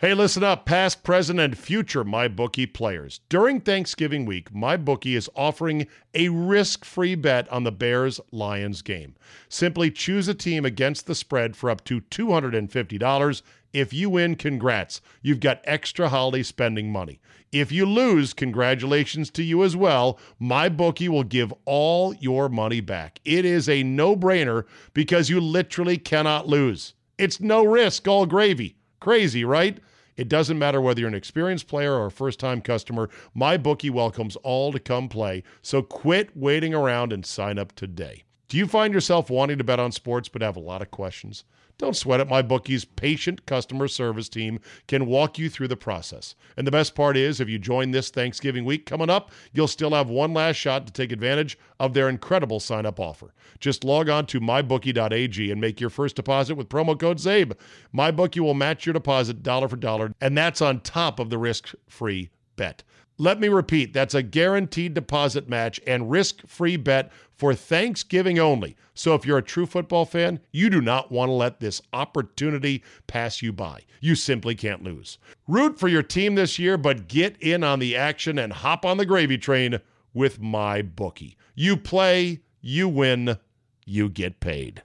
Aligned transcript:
Hey, 0.00 0.14
listen 0.14 0.44
up, 0.44 0.64
past, 0.64 1.02
present, 1.02 1.40
and 1.40 1.58
future 1.58 2.04
MyBookie 2.04 2.72
players. 2.72 3.18
During 3.28 3.60
Thanksgiving 3.60 4.26
week, 4.26 4.52
MyBookie 4.52 5.16
is 5.16 5.28
offering 5.34 5.88
a 6.14 6.28
risk 6.28 6.84
free 6.84 7.16
bet 7.16 7.48
on 7.48 7.64
the 7.64 7.72
Bears 7.72 8.20
Lions 8.30 8.80
game. 8.80 9.16
Simply 9.48 9.90
choose 9.90 10.28
a 10.28 10.34
team 10.34 10.64
against 10.64 11.08
the 11.08 11.16
spread 11.16 11.56
for 11.56 11.68
up 11.68 11.82
to 11.86 12.00
$250. 12.00 13.42
If 13.72 13.92
you 13.92 14.08
win, 14.08 14.36
congrats. 14.36 15.00
You've 15.20 15.40
got 15.40 15.62
extra 15.64 16.08
holiday 16.08 16.44
spending 16.44 16.92
money. 16.92 17.20
If 17.50 17.72
you 17.72 17.84
lose, 17.84 18.32
congratulations 18.32 19.30
to 19.30 19.42
you 19.42 19.64
as 19.64 19.74
well. 19.74 20.20
MyBookie 20.40 21.08
will 21.08 21.24
give 21.24 21.52
all 21.64 22.14
your 22.14 22.48
money 22.48 22.80
back. 22.80 23.18
It 23.24 23.44
is 23.44 23.68
a 23.68 23.82
no 23.82 24.14
brainer 24.14 24.62
because 24.94 25.28
you 25.28 25.40
literally 25.40 25.98
cannot 25.98 26.46
lose. 26.46 26.94
It's 27.18 27.40
no 27.40 27.64
risk, 27.64 28.06
all 28.06 28.26
gravy. 28.26 28.76
Crazy, 29.00 29.44
right? 29.44 29.80
It 30.18 30.28
doesn't 30.28 30.58
matter 30.58 30.80
whether 30.80 30.98
you're 30.98 31.08
an 31.08 31.14
experienced 31.14 31.68
player 31.68 31.94
or 31.94 32.06
a 32.06 32.10
first 32.10 32.40
time 32.40 32.60
customer, 32.60 33.08
my 33.34 33.56
bookie 33.56 33.88
welcomes 33.88 34.34
all 34.42 34.72
to 34.72 34.80
come 34.80 35.08
play. 35.08 35.44
So 35.62 35.80
quit 35.80 36.36
waiting 36.36 36.74
around 36.74 37.12
and 37.12 37.24
sign 37.24 37.56
up 37.56 37.72
today. 37.76 38.24
Do 38.48 38.56
you 38.56 38.66
find 38.66 38.92
yourself 38.92 39.30
wanting 39.30 39.58
to 39.58 39.64
bet 39.64 39.78
on 39.78 39.92
sports 39.92 40.28
but 40.28 40.42
have 40.42 40.56
a 40.56 40.60
lot 40.60 40.82
of 40.82 40.90
questions? 40.90 41.44
Don't 41.78 41.96
sweat 41.96 42.18
it. 42.18 42.28
My 42.28 42.42
bookie's 42.42 42.84
patient 42.84 43.46
customer 43.46 43.86
service 43.86 44.28
team 44.28 44.58
can 44.88 45.06
walk 45.06 45.38
you 45.38 45.48
through 45.48 45.68
the 45.68 45.76
process. 45.76 46.34
And 46.56 46.66
the 46.66 46.72
best 46.72 46.96
part 46.96 47.16
is, 47.16 47.40
if 47.40 47.48
you 47.48 47.56
join 47.56 47.92
this 47.92 48.10
Thanksgiving 48.10 48.64
week 48.64 48.84
coming 48.84 49.08
up, 49.08 49.30
you'll 49.52 49.68
still 49.68 49.90
have 49.90 50.10
one 50.10 50.34
last 50.34 50.56
shot 50.56 50.88
to 50.88 50.92
take 50.92 51.12
advantage 51.12 51.56
of 51.78 51.94
their 51.94 52.08
incredible 52.08 52.58
sign 52.58 52.84
up 52.84 52.98
offer. 52.98 53.32
Just 53.60 53.84
log 53.84 54.08
on 54.08 54.26
to 54.26 54.40
mybookie.ag 54.40 55.52
and 55.52 55.60
make 55.60 55.80
your 55.80 55.90
first 55.90 56.16
deposit 56.16 56.56
with 56.56 56.68
promo 56.68 56.98
code 56.98 57.18
ZABE. 57.18 57.52
MyBookie 57.94 58.40
will 58.40 58.54
match 58.54 58.84
your 58.84 58.92
deposit 58.92 59.44
dollar 59.44 59.68
for 59.68 59.76
dollar, 59.76 60.12
and 60.20 60.36
that's 60.36 60.60
on 60.60 60.80
top 60.80 61.20
of 61.20 61.30
the 61.30 61.38
risk 61.38 61.74
free 61.88 62.30
bet. 62.56 62.82
Let 63.20 63.40
me 63.40 63.48
repeat 63.48 63.92
that's 63.92 64.14
a 64.14 64.22
guaranteed 64.22 64.94
deposit 64.94 65.48
match 65.48 65.80
and 65.88 66.08
risk 66.08 66.46
free 66.46 66.76
bet 66.76 67.10
for 67.34 67.52
Thanksgiving 67.52 68.38
only. 68.38 68.76
So 68.94 69.14
if 69.14 69.26
you're 69.26 69.38
a 69.38 69.42
true 69.42 69.66
football 69.66 70.04
fan, 70.04 70.38
you 70.52 70.70
do 70.70 70.80
not 70.80 71.10
want 71.10 71.28
to 71.28 71.32
let 71.32 71.58
this 71.58 71.82
opportunity 71.92 72.84
pass 73.08 73.42
you 73.42 73.52
by. 73.52 73.82
You 74.00 74.14
simply 74.14 74.54
can't 74.54 74.84
lose. 74.84 75.18
Root 75.48 75.80
for 75.80 75.88
your 75.88 76.04
team 76.04 76.36
this 76.36 76.60
year, 76.60 76.78
but 76.78 77.08
get 77.08 77.36
in 77.40 77.64
on 77.64 77.80
the 77.80 77.96
action 77.96 78.38
and 78.38 78.52
hop 78.52 78.84
on 78.84 78.98
the 78.98 79.06
gravy 79.06 79.36
train 79.36 79.80
with 80.14 80.40
my 80.40 80.80
bookie. 80.80 81.36
You 81.56 81.76
play, 81.76 82.42
you 82.60 82.88
win, 82.88 83.38
you 83.84 84.08
get 84.08 84.38
paid. 84.38 84.84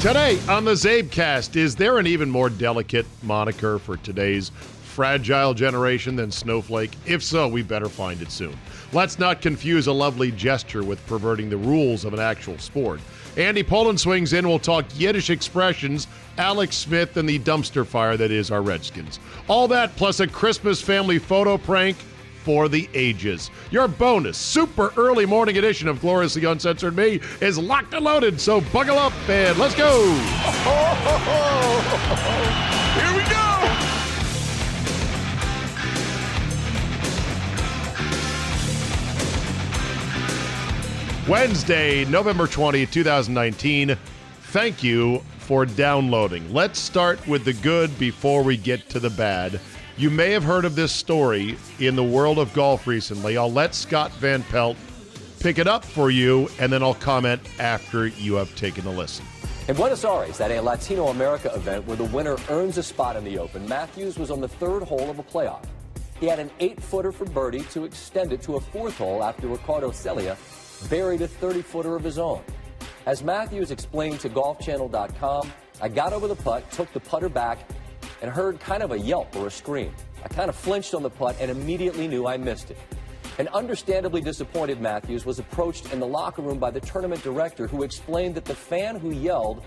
Today 0.00 0.38
on 0.48 0.64
the 0.64 0.72
CzabeCast, 0.72 1.56
is 1.56 1.76
there 1.76 1.98
an 1.98 2.06
even 2.06 2.30
more 2.30 2.50
delicate 2.50 3.06
moniker 3.22 3.78
for 3.78 3.96
today's 3.98 4.50
fragile 4.94 5.54
generation 5.54 6.14
than 6.14 6.30
Snowflake? 6.30 6.92
If 7.04 7.22
so, 7.22 7.48
we 7.48 7.62
better 7.62 7.88
find 7.88 8.22
it 8.22 8.30
soon. 8.30 8.56
Let's 8.92 9.18
not 9.18 9.42
confuse 9.42 9.88
a 9.88 9.92
lovely 9.92 10.30
gesture 10.30 10.84
with 10.84 11.04
perverting 11.08 11.50
the 11.50 11.56
rules 11.56 12.04
of 12.04 12.14
an 12.14 12.20
actual 12.20 12.58
sport. 12.58 13.00
Andy 13.36 13.64
Pollin 13.64 13.98
swings 13.98 14.32
in. 14.32 14.46
We'll 14.46 14.60
talk 14.60 14.84
Yiddish 14.94 15.30
expressions, 15.30 16.06
Alex 16.38 16.76
Smith, 16.76 17.16
and 17.16 17.28
the 17.28 17.40
dumpster 17.40 17.84
fire 17.84 18.16
that 18.16 18.30
is 18.30 18.52
our 18.52 18.62
Redskins. 18.62 19.18
All 19.48 19.66
that 19.68 19.96
plus 19.96 20.20
a 20.20 20.28
Christmas 20.28 20.80
family 20.80 21.18
photo 21.18 21.58
prank 21.58 21.96
for 22.44 22.68
the 22.68 22.88
ages. 22.94 23.50
Your 23.72 23.88
bonus, 23.88 24.38
super 24.38 24.92
early 24.96 25.26
morning 25.26 25.58
edition 25.58 25.88
of 25.88 26.00
Gloriously 26.00 26.44
Uncensored 26.44 26.94
Me 26.94 27.18
is 27.40 27.58
locked 27.58 27.94
and 27.94 28.04
loaded, 28.04 28.40
so 28.40 28.60
buckle 28.60 28.98
up 28.98 29.12
and 29.28 29.58
let's 29.58 29.74
go. 29.74 29.90
Wednesday, 41.28 42.04
November 42.04 42.46
20, 42.46 42.84
2019. 42.84 43.96
Thank 44.42 44.82
you 44.82 45.20
for 45.38 45.64
downloading. 45.64 46.52
Let's 46.52 46.78
start 46.78 47.26
with 47.26 47.46
the 47.46 47.54
good 47.54 47.98
before 47.98 48.42
we 48.42 48.58
get 48.58 48.90
to 48.90 49.00
the 49.00 49.08
bad. 49.08 49.58
You 49.96 50.10
may 50.10 50.32
have 50.32 50.44
heard 50.44 50.66
of 50.66 50.76
this 50.76 50.92
story 50.92 51.56
in 51.78 51.96
the 51.96 52.04
world 52.04 52.38
of 52.38 52.52
golf 52.52 52.86
recently. 52.86 53.38
I'll 53.38 53.50
let 53.50 53.74
Scott 53.74 54.12
Van 54.12 54.42
Pelt 54.42 54.76
pick 55.40 55.58
it 55.58 55.66
up 55.66 55.82
for 55.82 56.10
you, 56.10 56.50
and 56.58 56.70
then 56.70 56.82
I'll 56.82 56.92
comment 56.92 57.40
after 57.58 58.06
you 58.06 58.34
have 58.34 58.54
taken 58.54 58.86
a 58.86 58.90
listen. 58.90 59.24
In 59.66 59.76
Buenos 59.76 60.04
Aires, 60.04 60.42
at 60.42 60.50
a 60.50 60.60
Latino 60.60 61.06
America 61.06 61.50
event 61.54 61.86
where 61.86 61.96
the 61.96 62.04
winner 62.04 62.36
earns 62.50 62.76
a 62.76 62.82
spot 62.82 63.16
in 63.16 63.24
the 63.24 63.38
Open, 63.38 63.66
Matthews 63.66 64.18
was 64.18 64.30
on 64.30 64.42
the 64.42 64.48
third 64.48 64.82
hole 64.82 65.08
of 65.08 65.18
a 65.18 65.22
playoff. 65.22 65.64
He 66.20 66.26
had 66.26 66.38
an 66.38 66.50
eight 66.60 66.82
footer 66.82 67.12
for 67.12 67.24
birdie 67.24 67.62
to 67.70 67.84
extend 67.84 68.34
it 68.34 68.42
to 68.42 68.56
a 68.56 68.60
fourth 68.60 68.98
hole 68.98 69.24
after 69.24 69.48
Ricardo 69.48 69.90
Celia 69.90 70.36
buried 70.88 71.22
a 71.22 71.28
30 71.28 71.62
footer 71.62 71.96
of 71.96 72.04
his 72.04 72.18
own. 72.18 72.42
As 73.06 73.22
Matthews 73.22 73.70
explained 73.70 74.20
to 74.20 74.28
GolfChannel.com, 74.28 75.52
I 75.80 75.88
got 75.88 76.12
over 76.12 76.28
the 76.28 76.36
putt, 76.36 76.70
took 76.70 76.92
the 76.92 77.00
putter 77.00 77.28
back, 77.28 77.58
and 78.22 78.30
heard 78.30 78.60
kind 78.60 78.82
of 78.82 78.92
a 78.92 78.98
yelp 78.98 79.34
or 79.36 79.48
a 79.48 79.50
scream. 79.50 79.92
I 80.24 80.28
kind 80.28 80.48
of 80.48 80.56
flinched 80.56 80.94
on 80.94 81.02
the 81.02 81.10
putt 81.10 81.36
and 81.40 81.50
immediately 81.50 82.08
knew 82.08 82.26
I 82.26 82.36
missed 82.36 82.70
it. 82.70 82.78
An 83.38 83.48
understandably 83.48 84.20
disappointed 84.20 84.80
Matthews 84.80 85.26
was 85.26 85.38
approached 85.38 85.92
in 85.92 86.00
the 86.00 86.06
locker 86.06 86.40
room 86.40 86.58
by 86.58 86.70
the 86.70 86.80
tournament 86.80 87.22
director 87.22 87.66
who 87.66 87.82
explained 87.82 88.36
that 88.36 88.44
the 88.44 88.54
fan 88.54 88.96
who 88.96 89.10
yelled 89.10 89.62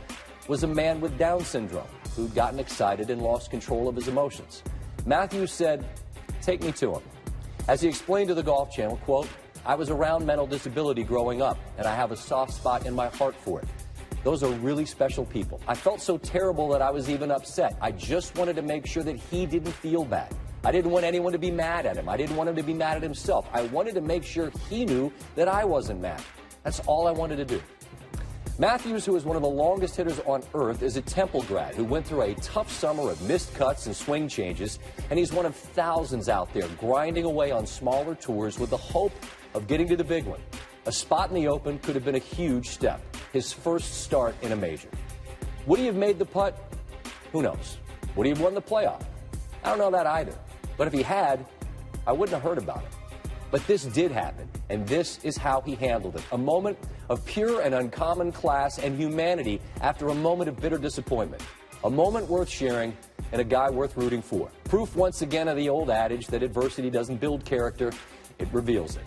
was 0.48 0.64
a 0.64 0.68
man 0.68 1.02
with 1.02 1.18
Down 1.18 1.44
syndrome 1.44 1.88
who'd 2.16 2.34
gotten 2.34 2.60
excited 2.60 3.10
and 3.10 3.22
lost 3.22 3.52
control 3.52 3.88
of 3.88 3.96
his 3.96 4.08
emotions. 4.08 4.64
Matthews 5.06 5.52
said, 5.52 5.86
Take 6.42 6.64
me 6.64 6.72
to 6.74 6.96
him. 6.96 7.02
As 7.68 7.82
he 7.82 7.90
explained 7.90 8.30
to 8.30 8.34
the 8.34 8.44
Golf 8.44 8.72
Channel, 8.72 8.98
quote, 9.04 9.28
I 9.68 9.76
was 9.76 9.90
around 9.90 10.26
mental 10.26 10.48
disability 10.48 11.04
growing 11.04 11.42
up, 11.42 11.60
and 11.78 11.86
I 11.86 11.94
have 11.94 12.14
a 12.14 12.16
soft 12.16 12.54
spot 12.54 12.86
in 12.86 12.96
my 12.96 13.10
heart 13.10 13.36
for 13.36 13.60
it. 13.60 13.68
Those 14.24 14.42
are 14.42 14.50
really 14.60 14.86
special 14.86 15.26
people. 15.26 15.60
I 15.68 15.76
felt 15.76 16.02
so 16.02 16.18
terrible 16.18 16.70
that 16.70 16.82
I 16.82 16.90
was 16.90 17.10
even 17.10 17.32
upset. 17.32 17.78
I 17.82 17.92
just 17.92 18.38
wanted 18.38 18.56
to 18.56 18.62
make 18.62 18.88
sure 18.88 19.04
that 19.04 19.18
he 19.18 19.46
didn't 19.46 19.74
feel 19.74 20.06
bad. 20.06 20.34
I 20.64 20.72
didn't 20.72 20.92
want 20.92 21.04
anyone 21.04 21.34
to 21.34 21.38
be 21.38 21.52
mad 21.52 21.86
at 21.86 21.98
him. 21.98 22.08
I 22.08 22.16
didn't 22.16 22.38
want 22.38 22.48
him 22.50 22.56
to 22.56 22.64
be 22.64 22.74
mad 22.74 22.96
at 22.96 23.04
himself. 23.04 23.46
I 23.52 23.64
wanted 23.64 23.96
to 23.96 24.02
make 24.02 24.24
sure 24.24 24.54
he 24.70 24.86
knew 24.86 25.12
that 25.36 25.50
I 25.50 25.66
wasn't 25.66 26.00
mad. 26.00 26.24
That's 26.64 26.80
all 26.88 27.06
I 27.06 27.12
wanted 27.12 27.36
to 27.36 27.46
do. 27.46 27.62
Matthews, 28.60 29.06
who 29.06 29.16
is 29.18 29.24
one 29.24 29.36
of 29.36 29.44
the 29.44 29.50
longest 29.50 29.98
hitters 29.98 30.20
on 30.22 30.44
earth, 30.56 30.82
is 30.82 30.96
a 30.96 31.02
Temple 31.02 31.44
grad 31.44 31.76
who 31.76 31.84
went 31.84 32.08
through 32.08 32.22
a 32.22 32.34
tough 32.36 32.72
summer 32.72 33.12
of 33.12 33.22
missed 33.22 33.54
cuts 33.54 33.86
and 33.86 33.96
swing 33.96 34.28
changes, 34.28 34.80
and 35.10 35.20
he's 35.20 35.32
one 35.32 35.46
of 35.46 35.56
thousands 35.56 36.28
out 36.28 36.52
there 36.54 36.68
grinding 36.80 37.26
away 37.26 37.52
on 37.52 37.68
smaller 37.68 38.16
tours 38.16 38.58
with 38.58 38.72
the 38.72 38.78
hope 38.78 39.12
of 39.58 39.68
getting 39.68 39.88
to 39.88 39.98
the 39.98 40.04
big 40.04 40.26
one. 40.26 40.40
A 40.86 40.92
spot 40.92 41.30
in 41.30 41.36
the 41.36 41.48
Open 41.48 41.80
could 41.80 41.96
have 41.96 42.06
been 42.06 42.16
a 42.16 42.20
huge 42.20 42.70
step, 42.70 43.02
his 43.34 43.52
first 43.52 44.04
start 44.04 44.36
in 44.44 44.52
a 44.52 44.56
major. 44.56 44.90
Would 45.66 45.80
he 45.80 45.88
have 45.88 45.96
made 45.96 46.20
the 46.20 46.26
putt? 46.26 46.74
Who 47.34 47.42
knows? 47.42 47.78
Would 48.16 48.26
he 48.26 48.30
have 48.30 48.40
won 48.40 48.54
the 48.54 48.62
playoff? 48.62 49.04
I 49.64 49.70
don't 49.70 49.80
know 49.80 49.92
that 49.92 50.06
either. 50.06 50.34
But 50.78 50.88
if 50.88 50.94
he 50.94 51.02
had, 51.02 51.46
I 52.06 52.12
wouldn't 52.14 52.34
have 52.34 52.44
heard 52.44 52.60
about 52.60 52.84
it. 52.84 53.20
But 53.50 53.66
this 53.66 53.84
did 53.86 54.12
happen, 54.12 54.48
and 54.70 54.88
this 54.88 55.20
is 55.24 55.38
how 55.38 55.62
he 55.62 55.74
handled 55.76 56.16
it. 56.16 56.24
A 56.32 56.38
moment 56.38 56.78
of 57.10 57.26
pure 57.26 57.62
and 57.62 57.74
uncommon 57.74 58.32
class 58.32 58.78
and 58.78 58.98
humanity 58.98 59.60
after 59.82 60.10
a 60.10 60.16
moment 60.16 60.50
of 60.50 60.58
bitter 60.58 60.78
disappointment. 60.78 61.42
A 61.84 61.90
moment 61.90 62.30
worth 62.30 62.50
sharing 62.50 62.96
and 63.32 63.42
a 63.42 63.44
guy 63.44 63.70
worth 63.70 63.98
rooting 63.98 64.22
for. 64.22 64.50
Proof 64.66 64.96
once 64.96 65.22
again 65.22 65.48
of 65.48 65.58
the 65.58 65.68
old 65.68 65.90
adage 65.90 66.28
that 66.28 66.44
adversity 66.44 66.90
doesn't 66.90 67.18
build 67.18 67.44
character, 67.44 67.92
it 68.40 68.48
reveals 68.52 68.96
it. 68.98 69.04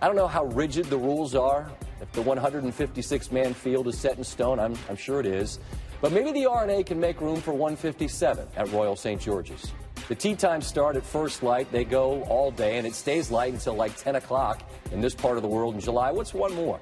I 0.00 0.06
don't 0.06 0.16
know 0.16 0.28
how 0.28 0.44
rigid 0.46 0.86
the 0.86 0.98
rules 0.98 1.34
are. 1.34 1.70
If 2.00 2.12
the 2.12 2.22
156 2.22 3.32
man 3.32 3.52
field 3.54 3.88
is 3.88 3.98
set 3.98 4.16
in 4.16 4.24
stone, 4.24 4.60
I'm, 4.60 4.76
I'm 4.88 4.96
sure 4.96 5.18
it 5.18 5.26
is. 5.26 5.58
But 6.00 6.12
maybe 6.12 6.30
the 6.30 6.46
R&A 6.46 6.84
can 6.84 7.00
make 7.00 7.20
room 7.20 7.40
for 7.40 7.52
157 7.52 8.46
at 8.56 8.70
Royal 8.70 8.94
St. 8.94 9.20
George's. 9.20 9.72
The 10.08 10.14
tee 10.14 10.36
times 10.36 10.66
start 10.66 10.96
at 10.96 11.04
first 11.04 11.42
light. 11.42 11.70
They 11.72 11.84
go 11.84 12.22
all 12.24 12.50
day, 12.50 12.78
and 12.78 12.86
it 12.86 12.94
stays 12.94 13.30
light 13.30 13.52
until 13.52 13.74
like 13.74 13.96
10 13.96 14.16
o'clock 14.16 14.62
in 14.92 15.00
this 15.00 15.14
part 15.14 15.36
of 15.36 15.42
the 15.42 15.48
world 15.48 15.74
in 15.74 15.80
July. 15.80 16.12
What's 16.12 16.32
one 16.32 16.54
more? 16.54 16.78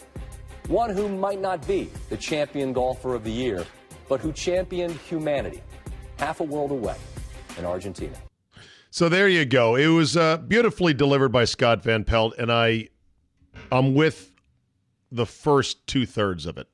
One 0.68 0.90
who 0.90 1.08
might 1.08 1.40
not 1.40 1.66
be 1.66 1.90
the 2.10 2.16
champion 2.16 2.72
golfer 2.72 3.14
of 3.14 3.24
the 3.24 3.32
year, 3.32 3.64
but 4.08 4.20
who 4.20 4.32
championed 4.32 4.92
humanity 4.92 5.62
half 6.18 6.40
a 6.40 6.44
world 6.44 6.70
away 6.70 6.96
in 7.58 7.64
Argentina. 7.64 8.16
So 8.90 9.08
there 9.08 9.28
you 9.28 9.44
go. 9.44 9.76
It 9.76 9.88
was 9.88 10.16
uh, 10.16 10.38
beautifully 10.38 10.94
delivered 10.94 11.30
by 11.30 11.44
Scott 11.44 11.82
Van 11.82 12.04
Pelt, 12.04 12.34
and 12.38 12.50
I, 12.50 12.88
I'm 13.70 13.94
with 13.94 14.32
the 15.10 15.26
first 15.26 15.86
two 15.86 16.06
thirds 16.06 16.46
of 16.46 16.58
it, 16.58 16.68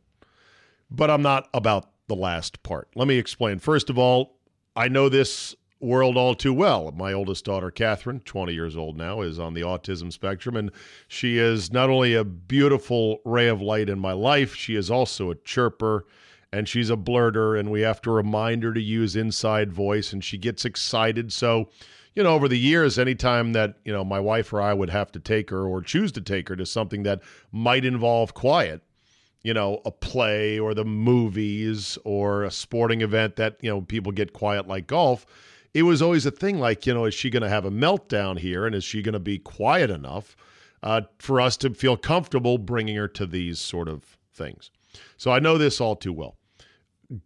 but 0.90 1.10
I'm 1.10 1.22
not 1.22 1.48
about 1.54 1.90
the 2.08 2.16
last 2.16 2.62
part. 2.62 2.88
Let 2.94 3.08
me 3.08 3.18
explain. 3.18 3.58
First 3.58 3.90
of 3.90 3.98
all, 3.98 4.38
I 4.74 4.88
know 4.88 5.08
this 5.08 5.54
world 5.80 6.16
all 6.16 6.34
too 6.34 6.54
well. 6.54 6.92
My 6.92 7.12
oldest 7.12 7.44
daughter, 7.44 7.70
Catherine, 7.70 8.20
20 8.20 8.52
years 8.52 8.76
old 8.76 8.96
now, 8.96 9.20
is 9.20 9.38
on 9.38 9.54
the 9.54 9.62
autism 9.62 10.12
spectrum, 10.12 10.56
and 10.56 10.70
she 11.08 11.38
is 11.38 11.72
not 11.72 11.90
only 11.90 12.14
a 12.14 12.24
beautiful 12.24 13.20
ray 13.24 13.48
of 13.48 13.60
light 13.60 13.88
in 13.88 13.98
my 13.98 14.12
life, 14.12 14.54
she 14.54 14.76
is 14.76 14.90
also 14.90 15.30
a 15.30 15.34
chirper 15.36 16.04
and 16.52 16.68
she's 16.68 16.90
a 16.90 16.96
blurter, 16.96 17.58
and 17.58 17.70
we 17.70 17.80
have 17.80 18.02
to 18.02 18.10
remind 18.10 18.62
her 18.62 18.74
to 18.74 18.80
use 18.80 19.16
inside 19.16 19.72
voice, 19.72 20.12
and 20.12 20.22
she 20.22 20.36
gets 20.36 20.66
excited. 20.66 21.32
So, 21.32 21.70
you 22.14 22.22
know, 22.22 22.34
over 22.34 22.48
the 22.48 22.58
years, 22.58 22.98
anytime 22.98 23.52
that, 23.52 23.76
you 23.84 23.92
know, 23.92 24.04
my 24.04 24.20
wife 24.20 24.52
or 24.52 24.60
I 24.60 24.74
would 24.74 24.90
have 24.90 25.10
to 25.12 25.20
take 25.20 25.50
her 25.50 25.66
or 25.66 25.80
choose 25.80 26.12
to 26.12 26.20
take 26.20 26.48
her 26.48 26.56
to 26.56 26.66
something 26.66 27.02
that 27.04 27.20
might 27.52 27.84
involve 27.84 28.34
quiet, 28.34 28.82
you 29.42 29.54
know, 29.54 29.80
a 29.84 29.90
play 29.90 30.58
or 30.58 30.74
the 30.74 30.84
movies 30.84 31.98
or 32.04 32.44
a 32.44 32.50
sporting 32.50 33.00
event 33.00 33.36
that, 33.36 33.56
you 33.60 33.70
know, 33.70 33.80
people 33.80 34.12
get 34.12 34.32
quiet 34.32 34.68
like 34.68 34.86
golf, 34.86 35.26
it 35.74 35.82
was 35.82 36.02
always 36.02 36.26
a 36.26 36.30
thing 36.30 36.58
like, 36.58 36.86
you 36.86 36.92
know, 36.92 37.06
is 37.06 37.14
she 37.14 37.30
going 37.30 37.42
to 37.42 37.48
have 37.48 37.64
a 37.64 37.70
meltdown 37.70 38.38
here 38.38 38.66
and 38.66 38.74
is 38.74 38.84
she 38.84 39.02
going 39.02 39.14
to 39.14 39.20
be 39.20 39.38
quiet 39.38 39.90
enough 39.90 40.36
uh, 40.82 41.02
for 41.18 41.40
us 41.40 41.56
to 41.58 41.70
feel 41.72 41.96
comfortable 41.96 42.58
bringing 42.58 42.96
her 42.96 43.08
to 43.08 43.26
these 43.26 43.58
sort 43.58 43.88
of 43.88 44.18
things? 44.34 44.70
So 45.16 45.30
I 45.30 45.38
know 45.38 45.56
this 45.56 45.80
all 45.80 45.96
too 45.96 46.12
well. 46.12 46.36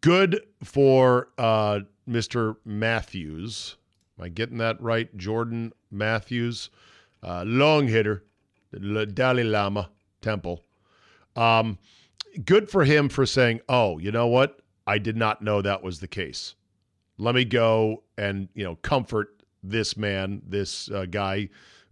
Good 0.01 0.41
for 0.63 1.29
uh, 1.39 1.81
Mr. 2.09 2.57
Matthews. 2.65 3.77
Am 4.19 4.25
I 4.25 4.29
getting 4.29 4.59
that 4.59 4.81
right? 4.81 5.15
Jordan 5.17 5.73
Matthews, 5.91 6.71
uh, 7.23 7.45
long 7.47 7.89
hitter, 7.89 8.25
the 8.71 9.07
Dalai 9.07 9.45
Lama 9.45 9.91
Temple. 10.21 10.63
Um, 11.35 11.79
good 12.45 12.71
for 12.71 12.85
him 12.85 13.09
for 13.09 13.27
saying, 13.27 13.61
"Oh, 13.69 13.99
you 13.99 14.11
know 14.11 14.27
what? 14.27 14.61
I 14.87 14.99
did 14.99 15.17
not 15.17 15.43
know 15.43 15.61
that 15.63 15.83
was 15.83 16.01
the 16.01 16.09
case. 16.09 16.55
Let 17.19 17.35
me 17.35 17.45
go 17.45 18.03
and 18.17 18.49
you 18.55 18.65
know 18.65 18.77
comfort 18.77 19.43
this 19.63 19.97
man, 19.97 20.43
this 20.47 20.91
uh, 20.91 21.07
guy 21.11 21.49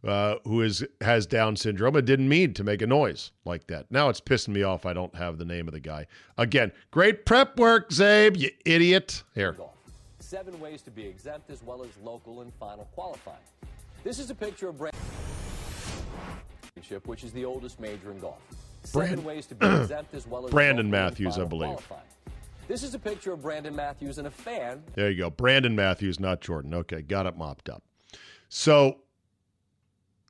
uh, 0.07 0.37
who 0.45 0.63
is 0.63 0.85
has 1.01 1.27
Down 1.27 1.57
syndrome. 1.57 1.97
It 1.97 2.05
didn't 2.05 2.29
mean 2.29 2.55
to 2.55 2.65
make 2.65 2.83
a 2.83 2.87
noise 2.87 3.33
like 3.45 3.67
that. 3.69 3.87
Now 3.91 4.09
it's 4.09 4.21
pissing 4.21 4.49
me 4.49 4.63
off. 4.63 4.87
I 4.87 4.93
don't 4.93 5.15
have 5.15 5.39
the 5.39 5.45
name 5.45 5.67
of 5.67 5.75
the 5.75 5.81
guy. 5.81 6.07
Again, 6.39 6.73
great 6.91 7.25
prep 7.27 7.59
work, 7.59 7.91
Czabe. 7.91 8.39
You 8.39 8.51
idiot. 8.65 9.23
Here. 9.35 9.57
Seven 10.35 10.59
ways 10.59 10.83
to 10.83 10.91
be 10.91 11.07
exempt, 11.07 11.49
as 11.49 11.63
well 11.63 11.85
as 11.85 11.91
local 12.03 12.41
and 12.41 12.53
final 12.55 12.87
qualifying. 12.93 13.39
This 14.03 14.19
is 14.19 14.31
a 14.31 14.35
picture 14.35 14.69
of 14.69 14.77
Brandon, 14.77 15.01
which 17.05 17.23
is 17.23 17.33
the 17.33 17.45
oldest 17.45 17.79
major 17.79 18.11
in 18.11 18.19
golf. 18.19 18.41
Seven 18.83 19.07
Brand- 19.11 19.25
ways 19.25 19.47
to 19.47 19.55
be 19.55 19.65
exempt, 19.83 20.13
as 20.13 20.27
well 20.27 20.45
as 20.45 20.51
Brandon 20.51 20.91
Matthews, 20.91 21.39
I 21.39 21.45
believe. 21.45 21.69
Qualifying. 21.69 22.03
This 22.67 22.83
is 22.83 22.95
a 22.95 22.99
picture 22.99 23.33
of 23.33 23.43
Brandon 23.43 23.77
Matthews 23.77 24.19
and 24.19 24.27
a 24.27 24.31
fan. 24.31 24.83
There 24.97 25.09
you 25.09 25.19
go. 25.19 25.31
Brandon 25.31 25.77
Matthews, 25.77 26.19
not 26.19 26.41
Jordan. 26.41 26.75
Okay, 26.75 27.01
got 27.01 27.27
it 27.27 27.39
mopped 27.39 27.69
up. 27.69 27.85
So 28.49 29.03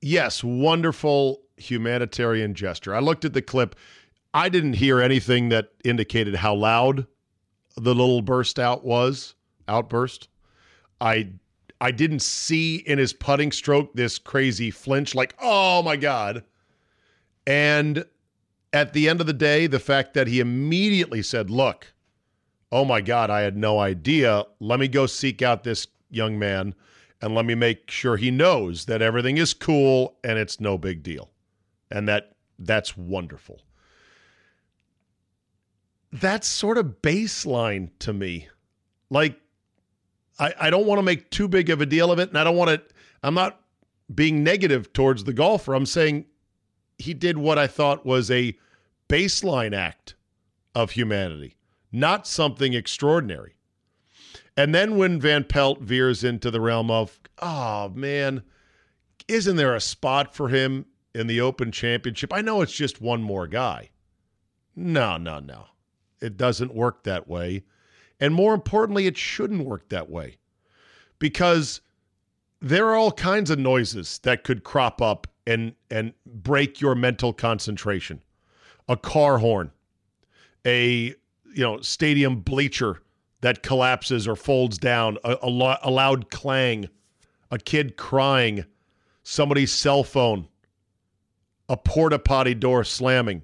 yes, 0.02 0.44
wonderful 0.44 1.40
humanitarian 1.56 2.52
gesture. 2.52 2.94
I 2.94 2.98
looked 2.98 3.24
at 3.24 3.32
the 3.32 3.40
clip. 3.40 3.74
I 4.34 4.50
didn't 4.50 4.74
hear 4.74 5.00
anything 5.00 5.48
that 5.48 5.70
indicated 5.82 6.34
how 6.34 6.56
loud 6.56 7.06
the 7.78 7.94
little 7.94 8.20
burst 8.20 8.58
out 8.58 8.84
was, 8.84 9.34
outburst. 9.68 10.28
I 11.00 11.30
I 11.80 11.90
didn't 11.90 12.22
see 12.22 12.76
in 12.76 12.98
his 12.98 13.12
putting 13.12 13.52
stroke 13.52 13.94
this 13.94 14.18
crazy 14.18 14.70
flinch 14.70 15.14
like, 15.14 15.34
"Oh 15.40 15.82
my 15.82 15.96
god." 15.96 16.44
And 17.46 18.04
at 18.72 18.92
the 18.92 19.08
end 19.08 19.20
of 19.20 19.26
the 19.26 19.32
day, 19.32 19.66
the 19.66 19.78
fact 19.78 20.14
that 20.14 20.26
he 20.26 20.40
immediately 20.40 21.22
said, 21.22 21.50
"Look, 21.50 21.92
oh 22.72 22.84
my 22.84 23.00
god, 23.00 23.30
I 23.30 23.42
had 23.42 23.56
no 23.56 23.78
idea. 23.78 24.44
Let 24.60 24.80
me 24.80 24.88
go 24.88 25.06
seek 25.06 25.42
out 25.42 25.64
this 25.64 25.86
young 26.10 26.38
man." 26.38 26.74
and 27.24 27.34
let 27.34 27.46
me 27.46 27.54
make 27.54 27.90
sure 27.90 28.18
he 28.18 28.30
knows 28.30 28.84
that 28.84 29.00
everything 29.00 29.38
is 29.38 29.54
cool 29.54 30.18
and 30.22 30.38
it's 30.38 30.60
no 30.60 30.76
big 30.76 31.02
deal. 31.02 31.30
And 31.90 32.06
that 32.06 32.36
that's 32.58 32.98
wonderful. 32.98 33.62
That's 36.12 36.46
sort 36.46 36.76
of 36.76 37.00
baseline 37.00 37.88
to 38.00 38.12
me. 38.12 38.48
Like 39.08 39.40
I, 40.38 40.54
I 40.60 40.70
don't 40.70 40.86
want 40.86 40.98
to 40.98 41.02
make 41.02 41.30
too 41.30 41.48
big 41.48 41.70
of 41.70 41.80
a 41.80 41.86
deal 41.86 42.10
of 42.10 42.18
it, 42.18 42.28
and 42.28 42.38
I 42.38 42.44
don't 42.44 42.56
want 42.56 42.70
to 42.70 42.94
I'm 43.22 43.34
not 43.34 43.60
being 44.14 44.44
negative 44.44 44.92
towards 44.92 45.24
the 45.24 45.32
golfer. 45.32 45.74
I'm 45.74 45.86
saying 45.86 46.26
he 46.98 47.14
did 47.14 47.38
what 47.38 47.58
I 47.58 47.66
thought 47.66 48.04
was 48.04 48.30
a 48.30 48.56
baseline 49.08 49.74
act 49.74 50.14
of 50.74 50.92
humanity, 50.92 51.56
not 51.90 52.26
something 52.26 52.74
extraordinary. 52.74 53.54
And 54.56 54.74
then 54.74 54.96
when 54.96 55.20
Van 55.20 55.44
Pelt 55.44 55.80
veers 55.80 56.22
into 56.22 56.50
the 56.50 56.60
realm 56.60 56.90
of, 56.90 57.18
oh 57.40 57.88
man, 57.88 58.42
isn't 59.26 59.56
there 59.56 59.74
a 59.74 59.80
spot 59.80 60.34
for 60.34 60.48
him 60.48 60.86
in 61.14 61.26
the 61.26 61.40
Open 61.40 61.72
Championship? 61.72 62.32
I 62.32 62.42
know 62.42 62.60
it's 62.60 62.72
just 62.72 63.00
one 63.00 63.22
more 63.22 63.46
guy. 63.46 63.90
No, 64.76 65.16
no, 65.16 65.38
no. 65.38 65.66
It 66.20 66.36
doesn't 66.36 66.74
work 66.74 67.04
that 67.04 67.28
way. 67.28 67.64
And 68.20 68.34
more 68.34 68.54
importantly, 68.54 69.06
it 69.06 69.16
shouldn't 69.16 69.64
work 69.64 69.88
that 69.88 70.08
way 70.08 70.36
because 71.18 71.80
there 72.60 72.88
are 72.88 72.94
all 72.94 73.12
kinds 73.12 73.50
of 73.50 73.58
noises 73.58 74.18
that 74.20 74.44
could 74.44 74.64
crop 74.64 75.02
up 75.02 75.26
and 75.46 75.74
and 75.90 76.14
break 76.24 76.80
your 76.80 76.94
mental 76.94 77.32
concentration. 77.32 78.22
A 78.88 78.96
car 78.96 79.38
horn, 79.38 79.70
a 80.64 81.14
you 81.54 81.62
know 81.62 81.80
stadium 81.80 82.40
bleacher 82.40 83.02
that 83.40 83.62
collapses 83.62 84.26
or 84.26 84.36
folds 84.36 84.78
down, 84.78 85.18
a, 85.22 85.36
a, 85.42 85.50
lo- 85.50 85.76
a 85.82 85.90
loud 85.90 86.30
clang, 86.30 86.88
a 87.50 87.58
kid 87.58 87.96
crying, 87.98 88.64
somebody's 89.22 89.70
cell 89.70 90.02
phone, 90.02 90.48
a 91.68 91.76
porta 91.76 92.18
potty 92.18 92.54
door 92.54 92.84
slamming, 92.84 93.42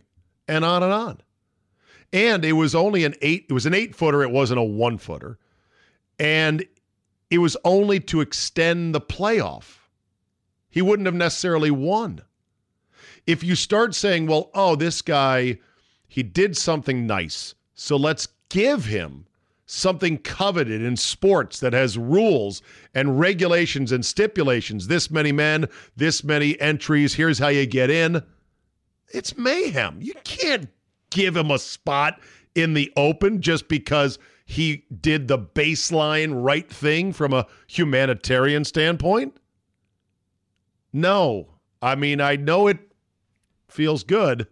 and 0.48 0.64
on 0.64 0.82
and 0.82 0.92
on. 0.92 1.20
And 2.12 2.44
it 2.44 2.52
was 2.52 2.74
only 2.74 3.04
an 3.04 3.14
eight, 3.22 3.46
it 3.48 3.52
was 3.52 3.66
an 3.66 3.74
eight 3.74 3.94
footer, 3.94 4.22
it 4.22 4.30
wasn't 4.30 4.60
a 4.60 4.64
one 4.64 4.98
footer. 4.98 5.38
And 6.18 6.64
it 7.30 7.38
was 7.38 7.56
only 7.64 8.00
to 8.00 8.20
extend 8.20 8.94
the 8.94 9.00
playoff. 9.00 9.78
He 10.68 10.82
wouldn't 10.82 11.06
have 11.06 11.14
necessarily 11.14 11.70
won. 11.70 12.22
If 13.26 13.44
you 13.44 13.54
start 13.54 13.94
saying, 13.94 14.26
well, 14.26 14.50
oh, 14.54 14.74
this 14.76 15.02
guy, 15.02 15.58
he 16.08 16.22
did 16.22 16.56
something 16.56 17.06
nice, 17.06 17.54
so 17.74 17.96
let's 17.96 18.28
give 18.48 18.86
him 18.86 19.26
something 19.66 20.18
coveted 20.18 20.82
in 20.82 20.96
sports 20.96 21.60
that 21.60 21.72
has 21.72 21.96
rules 21.96 22.60
and 22.92 23.20
regulations 23.20 23.92
and 23.92 24.04
stipulations. 24.04 24.88
This 24.88 25.12
many 25.12 25.30
men, 25.30 25.68
this 25.96 26.24
many 26.24 26.60
entries, 26.60 27.14
here's 27.14 27.38
how 27.38 27.48
you 27.48 27.66
get 27.66 27.88
in. 27.88 28.22
It's 29.14 29.36
mayhem. 29.36 29.98
You 30.00 30.14
can't 30.24 30.68
give 31.10 31.36
him 31.36 31.50
a 31.50 31.58
spot 31.58 32.20
in 32.54 32.74
the 32.74 32.92
open 32.96 33.40
just 33.40 33.68
because 33.68 34.18
he 34.44 34.84
did 35.00 35.28
the 35.28 35.38
baseline 35.38 36.42
right 36.42 36.68
thing 36.68 37.12
from 37.12 37.32
a 37.32 37.46
humanitarian 37.68 38.64
standpoint. 38.64 39.36
No. 40.92 41.54
I 41.80 41.94
mean, 41.94 42.20
I 42.20 42.36
know 42.36 42.66
it 42.66 42.78
feels 43.68 44.02
good, 44.02 44.48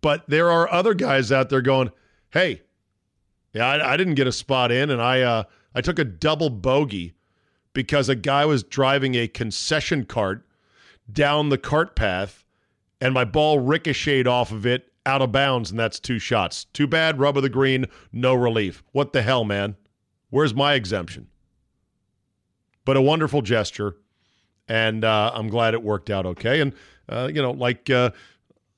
but 0.00 0.28
there 0.28 0.50
are 0.50 0.70
other 0.70 0.94
guys 0.94 1.32
out 1.32 1.48
there 1.48 1.62
going, 1.62 1.90
hey, 2.30 2.62
yeah, 3.54 3.66
I, 3.66 3.94
I 3.94 3.96
didn't 3.96 4.14
get 4.14 4.26
a 4.26 4.32
spot 4.32 4.70
in, 4.70 4.90
and 4.90 5.00
I 5.00 5.22
uh, 5.22 5.44
I 5.74 5.80
took 5.80 5.98
a 5.98 6.04
double 6.04 6.50
bogey 6.50 7.14
because 7.72 8.08
a 8.08 8.14
guy 8.14 8.44
was 8.44 8.62
driving 8.62 9.14
a 9.14 9.28
concession 9.28 10.04
cart 10.04 10.46
down 11.10 11.48
the 11.48 11.58
cart 11.58 11.96
path, 11.96 12.44
and 13.00 13.12
my 13.12 13.24
ball 13.24 13.58
ricocheted 13.58 14.26
off 14.26 14.52
of 14.52 14.66
it 14.66 14.91
out 15.04 15.22
of 15.22 15.32
bounds, 15.32 15.70
and 15.70 15.78
that's 15.78 15.98
two 15.98 16.18
shots. 16.18 16.64
Too 16.72 16.86
bad, 16.86 17.18
rub 17.18 17.36
of 17.36 17.42
the 17.42 17.48
green, 17.48 17.86
no 18.12 18.34
relief. 18.34 18.82
What 18.92 19.12
the 19.12 19.22
hell, 19.22 19.44
man? 19.44 19.76
Where's 20.30 20.54
my 20.54 20.74
exemption? 20.74 21.28
But 22.84 22.96
a 22.96 23.02
wonderful 23.02 23.42
gesture, 23.42 23.96
and 24.68 25.04
uh, 25.04 25.32
I'm 25.34 25.48
glad 25.48 25.74
it 25.74 25.82
worked 25.82 26.10
out 26.10 26.26
okay. 26.26 26.60
And 26.60 26.74
uh, 27.08 27.30
you 27.32 27.42
know, 27.42 27.52
like 27.52 27.90
uh, 27.90 28.10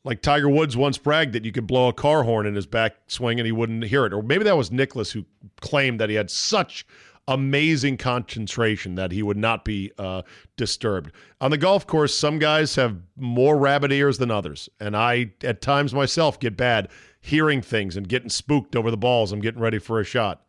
like 0.04 0.20
Tiger 0.20 0.48
Woods 0.48 0.76
once 0.76 0.98
bragged 0.98 1.32
that 1.32 1.44
you 1.44 1.52
could 1.52 1.66
blow 1.66 1.88
a 1.88 1.92
car 1.92 2.22
horn 2.22 2.46
in 2.46 2.54
his 2.54 2.66
back 2.66 2.96
swing 3.06 3.40
and 3.40 3.46
he 3.46 3.52
wouldn't 3.52 3.84
hear 3.84 4.04
it. 4.04 4.12
Or 4.12 4.22
maybe 4.22 4.44
that 4.44 4.56
was 4.56 4.70
Nicklaus 4.70 5.12
who 5.12 5.24
claimed 5.60 5.98
that 6.00 6.10
he 6.10 6.14
had 6.14 6.30
such 6.30 6.86
amazing 7.26 7.96
concentration 7.96 8.94
that 8.96 9.12
he 9.12 9.22
would 9.22 9.36
not 9.36 9.64
be 9.64 9.92
uh, 9.98 10.22
disturbed. 10.56 11.12
On 11.40 11.50
the 11.50 11.58
golf 11.58 11.86
course, 11.86 12.14
some 12.14 12.38
guys 12.38 12.74
have 12.76 12.96
more 13.16 13.56
rabbit 13.56 13.92
ears 13.92 14.18
than 14.18 14.30
others. 14.30 14.68
And 14.80 14.96
I, 14.96 15.32
at 15.42 15.62
times 15.62 15.94
myself, 15.94 16.38
get 16.38 16.56
bad 16.56 16.88
hearing 17.20 17.62
things 17.62 17.96
and 17.96 18.08
getting 18.08 18.28
spooked 18.28 18.76
over 18.76 18.90
the 18.90 18.96
balls. 18.96 19.32
I'm 19.32 19.40
getting 19.40 19.60
ready 19.60 19.78
for 19.78 20.00
a 20.00 20.04
shot. 20.04 20.42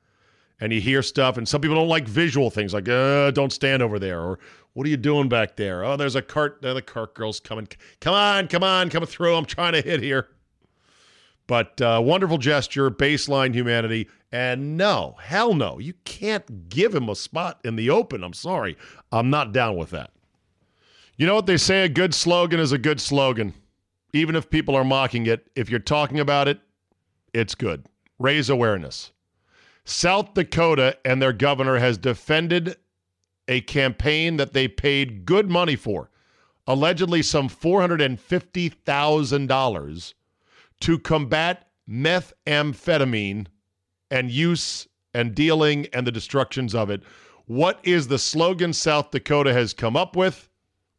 And 0.60 0.72
you 0.72 0.79
hear 0.79 1.01
stuff, 1.01 1.38
and 1.38 1.48
some 1.48 1.60
people 1.60 1.75
don't 1.75 1.89
like 1.89 2.08
visual 2.08 2.50
things 2.50 2.74
like, 2.74 2.88
uh, 2.88 3.32
don't 3.32 3.51
stand 3.51 3.82
over 3.82 4.00
there, 4.00 4.22
or 4.22 4.39
what 4.72 4.88
are 4.88 4.89
you 4.89 4.96
doing 4.96 5.27
back 5.27 5.58
there? 5.58 5.84
Oh, 5.84 5.98
there's 5.98 6.15
a 6.15 6.22
cart. 6.22 6.60
There, 6.62 6.74
the 6.74 6.82
cart 6.82 7.13
girl's 7.13 7.41
coming. 7.41 7.67
Come 8.00 8.13
on, 8.13 8.48
come 8.48 8.63
on, 8.63 8.89
coming 8.89 9.08
through. 9.08 9.36
I'm 9.36 9.46
trying 9.46 9.74
to 9.74 9.82
hit 9.82 10.01
here. 10.01 10.29
But 11.48 11.79
uh, 11.82 12.01
wonderful 12.03 12.38
gesture, 12.38 12.89
baseline 12.89 13.53
humanity. 13.53 14.10
And 14.36 14.75
no, 14.75 15.15
hell 15.22 15.54
no, 15.54 15.80
you 15.80 15.94
can't 16.04 16.68
give 16.68 16.94
him 16.94 17.08
a 17.08 17.15
spot 17.15 17.62
in 17.63 17.77
the 17.77 17.89
open. 17.89 18.22
I'm 18.22 18.34
sorry. 18.34 18.75
I'm 19.10 19.30
not 19.30 19.54
down 19.54 19.77
with 19.77 19.92
that. 19.92 20.12
You 21.15 21.25
know 21.25 21.36
what 21.36 21.46
they 21.46 21.56
say? 21.56 21.86
A 21.86 21.89
good 21.89 22.13
slogan 22.13 22.60
is 22.60 22.74
a 22.74 22.77
good 22.77 23.00
slogan. 23.00 23.54
Even 24.12 24.36
if 24.36 24.50
people 24.50 24.75
are 24.75 24.84
mocking 24.84 25.25
it, 25.25 25.48
if 25.56 25.70
you're 25.70 25.80
talking 25.80 26.20
about 26.20 26.50
it, 26.50 26.60
it's 27.34 27.56
good. 27.56 27.86
Raise 28.20 28.50
awareness. 28.50 29.13
South 29.86 30.34
Dakota 30.34 30.98
and 31.06 31.22
their 31.22 31.32
governor 31.32 31.77
has 31.77 31.98
defended 31.98 32.75
a 33.48 33.62
campaign 33.62 34.36
that 34.36 34.51
they 34.51 34.68
paid 34.68 35.25
good 35.25 35.50
money 35.50 35.77
for, 35.77 36.10
allegedly 36.68 37.22
some 37.22 37.48
$450,000 37.48 40.13
to 40.82 41.00
combat 41.00 41.70
methamphetamine 41.89 43.48
and 44.15 44.31
use 44.31 44.88
and 45.13 45.36
dealing 45.36 45.88
and 45.93 46.07
the 46.07 46.12
destructions 46.12 46.74
of 46.74 46.89
it. 46.89 47.03
What 47.48 47.79
is 47.84 48.07
the 48.07 48.17
slogan 48.17 48.72
South 48.72 49.12
Dakota 49.12 49.51
has 49.51 49.74
come 49.74 49.98
up 49.98 50.15
with, 50.15 50.50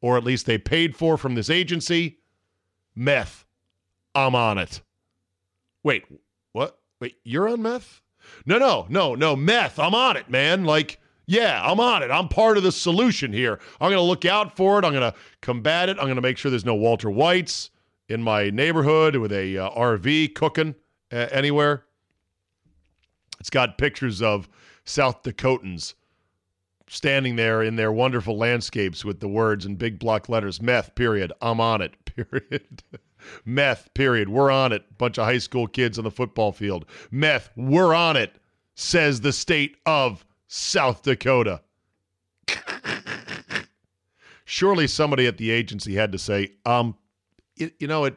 or 0.03 0.19
at 0.19 0.25
least 0.25 0.45
they 0.45 0.59
paid 0.59 0.95
for 0.95 1.17
from 1.17 1.35
this 1.35 1.49
agency? 1.49 2.19
Meth. 2.95 3.47
I'm 4.15 4.35
on 4.35 4.59
it. 4.59 4.83
Wait, 5.83 6.05
what? 6.53 6.79
Wait, 7.01 7.17
you're 7.25 7.49
on 7.49 7.63
meth? 7.63 8.03
No, 8.45 8.59
no, 8.59 8.87
no, 8.89 9.15
no, 9.15 9.35
meth. 9.35 9.79
I'm 9.79 9.95
on 9.95 10.17
it, 10.17 10.29
man. 10.29 10.65
Like, 10.65 11.01
yeah, 11.27 11.63
I'm 11.65 11.81
on 11.81 12.03
it. 12.03 12.11
I'm 12.11 12.29
part 12.29 12.59
of 12.59 12.63
the 12.63 12.73
solution 12.73 13.33
here. 13.33 13.59
I'm 13.81 13.91
going 13.91 13.99
to 13.99 14.03
look 14.03 14.25
out 14.25 14.57
for 14.57 14.79
it. 14.79 14.85
I'm 14.85 14.93
going 14.93 15.11
to 15.11 15.19
combat 15.41 15.89
it. 15.89 15.97
I'm 15.99 16.05
going 16.05 16.17
to 16.17 16.23
make 16.23 16.37
sure 16.37 16.51
there's 16.51 16.65
no 16.65 16.75
Walter 16.75 17.11
Whites 17.11 17.71
in 18.09 18.23
my 18.23 18.51
neighborhood 18.51 19.17
with 19.17 19.33
a 19.33 19.57
uh, 19.59 19.71
RV 19.71 20.35
cooking 20.35 20.75
uh, 21.13 21.29
anywhere. 21.31 21.86
It's 23.47 23.51
got 23.51 23.79
pictures 23.79 24.23
of 24.23 24.49
South 24.85 25.23
Dakotans 25.23 25.95
standing 26.89 27.37
there 27.37 27.63
in 27.63 27.77
their 27.77 27.93
wonderful 27.93 28.37
landscapes 28.37 29.05
with 29.05 29.21
the 29.21 29.29
words 29.29 29.65
in 29.65 29.77
big 29.77 30.01
block 30.01 30.29
letters 30.29 30.61
meth, 30.61 30.97
period. 30.97 31.33
I'm 31.41 31.61
on 31.61 31.81
it, 31.81 31.95
period. 32.05 32.83
Meth, 33.45 33.95
period. 33.95 34.29
We're 34.29 34.51
on 34.51 34.73
it. 34.73 34.99
Bunch 34.99 35.17
of 35.19 35.27
high 35.27 35.39
school 35.39 35.69
kids 35.69 35.97
on 35.97 36.03
the 36.03 36.11
football 36.11 36.51
field. 36.51 36.87
Meth, 37.13 37.49
we're 37.55 37.95
on 37.95 38.17
it, 38.17 38.35
says 38.75 39.21
the 39.21 39.33
state 39.33 39.77
of 39.87 40.27
South 40.49 41.05
Dakota. 41.05 41.61
Surely 44.45 44.89
somebody 44.89 45.29
at 45.29 45.37
the 45.37 45.53
agency 45.53 45.95
had 45.95 46.11
to 46.11 46.19
say, 46.19 46.51
um, 46.65 46.97
you, 47.55 47.71
you 47.79 47.87
know, 47.87 48.07
it. 48.07 48.17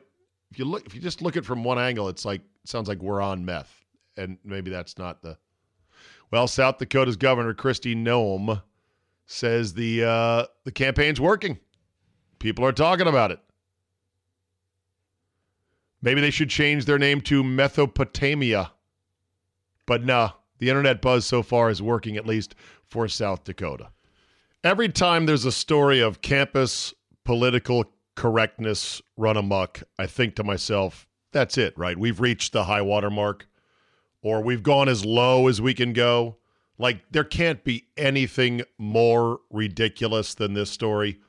If 0.49 0.57
you 0.57 0.65
look, 0.65 0.87
if 0.87 0.95
you 0.95 1.01
just 1.01 1.21
look 1.21 1.37
at 1.37 1.43
it 1.43 1.45
from 1.45 1.63
one 1.63 1.77
angle, 1.77 2.09
it's 2.09 2.25
like 2.25 2.41
it 2.41 2.67
sounds 2.67 2.87
like 2.87 2.97
we're 3.03 3.21
on 3.21 3.45
meth, 3.45 3.78
and 4.19 4.37
maybe 4.43 4.69
that's 4.69 4.97
not 4.97 5.21
the. 5.21 5.37
Well, 6.31 6.47
South 6.47 6.77
Dakota's 6.77 7.17
governor 7.17 7.53
Kristi 7.53 7.95
Noem 7.95 8.61
says 9.25 9.73
the 9.73 10.03
uh, 10.03 10.45
the 10.63 10.71
campaign's 10.71 11.19
working. 11.19 11.59
People 12.39 12.65
are 12.65 12.71
talking 12.71 13.07
about 13.07 13.31
it. 13.31 13.39
Maybe 16.01 16.21
they 16.21 16.31
should 16.31 16.49
change 16.49 16.85
their 16.85 16.99
name 16.99 17.21
to 17.21 17.43
Methopotamia. 17.43 18.71
But 19.85 20.05
nah, 20.05 20.31
the 20.59 20.69
internet 20.69 21.01
buzz 21.01 21.25
so 21.25 21.43
far 21.43 21.69
is 21.69 21.81
working 21.81 22.15
at 22.15 22.25
least 22.25 22.55
for 22.85 23.07
South 23.07 23.43
Dakota. 23.43 23.89
Every 24.63 24.89
time 24.89 25.25
there's 25.25 25.45
a 25.45 25.51
story 25.51 25.99
of 25.99 26.21
campus 26.21 26.93
political 27.23 27.85
correctness 28.15 29.01
run 29.17 29.37
amok, 29.37 29.83
I 29.97 30.05
think 30.05 30.35
to 30.35 30.43
myself, 30.43 31.07
that's 31.31 31.57
it, 31.57 31.77
right? 31.77 31.97
We've 31.97 32.19
reached 32.19 32.53
the 32.53 32.65
high 32.65 32.81
water 32.81 33.09
mark, 33.09 33.47
or 34.21 34.41
we've 34.41 34.63
gone 34.63 34.89
as 34.89 35.05
low 35.05 35.47
as 35.47 35.61
we 35.61 35.73
can 35.73 35.93
go. 35.93 36.37
Like, 36.77 37.03
there 37.11 37.23
can't 37.23 37.63
be 37.63 37.87
anything 37.97 38.61
more 38.77 39.39
ridiculous 39.49 40.33
than 40.33 40.53
this 40.53 40.71
story. 40.71 41.19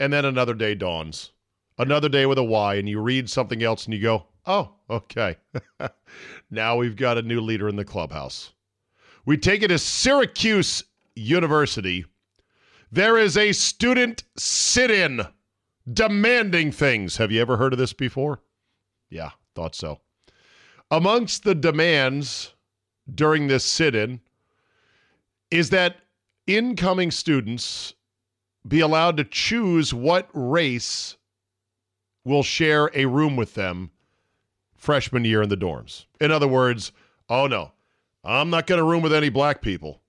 And 0.00 0.12
then 0.12 0.24
another 0.24 0.54
day 0.54 0.74
dawns 0.74 1.32
another 1.78 2.08
day 2.08 2.26
with 2.26 2.38
a 2.38 2.44
Y, 2.44 2.74
and 2.74 2.88
you 2.88 3.00
read 3.00 3.30
something 3.30 3.62
else 3.62 3.84
and 3.84 3.94
you 3.94 4.00
go, 4.00 4.26
oh, 4.46 4.72
okay. 4.88 5.36
now 6.50 6.76
we've 6.76 6.96
got 6.96 7.18
a 7.18 7.22
new 7.22 7.40
leader 7.40 7.68
in 7.68 7.76
the 7.76 7.84
clubhouse. 7.84 8.52
We 9.24 9.36
take 9.36 9.62
it 9.62 9.68
to 9.68 9.78
Syracuse 9.78 10.84
University. 11.14 12.04
There 12.92 13.18
is 13.18 13.36
a 13.36 13.52
student 13.52 14.22
sit 14.36 14.90
in 14.90 15.22
demanding 15.92 16.72
things. 16.72 17.16
Have 17.16 17.32
you 17.32 17.40
ever 17.40 17.56
heard 17.56 17.72
of 17.72 17.78
this 17.78 17.92
before? 17.92 18.40
Yeah, 19.10 19.30
thought 19.54 19.74
so. 19.74 20.00
Amongst 20.90 21.42
the 21.42 21.54
demands 21.54 22.54
during 23.12 23.48
this 23.48 23.64
sit 23.64 23.94
in 23.94 24.20
is 25.50 25.70
that 25.70 25.96
incoming 26.46 27.10
students 27.10 27.94
be 28.66 28.80
allowed 28.80 29.16
to 29.16 29.24
choose 29.24 29.92
what 29.92 30.28
race 30.32 31.16
will 32.24 32.42
share 32.42 32.90
a 32.94 33.06
room 33.06 33.36
with 33.36 33.54
them 33.54 33.90
freshman 34.74 35.24
year 35.24 35.42
in 35.42 35.48
the 35.48 35.56
dorms. 35.56 36.06
In 36.20 36.30
other 36.30 36.48
words, 36.48 36.92
oh 37.28 37.46
no, 37.46 37.72
I'm 38.24 38.50
not 38.50 38.66
going 38.66 38.78
to 38.78 38.84
room 38.84 39.02
with 39.02 39.12
any 39.12 39.28
black 39.28 39.62
people. 39.62 40.02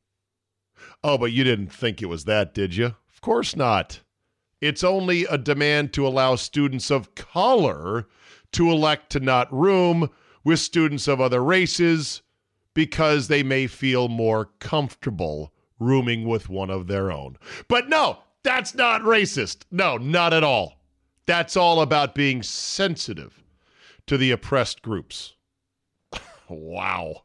Oh, 1.04 1.18
but 1.18 1.32
you 1.32 1.44
didn't 1.44 1.72
think 1.72 2.02
it 2.02 2.08
was 2.08 2.26
that, 2.26 2.54
did 2.54 2.76
you? 2.76 2.86
Of 2.86 3.22
course 3.22 3.56
not. 3.56 4.02
It's 4.62 4.84
only 4.84 5.26
a 5.26 5.38
demand 5.38 5.94
to 5.94 6.08
allow 6.08 6.36
students 6.36 6.92
of 6.92 7.16
color 7.16 8.08
to 8.54 8.72
elect 8.72 9.12
to 9.12 9.20
not 9.20 9.52
room 9.54 10.10
with 10.48 10.60
students 10.60 11.10
of 11.10 11.20
other 11.20 11.44
races 11.44 12.22
because 12.74 13.28
they 13.28 13.44
may 13.44 13.68
feel 13.68 14.08
more 14.08 14.46
comfortable 14.60 15.52
rooming 15.78 16.26
with 16.26 16.48
one 16.48 16.70
of 16.70 16.88
their 16.88 17.12
own. 17.12 17.36
But 17.68 17.90
no, 17.90 18.20
that's 18.44 18.74
not 18.74 19.02
racist. 19.02 19.64
No, 19.72 19.98
not 19.98 20.32
at 20.32 20.46
all. 20.46 20.80
That's 21.26 21.58
all 21.58 21.82
about 21.82 22.16
being 22.16 22.42
sensitive 22.44 23.44
to 24.06 24.18
the 24.18 24.32
oppressed 24.32 24.82
groups. 24.82 25.36
wow. 26.48 27.24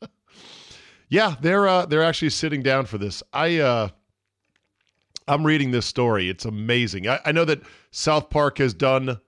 yeah, 1.08 1.36
they're 1.40 1.66
uh, 1.66 1.86
they're 1.86 2.04
actually 2.04 2.28
sitting 2.28 2.62
down 2.62 2.84
for 2.84 2.98
this. 2.98 3.22
I 3.32 3.60
uh, 3.60 3.88
I'm 5.26 5.46
reading 5.46 5.70
this 5.70 5.86
story. 5.86 6.28
It's 6.28 6.44
amazing. 6.44 7.08
I, 7.08 7.20
I 7.24 7.32
know 7.32 7.46
that 7.46 7.62
South 7.92 8.28
Park 8.28 8.58
has 8.58 8.74
done 8.74 9.20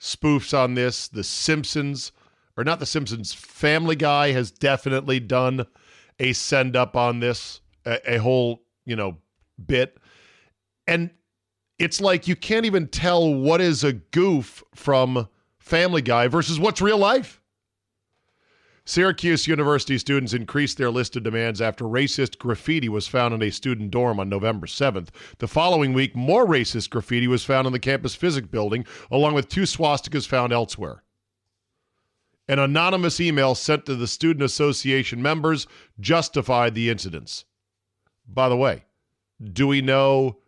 spoofs 0.00 0.56
on 0.56 0.74
this. 0.74 1.06
The 1.06 1.22
Simpsons, 1.22 2.10
or 2.56 2.64
not 2.64 2.80
the 2.80 2.86
Simpsons, 2.86 3.32
Family 3.32 3.96
Guy 3.96 4.32
has 4.32 4.50
definitely 4.50 5.20
done 5.20 5.66
a 6.18 6.32
send 6.32 6.76
up 6.76 6.96
on 6.96 7.20
this, 7.20 7.60
a, 7.84 8.14
a 8.14 8.16
whole 8.18 8.62
you 8.84 8.96
know 8.96 9.18
bit, 9.64 9.98
and 10.86 11.10
it's 11.78 12.00
like 12.00 12.26
you 12.26 12.36
can't 12.36 12.66
even 12.66 12.88
tell 12.88 13.32
what 13.32 13.60
is 13.60 13.84
a 13.84 13.92
goof 13.92 14.64
from 14.74 15.28
Family 15.58 16.02
Guy 16.02 16.28
versus 16.28 16.58
what's 16.58 16.80
real 16.80 16.98
life. 16.98 17.40
Syracuse 18.88 19.48
University 19.48 19.98
students 19.98 20.32
increased 20.32 20.78
their 20.78 20.92
list 20.92 21.16
of 21.16 21.24
demands 21.24 21.60
after 21.60 21.84
racist 21.84 22.38
graffiti 22.38 22.88
was 22.88 23.08
found 23.08 23.34
in 23.34 23.42
a 23.42 23.50
student 23.50 23.90
dorm 23.90 24.20
on 24.20 24.28
November 24.28 24.68
7th. 24.68 25.08
The 25.38 25.48
following 25.48 25.92
week, 25.92 26.14
more 26.14 26.46
racist 26.46 26.90
graffiti 26.90 27.26
was 27.26 27.42
found 27.42 27.66
in 27.66 27.72
the 27.72 27.80
campus 27.80 28.14
physics 28.14 28.46
building, 28.46 28.86
along 29.10 29.34
with 29.34 29.48
two 29.48 29.62
swastikas 29.62 30.24
found 30.24 30.52
elsewhere. 30.52 31.02
An 32.48 32.58
anonymous 32.58 33.20
email 33.20 33.54
sent 33.54 33.86
to 33.86 33.96
the 33.96 34.06
Student 34.06 34.44
Association 34.44 35.20
members 35.20 35.66
justified 35.98 36.74
the 36.74 36.90
incidents. 36.90 37.44
By 38.28 38.48
the 38.48 38.56
way, 38.56 38.84
do 39.42 39.66
we 39.66 39.80
know 39.82 40.38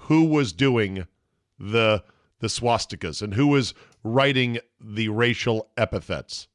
who 0.00 0.24
was 0.24 0.52
doing 0.52 1.06
the 1.58 2.02
the 2.40 2.48
swastikas 2.48 3.22
and 3.22 3.34
who 3.34 3.46
was 3.46 3.74
writing 4.02 4.58
the 4.80 5.08
racial 5.08 5.70
epithets. 5.76 6.48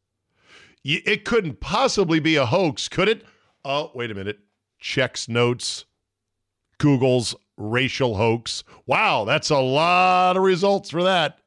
It 0.84 1.25
couldn't 1.25 1.60
possibly 1.60 2.20
be 2.20 2.36
a 2.36 2.46
hoax, 2.46 2.88
could 2.88 3.08
it? 3.08 3.24
Oh, 3.63 3.91
wait 3.93 4.10
a 4.10 4.15
minute. 4.15 4.39
Checks 4.79 5.27
notes, 5.29 5.86
Google's 6.79 7.36
racial 7.58 8.15
hoax. 8.15 8.63
Wow, 8.88 9.25
that's 9.25 9.51
a 9.51 9.60
lot 9.60 10.38
of 10.38 10.43
results 10.43 10.89
for 10.89 11.03
that. 11.03 11.39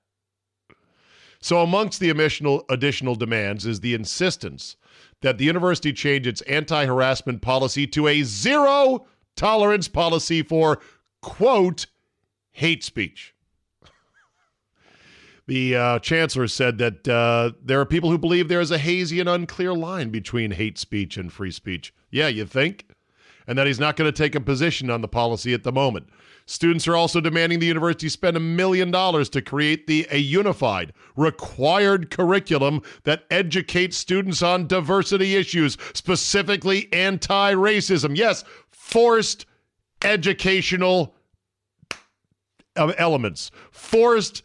So, 1.44 1.60
amongst 1.60 2.00
the 2.00 2.08
additional, 2.08 3.14
demands 3.16 3.66
is 3.66 3.80
the 3.80 3.92
insistence 3.92 4.76
that 5.20 5.36
the 5.36 5.44
university 5.44 5.92
change 5.92 6.26
its 6.26 6.40
anti 6.42 6.86
harassment 6.86 7.42
policy 7.42 7.86
to 7.88 8.08
a 8.08 8.22
zero 8.22 9.06
tolerance 9.36 9.86
policy 9.86 10.42
for, 10.42 10.80
quote, 11.20 11.84
hate 12.52 12.82
speech. 12.82 13.34
the 15.46 15.76
uh, 15.76 15.98
chancellor 15.98 16.48
said 16.48 16.78
that 16.78 17.06
uh, 17.06 17.50
there 17.62 17.78
are 17.78 17.84
people 17.84 18.10
who 18.10 18.16
believe 18.16 18.48
there 18.48 18.62
is 18.62 18.70
a 18.70 18.78
hazy 18.78 19.20
and 19.20 19.28
unclear 19.28 19.74
line 19.74 20.08
between 20.08 20.52
hate 20.52 20.78
speech 20.78 21.18
and 21.18 21.30
free 21.30 21.50
speech. 21.50 21.92
Yeah, 22.10 22.28
you 22.28 22.46
think? 22.46 22.86
And 23.46 23.58
that 23.58 23.66
he's 23.66 23.78
not 23.78 23.96
going 23.96 24.10
to 24.10 24.16
take 24.16 24.34
a 24.34 24.40
position 24.40 24.88
on 24.88 25.02
the 25.02 25.08
policy 25.08 25.52
at 25.52 25.62
the 25.62 25.72
moment. 25.72 26.08
Students 26.46 26.86
are 26.86 26.96
also 26.96 27.20
demanding 27.20 27.58
the 27.58 27.66
university 27.66 28.08
spend 28.08 28.36
a 28.36 28.40
million 28.40 28.90
dollars 28.90 29.30
to 29.30 29.40
create 29.40 29.86
the 29.86 30.06
a 30.10 30.18
unified, 30.18 30.92
required 31.16 32.10
curriculum 32.10 32.82
that 33.04 33.24
educates 33.30 33.96
students 33.96 34.42
on 34.42 34.66
diversity 34.66 35.36
issues, 35.36 35.78
specifically 35.94 36.92
anti-racism. 36.92 38.14
Yes, 38.16 38.44
forced 38.70 39.46
educational 40.04 41.14
um, 42.76 42.92
elements, 42.98 43.50
forced 43.70 44.42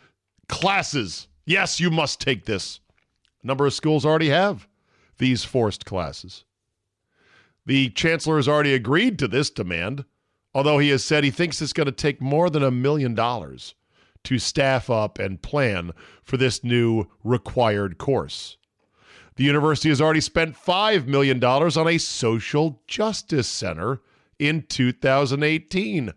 classes. 0.47 1.27
Yes, 1.45 1.79
you 1.81 1.89
must 1.89 2.21
take 2.21 2.45
this. 2.45 2.79
A 3.43 3.47
number 3.47 3.65
of 3.65 3.73
schools 3.73 4.05
already 4.05 4.29
have 4.29 4.67
these 5.17 5.43
forced 5.43 5.85
classes. 5.85 6.45
The 7.65 7.89
chancellor 7.89 8.37
has 8.37 8.47
already 8.47 8.73
agreed 8.73 9.19
to 9.19 9.27
this 9.27 9.49
demand, 9.49 10.05
although 10.59 10.77
he 10.77 10.89
has 10.89 11.01
said 11.01 11.23
he 11.23 11.31
thinks 11.31 11.61
it's 11.61 11.71
going 11.71 11.85
to 11.85 11.91
take 11.93 12.19
more 12.19 12.49
than 12.49 12.61
a 12.61 12.69
million 12.69 13.15
dollars 13.15 13.75
to 14.25 14.37
staff 14.37 14.89
up 14.89 15.17
and 15.17 15.41
plan 15.41 15.93
for 16.21 16.35
this 16.35 16.65
new 16.65 17.05
required 17.23 17.97
course. 17.97 18.57
The 19.37 19.45
university 19.45 19.87
has 19.87 20.01
already 20.01 20.19
spent 20.19 20.57
$5 20.57 21.07
million 21.07 21.41
on 21.41 21.87
a 21.87 21.97
social 21.97 22.81
justice 22.87 23.47
center 23.47 24.01
in 24.37 24.63
2018. 24.63 26.11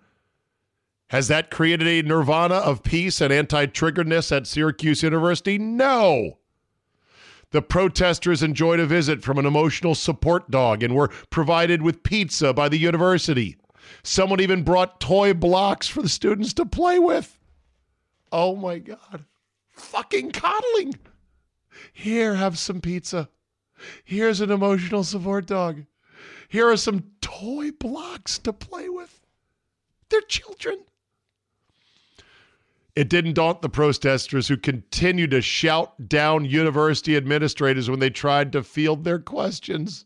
Has 1.11 1.29
that 1.29 1.53
created 1.53 1.87
a 1.87 2.03
nirvana 2.03 2.57
of 2.57 2.83
peace 2.83 3.21
and 3.21 3.33
anti 3.33 3.67
triggeredness 3.67 4.37
at 4.37 4.49
Syracuse 4.49 5.05
University? 5.05 5.57
No. 5.57 6.39
The 7.53 7.63
protesters 7.63 8.43
enjoyed 8.43 8.81
a 8.81 8.87
visit 8.87 9.23
from 9.23 9.39
an 9.39 9.47
emotional 9.47 9.95
support 9.95 10.51
dog 10.51 10.83
and 10.83 10.97
were 10.97 11.13
provided 11.31 11.81
with 11.83 12.03
pizza 12.03 12.53
by 12.53 12.69
the 12.69 12.79
university. 12.79 13.57
Someone 14.03 14.41
even 14.41 14.63
brought 14.63 15.01
toy 15.01 15.35
blocks 15.35 15.89
for 15.89 16.03
the 16.03 16.09
students 16.09 16.53
to 16.55 16.67
play 16.67 16.99
with. 16.99 17.39
Oh 18.31 18.57
my 18.57 18.79
God. 18.79 19.25
Fucking 19.71 20.33
coddling. 20.33 20.95
Here, 21.93 22.35
have 22.35 22.59
some 22.59 22.81
pizza. 22.81 23.29
Here's 24.05 24.41
an 24.41 24.51
emotional 24.51 25.05
support 25.05 25.47
dog. 25.47 25.85
Here 26.49 26.69
are 26.69 26.77
some 26.77 27.05
toy 27.21 27.71
blocks 27.73 28.39
to 28.41 28.53
play 28.53 28.89
with. 28.89 29.21
They're 30.09 30.21
children. 30.23 30.81
It 32.95 33.09
didn't 33.09 33.35
daunt 33.35 33.63
the 33.63 33.71
protesters 33.71 34.49
who 34.49 34.59
continued 34.59 35.31
to 35.31 35.41
shout 35.41 36.09
down 36.09 36.45
university 36.45 37.17
administrators 37.17 37.89
when 37.89 38.01
they 38.01 38.11
tried 38.11 38.53
to 38.53 38.63
field 38.63 39.05
their 39.05 39.19
questions. 39.19 40.05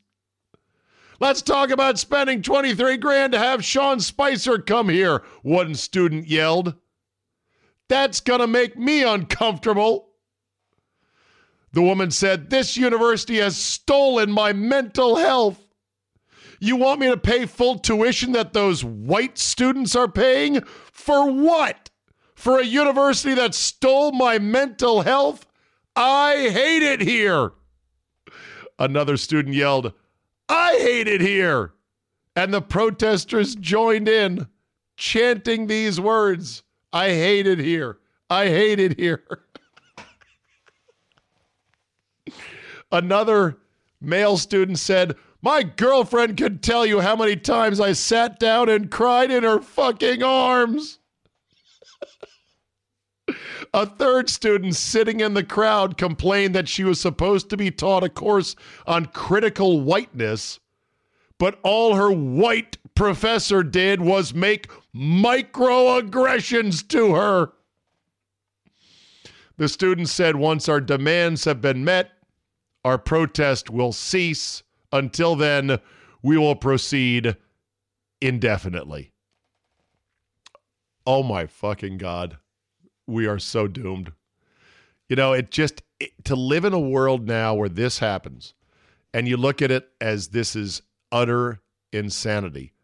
Let's 1.19 1.43
talk 1.43 1.71
about 1.71 1.99
spending 1.99 2.43
23 2.43 2.97
grand 2.99 3.33
to 3.33 3.39
have 3.39 3.65
Sean 3.65 4.01
Spicer 4.01 4.59
come 4.59 4.89
here, 4.89 5.23
one 5.43 5.75
student 5.75 6.29
yelled. 6.29 6.75
That's 7.89 8.21
going 8.21 8.41
to 8.41 8.47
make 8.47 8.77
me 8.77 9.03
uncomfortable. 9.03 10.09
The 11.73 11.83
woman 11.83 12.11
said, 12.11 12.51
This 12.51 12.77
university 12.77 13.37
has 13.37 13.57
stolen 13.57 14.31
my 14.31 14.53
mental 14.53 15.17
health. 15.17 15.63
You 16.59 16.77
want 16.77 17.01
me 17.01 17.09
to 17.09 17.17
pay 17.17 17.47
full 17.47 17.79
tuition 17.79 18.33
that 18.33 18.53
those 18.53 18.83
white 18.83 19.39
students 19.39 19.95
are 19.95 20.09
paying? 20.09 20.63
For 20.93 21.31
what? 21.31 21.91
for 22.37 22.61
a 22.61 22.65
university 22.65 23.35
that 23.35 23.55
stole 23.55 24.13
my 24.13 24.39
mental 24.39 25.03
health? 25.03 25.47
I 25.97 26.51
hate 26.51 26.83
it 26.83 27.01
here. 27.01 27.53
Another 28.79 29.17
student 29.17 29.55
yelled, 29.55 29.95
I 30.49 30.79
hate 30.81 31.09
it 31.09 31.21
here. 31.21 31.73
And 32.35 32.53
the 32.53 32.63
protesters 32.63 33.55
joined 33.55 34.09
in, 34.09 34.49
chanting 34.97 35.67
these 35.67 36.01
words 36.01 36.63
I 36.93 37.11
hate 37.11 37.47
it 37.47 37.59
here. 37.59 37.99
I 38.31 38.47
hate 38.47 38.81
it 38.81 38.99
here. 38.99 39.23
Another 42.93 43.59
male 44.01 44.39
student 44.39 44.79
said, 44.79 45.17
My 45.43 45.63
girlfriend 45.63 46.37
could 46.37 46.63
tell 46.63 46.87
you 46.87 47.01
how 47.01 47.17
many 47.17 47.37
times 47.37 47.81
I 47.81 47.93
sat 47.93 48.39
down 48.39 48.69
and 48.69 48.91
cried 48.91 49.31
in 49.31 49.43
her 49.43 49.61
fucking 49.61 50.23
arms. 50.23 50.99
A 53.73 53.87
third 53.87 54.31
student 54.31 54.75
sitting 54.77 55.21
in 55.21 55.35
the 55.35 55.45
crowd 55.45 55.97
complained 55.97 56.55
that 56.55 56.69
she 56.69 56.85
was 56.85 57.01
supposed 57.01 57.51
to 57.51 57.57
be 57.57 57.71
taught 57.71 58.05
a 58.05 58.09
course 58.09 58.57
on 58.87 59.07
critical 59.07 59.81
whiteness, 59.81 60.61
but 61.39 61.59
all 61.63 61.95
her 61.95 62.11
white 62.11 62.79
professor 62.95 63.63
did 63.63 64.01
was 64.01 64.35
make 64.35 64.71
microaggressions 64.95 66.87
to 66.89 67.15
her. 67.15 67.53
The 69.59 69.69
student 69.69 70.09
said 70.09 70.37
once 70.37 70.69
our 70.69 70.81
demands 70.81 71.45
have 71.45 71.61
been 71.61 71.85
met, 71.85 72.13
our 72.85 72.99
protest 72.99 73.71
will 73.71 73.93
cease. 73.93 74.63
Until 74.93 75.35
then, 75.35 75.81
we 76.23 76.39
will 76.39 76.57
proceed 76.57 77.37
indefinitely. 78.21 79.13
Oh 81.07 81.23
my 81.23 81.47
fucking 81.47 81.99
God 81.99 82.39
we 83.07 83.27
are 83.27 83.39
so 83.39 83.69
doomed. 83.69 84.13
You 85.09 85.17
know, 85.17 85.33
it 85.33 85.51
just 85.51 85.83
it, 86.01 86.13
to 86.25 86.35
live 86.37 86.65
in 86.65 86.73
a 86.73 86.81
world 86.81 87.27
now 87.27 87.55
where 87.55 87.69
this 87.69 87.99
happens 87.99 88.55
and 89.17 89.27
you 89.27 89.39
look 89.39 89.63
at 89.63 89.71
it 89.71 89.89
as 89.99 90.29
this 90.29 90.55
is 90.55 90.83
utter 91.11 91.63
insanity. 91.91 92.75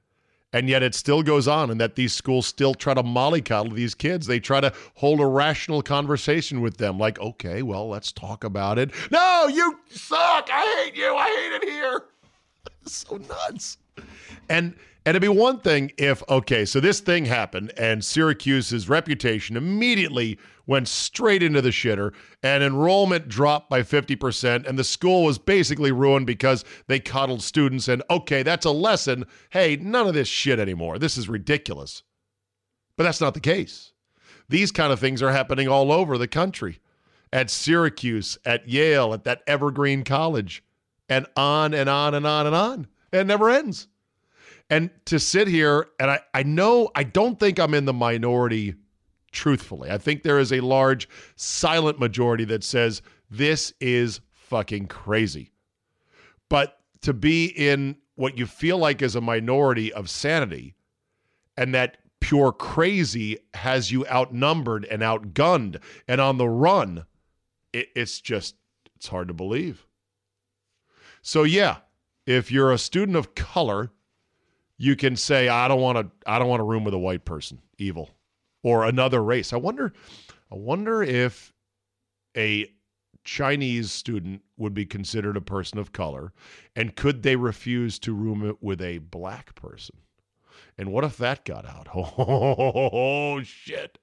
And 0.54 0.66
yet 0.66 0.82
it 0.82 0.94
still 0.94 1.22
goes 1.22 1.46
on, 1.46 1.70
and 1.70 1.78
that 1.78 1.94
these 1.94 2.14
schools 2.14 2.46
still 2.46 2.72
try 2.72 2.94
to 2.94 3.02
mollycoddle 3.02 3.74
these 3.74 3.94
kids. 3.94 4.26
They 4.26 4.40
try 4.40 4.60
to 4.60 4.72
hold 4.94 5.20
a 5.20 5.26
rational 5.26 5.82
conversation 5.82 6.62
with 6.62 6.78
them, 6.78 6.98
like, 6.98 7.18
okay, 7.20 7.62
well, 7.62 7.86
let's 7.88 8.12
talk 8.12 8.44
about 8.44 8.78
it. 8.78 8.92
No, 9.10 9.46
you 9.48 9.78
suck. 9.90 10.48
I 10.50 10.84
hate 10.84 10.96
you. 10.96 11.14
I 11.14 11.28
hate 11.28 11.52
it 11.62 11.70
here. 11.70 12.02
so 12.86 13.16
nuts. 13.16 13.76
And 14.48 14.74
and 15.04 15.16
it'd 15.16 15.22
be 15.22 15.28
one 15.28 15.58
thing 15.58 15.90
if, 15.98 16.22
okay, 16.28 16.64
so 16.64 16.78
this 16.78 17.00
thing 17.00 17.24
happened 17.24 17.72
and 17.76 18.04
Syracuse's 18.04 18.88
reputation 18.88 19.56
immediately 19.56 20.38
went 20.66 20.86
straight 20.86 21.42
into 21.42 21.60
the 21.60 21.70
shitter 21.70 22.12
and 22.44 22.62
enrollment 22.62 23.26
dropped 23.26 23.68
by 23.68 23.82
50% 23.82 24.64
and 24.64 24.78
the 24.78 24.84
school 24.84 25.24
was 25.24 25.38
basically 25.38 25.90
ruined 25.90 26.28
because 26.28 26.64
they 26.86 27.00
coddled 27.00 27.42
students. 27.42 27.88
And 27.88 28.04
okay, 28.10 28.44
that's 28.44 28.64
a 28.64 28.70
lesson. 28.70 29.26
Hey, 29.50 29.74
none 29.74 30.06
of 30.06 30.14
this 30.14 30.28
shit 30.28 30.60
anymore. 30.60 31.00
This 31.00 31.18
is 31.18 31.28
ridiculous. 31.28 32.04
But 32.96 33.02
that's 33.02 33.20
not 33.20 33.34
the 33.34 33.40
case. 33.40 33.92
These 34.48 34.70
kind 34.70 34.92
of 34.92 35.00
things 35.00 35.20
are 35.20 35.32
happening 35.32 35.66
all 35.66 35.90
over 35.90 36.16
the 36.16 36.28
country 36.28 36.78
at 37.32 37.50
Syracuse, 37.50 38.38
at 38.44 38.68
Yale, 38.68 39.14
at 39.14 39.24
that 39.24 39.42
Evergreen 39.48 40.04
College, 40.04 40.62
and 41.08 41.26
on 41.36 41.74
and 41.74 41.88
on 41.88 42.14
and 42.14 42.26
on 42.26 42.46
and 42.46 42.54
on. 42.54 42.86
It 43.12 43.26
never 43.26 43.50
ends. 43.50 43.88
And 44.70 44.90
to 45.06 45.18
sit 45.18 45.48
here, 45.48 45.88
and 46.00 46.10
I, 46.10 46.20
I 46.32 46.42
know, 46.44 46.90
I 46.94 47.04
don't 47.04 47.38
think 47.38 47.58
I'm 47.58 47.74
in 47.74 47.84
the 47.84 47.92
minority 47.92 48.74
truthfully. 49.32 49.90
I 49.90 49.98
think 49.98 50.22
there 50.22 50.38
is 50.38 50.52
a 50.52 50.60
large 50.60 51.08
silent 51.36 51.98
majority 51.98 52.44
that 52.44 52.64
says 52.64 53.02
this 53.30 53.72
is 53.80 54.20
fucking 54.32 54.86
crazy. 54.86 55.52
But 56.48 56.78
to 57.02 57.12
be 57.12 57.46
in 57.46 57.96
what 58.14 58.38
you 58.38 58.46
feel 58.46 58.78
like 58.78 59.02
is 59.02 59.16
a 59.16 59.20
minority 59.20 59.92
of 59.92 60.08
sanity 60.08 60.74
and 61.56 61.74
that 61.74 61.98
pure 62.20 62.52
crazy 62.52 63.38
has 63.54 63.90
you 63.90 64.06
outnumbered 64.06 64.84
and 64.84 65.02
outgunned 65.02 65.80
and 66.06 66.20
on 66.20 66.38
the 66.38 66.48
run, 66.48 67.04
it, 67.72 67.88
it's 67.96 68.20
just, 68.20 68.54
it's 68.96 69.08
hard 69.08 69.28
to 69.28 69.34
believe. 69.34 69.86
So, 71.22 71.42
yeah, 71.42 71.78
if 72.26 72.52
you're 72.52 72.72
a 72.72 72.78
student 72.78 73.16
of 73.16 73.34
color, 73.34 73.90
you 74.78 74.96
can 74.96 75.16
say 75.16 75.48
I 75.48 75.68
don't 75.68 75.80
want 75.80 75.98
to 75.98 76.30
I 76.30 76.38
don't 76.38 76.48
want 76.48 76.60
to 76.60 76.64
room 76.64 76.84
with 76.84 76.94
a 76.94 76.98
white 76.98 77.24
person, 77.24 77.60
evil, 77.78 78.10
or 78.62 78.84
another 78.84 79.22
race. 79.22 79.52
I 79.52 79.56
wonder 79.56 79.92
I 80.50 80.56
wonder 80.56 81.02
if 81.02 81.52
a 82.36 82.72
Chinese 83.24 83.92
student 83.92 84.42
would 84.56 84.74
be 84.74 84.84
considered 84.84 85.36
a 85.36 85.40
person 85.40 85.78
of 85.78 85.92
color 85.92 86.32
and 86.74 86.96
could 86.96 87.22
they 87.22 87.36
refuse 87.36 87.98
to 88.00 88.12
room 88.12 88.56
with 88.60 88.80
a 88.80 88.98
black 88.98 89.54
person? 89.54 89.96
And 90.78 90.90
what 90.90 91.04
if 91.04 91.16
that 91.18 91.44
got 91.44 91.66
out? 91.66 91.88
Oh, 91.94 93.42
shit. 93.42 93.98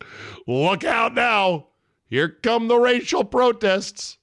Look 0.48 0.84
out 0.84 1.14
now. 1.14 1.68
Here 2.06 2.30
come 2.30 2.68
the 2.68 2.78
racial 2.78 3.24
protests. 3.24 4.19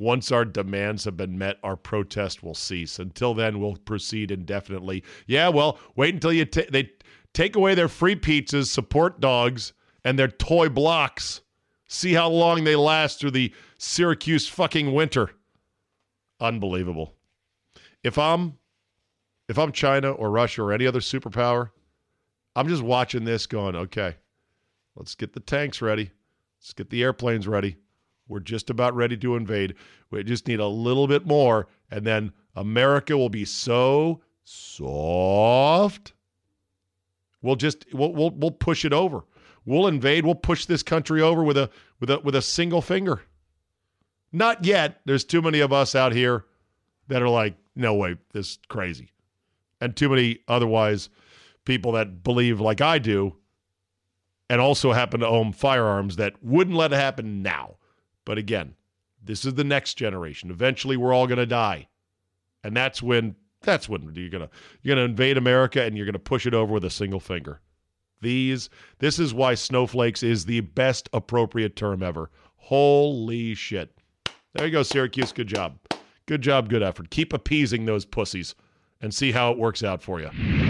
Once 0.00 0.32
our 0.32 0.46
demands 0.46 1.04
have 1.04 1.14
been 1.18 1.36
met, 1.36 1.58
our 1.62 1.76
protest 1.76 2.42
will 2.42 2.54
cease. 2.54 2.98
Until 2.98 3.34
then, 3.34 3.60
we'll 3.60 3.76
proceed 3.76 4.30
indefinitely. 4.30 5.04
Yeah, 5.26 5.50
well, 5.50 5.78
wait 5.94 6.14
until 6.14 6.32
you 6.32 6.46
t- 6.46 6.66
they 6.72 6.90
take 7.34 7.54
away 7.54 7.74
their 7.74 7.86
free 7.86 8.16
pizzas, 8.16 8.68
support 8.68 9.20
dogs, 9.20 9.74
and 10.02 10.18
their 10.18 10.28
toy 10.28 10.70
blocks. 10.70 11.42
See 11.86 12.14
how 12.14 12.30
long 12.30 12.64
they 12.64 12.76
last 12.76 13.20
through 13.20 13.32
the 13.32 13.52
Syracuse 13.76 14.48
fucking 14.48 14.94
winter. 14.94 15.32
Unbelievable. 16.40 17.14
If 18.02 18.16
I'm 18.16 18.56
if 19.50 19.58
I'm 19.58 19.70
China 19.70 20.12
or 20.12 20.30
Russia 20.30 20.62
or 20.62 20.72
any 20.72 20.86
other 20.86 21.00
superpower, 21.00 21.72
I'm 22.56 22.68
just 22.68 22.82
watching 22.82 23.24
this 23.24 23.46
going, 23.46 23.76
okay, 23.76 24.16
let's 24.96 25.14
get 25.14 25.34
the 25.34 25.40
tanks 25.40 25.82
ready. 25.82 26.10
Let's 26.58 26.72
get 26.72 26.88
the 26.88 27.02
airplanes 27.02 27.46
ready. 27.46 27.76
We're 28.30 28.38
just 28.40 28.70
about 28.70 28.94
ready 28.94 29.16
to 29.16 29.34
invade. 29.34 29.74
We 30.10 30.22
just 30.22 30.46
need 30.46 30.60
a 30.60 30.66
little 30.68 31.08
bit 31.08 31.26
more, 31.26 31.66
and 31.90 32.06
then 32.06 32.32
America 32.54 33.18
will 33.18 33.28
be 33.28 33.44
so 33.44 34.22
soft. 34.44 36.12
We'll 37.42 37.56
just 37.56 37.84
we'll 37.92 38.12
we'll, 38.12 38.30
we'll 38.30 38.52
push 38.52 38.84
it 38.84 38.92
over. 38.92 39.24
We'll 39.64 39.88
invade. 39.88 40.24
We'll 40.24 40.36
push 40.36 40.64
this 40.64 40.84
country 40.84 41.20
over 41.20 41.42
with 41.42 41.58
a 41.58 41.70
with 41.98 42.08
a 42.08 42.20
with 42.20 42.36
a 42.36 42.42
single 42.42 42.80
finger. 42.80 43.22
Not 44.32 44.64
yet. 44.64 45.00
There's 45.06 45.24
too 45.24 45.42
many 45.42 45.58
of 45.58 45.72
us 45.72 45.96
out 45.96 46.12
here 46.12 46.44
that 47.08 47.22
are 47.22 47.28
like, 47.28 47.56
no 47.74 47.94
way, 47.94 48.16
this 48.32 48.50
is 48.50 48.58
crazy. 48.68 49.10
And 49.80 49.96
too 49.96 50.08
many 50.08 50.38
otherwise 50.46 51.08
people 51.64 51.92
that 51.92 52.22
believe 52.22 52.60
like 52.60 52.80
I 52.80 52.98
do 52.98 53.36
and 54.48 54.60
also 54.60 54.92
happen 54.92 55.18
to 55.20 55.26
own 55.26 55.52
firearms 55.52 56.14
that 56.16 56.34
wouldn't 56.44 56.76
let 56.76 56.92
it 56.92 56.96
happen 56.96 57.42
now. 57.42 57.76
But 58.30 58.38
again, 58.38 58.76
this 59.20 59.44
is 59.44 59.54
the 59.54 59.64
next 59.64 59.94
generation. 59.94 60.52
Eventually 60.52 60.96
we're 60.96 61.12
all 61.12 61.26
going 61.26 61.38
to 61.38 61.46
die. 61.46 61.88
And 62.62 62.76
that's 62.76 63.02
when 63.02 63.34
that's 63.62 63.88
when 63.88 64.02
you're 64.14 64.30
going 64.30 64.46
to 64.46 64.50
you're 64.82 64.94
going 64.94 65.04
to 65.04 65.10
invade 65.10 65.36
America 65.36 65.82
and 65.82 65.96
you're 65.96 66.06
going 66.06 66.12
to 66.12 66.20
push 66.20 66.46
it 66.46 66.54
over 66.54 66.72
with 66.72 66.84
a 66.84 66.90
single 66.90 67.18
finger. 67.18 67.60
These 68.20 68.70
this 69.00 69.18
is 69.18 69.34
why 69.34 69.54
snowflakes 69.54 70.22
is 70.22 70.44
the 70.44 70.60
best 70.60 71.08
appropriate 71.12 71.74
term 71.74 72.04
ever. 72.04 72.30
Holy 72.54 73.56
shit. 73.56 73.98
There 74.54 74.64
you 74.64 74.70
go, 74.70 74.84
Syracuse. 74.84 75.32
Good 75.32 75.48
job. 75.48 75.80
Good 76.26 76.42
job, 76.42 76.68
good 76.68 76.84
effort. 76.84 77.10
Keep 77.10 77.32
appeasing 77.32 77.84
those 77.84 78.04
pussies 78.04 78.54
and 79.00 79.12
see 79.12 79.32
how 79.32 79.50
it 79.50 79.58
works 79.58 79.82
out 79.82 80.04
for 80.04 80.20
you. 80.20 80.69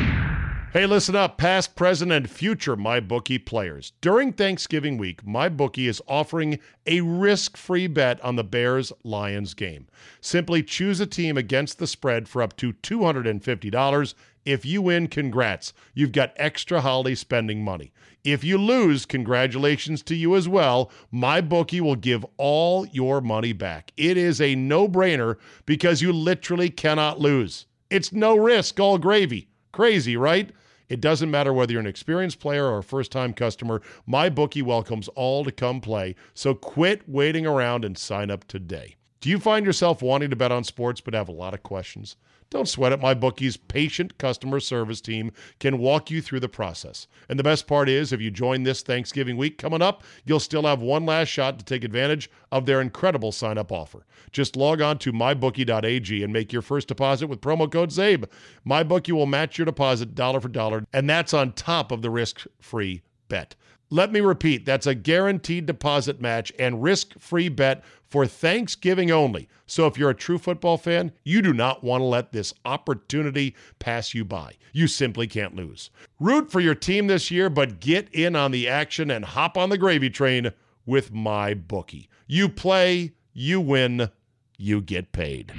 Hey, 0.72 0.87
listen 0.87 1.16
up, 1.16 1.37
past, 1.37 1.74
present, 1.74 2.12
and 2.12 2.30
future 2.30 2.76
MyBookie 2.76 3.44
players. 3.44 3.92
During 4.00 4.33
Thanksgiving 4.33 4.98
week, 4.98 5.24
MyBookie 5.24 5.88
is 5.88 6.00
offering 6.06 6.61
a 6.87 7.00
risk 7.00 7.56
free 7.56 7.88
bet 7.88 8.20
on 8.20 8.37
the 8.37 8.44
Bears 8.44 8.92
Lions 9.02 9.52
game. 9.54 9.88
Simply 10.20 10.62
choose 10.62 11.00
a 11.00 11.06
team 11.06 11.37
against 11.37 11.80
the 11.80 11.88
spread 11.88 12.28
for 12.28 12.40
up 12.40 12.56
to 12.59 12.72
$250. 12.72 14.14
If 14.44 14.64
you 14.64 14.80
win, 14.80 15.09
congrats. 15.09 15.72
You've 15.92 16.12
got 16.12 16.35
extra 16.37 16.80
holiday 16.80 17.16
spending 17.16 17.64
money. 17.64 17.92
If 18.22 18.44
you 18.44 18.56
lose, 18.56 19.06
congratulations 19.06 20.04
to 20.04 20.14
you 20.14 20.37
as 20.37 20.48
well. 20.48 20.92
MyBookie 21.12 21.80
will 21.80 21.96
give 21.96 22.24
all 22.37 22.87
your 22.87 23.20
money 23.20 23.52
back. 23.52 23.90
It 23.96 24.16
is 24.16 24.40
a 24.40 24.54
no 24.54 24.87
brainer 24.87 25.35
because 25.66 26.00
you 26.00 26.12
literally 26.12 26.70
cannot 26.70 27.18
lose. 27.18 27.66
It's 27.90 28.12
no 28.12 28.37
risk, 28.37 28.78
all 28.78 28.98
gravy. 28.98 29.48
Crazy, 29.72 30.16
right? 30.16 30.52
It 30.90 31.00
doesn't 31.00 31.31
matter 31.31 31.53
whether 31.53 31.72
you're 31.72 31.81
an 31.81 31.87
experienced 31.87 32.40
player 32.40 32.66
or 32.66 32.79
a 32.79 32.83
first 32.83 33.12
time 33.12 33.33
customer, 33.33 33.81
my 34.07 34.29
bookie 34.29 34.61
welcomes 34.61 35.07
all 35.14 35.44
to 35.44 35.53
come 35.53 35.81
play. 35.81 36.16
So 36.35 36.53
quit 36.53 37.09
waiting 37.09 37.46
around 37.46 37.85
and 37.85 37.96
sign 37.96 38.29
up 38.29 38.46
today. 38.48 38.96
Do 39.20 39.28
you 39.28 39.38
find 39.38 39.66
yourself 39.66 40.00
wanting 40.00 40.30
to 40.30 40.37
bet 40.37 40.50
on 40.50 40.64
sports 40.64 41.02
but 41.02 41.12
have 41.12 41.28
a 41.28 41.33
lot 41.33 41.52
of 41.52 41.62
questions? 41.62 42.16
Don't 42.48 42.66
sweat 42.66 42.92
it. 42.92 43.00
My 43.00 43.14
bookie's 43.14 43.59
patient 43.59 44.16
customer 44.16 44.61
service 44.61 45.02
team 45.02 45.30
can 45.59 45.78
walk 45.78 46.11
you 46.11 46.22
through 46.22 46.40
the 46.40 46.48
process. 46.48 47.06
And 47.28 47.38
the 47.38 47.44
best 47.44 47.66
part 47.66 47.88
is, 47.90 48.12
if 48.12 48.20
you 48.22 48.30
join 48.30 48.62
this 48.62 48.83
Thanksgiving 48.83 49.37
week 49.37 49.59
coming 49.59 49.83
up, 49.83 50.04
you'll 50.24 50.40
still 50.40 50.62
have 50.62 50.80
one 50.80 51.04
last 51.04 51.28
shot 51.28 51.59
to 51.59 51.64
take 51.64 51.85
advantage 51.85 52.30
of 52.50 52.64
their 52.64 52.80
incredible 52.80 53.30
sign 53.30 53.59
up 53.59 53.70
offer. 53.70 54.06
Just 54.33 54.56
log 54.56 54.80
on 54.80 54.98
to 55.00 55.12
mybookie.ag 55.12 56.24
and 56.24 56.33
make 56.33 56.50
your 56.50 56.62
first 56.62 56.88
deposit 56.88 57.26
with 57.26 57.42
promo 57.42 57.70
code 57.70 57.90
ZABE. 57.90 58.24
MyBookie 58.66 59.12
will 59.12 59.26
match 59.26 59.59
your 59.59 59.66
deposit 59.66 60.14
dollar 60.14 60.40
for 60.40 60.48
dollar, 60.48 60.87
and 60.94 61.09
that's 61.09 61.35
on 61.35 61.52
top 61.52 61.92
of 61.92 62.00
the 62.00 62.11
risk 62.11 62.46
free 62.59 63.02
bet. 63.28 63.54
Let 63.92 64.12
me 64.12 64.20
repeat 64.20 64.64
that's 64.64 64.87
a 64.87 64.94
guaranteed 64.94 65.66
deposit 65.66 66.20
match 66.20 66.53
and 66.61 66.81
risk 66.81 67.18
free 67.18 67.48
bet 67.48 67.83
for 68.07 68.24
Thanksgiving 68.24 69.11
only. 69.11 69.48
So 69.66 69.87
if 69.87 69.98
you're 69.98 70.11
a 70.11 70.14
true 70.14 70.38
football 70.38 70.76
fan, 70.76 71.11
you 71.24 71.42
do 71.42 71.53
not 71.53 71.83
want 71.83 72.00
to 72.00 72.05
let 72.05 72.31
this 72.31 72.55
opportunity 72.64 73.57
pass 73.81 74.14
you 74.14 74.24
by. 74.24 74.55
You 74.72 74.87
simply 74.87 75.26
can't 75.26 75.57
lose. 75.57 75.90
Root 76.20 76.53
for 76.53 76.61
your 76.61 76.76
team 76.76 77.09
this 77.09 77.33
year, 77.33 77.50
but 77.50 77.81
get 77.81 78.09
in 78.12 78.37
on 78.37 78.53
the 78.53 78.68
action 78.68 79.11
and 79.11 79.24
hop 79.24 79.59
on 79.59 79.70
the 79.70 79.79
gravy 79.79 80.11
train 80.11 80.53
with 80.87 81.12
my 81.12 81.55
bookie. 81.55 82.09
You 82.29 82.48
play, 82.48 83.14
you 83.33 83.61
win, 83.61 84.11
you 84.57 84.81
get 84.81 85.11
paid. 85.11 85.53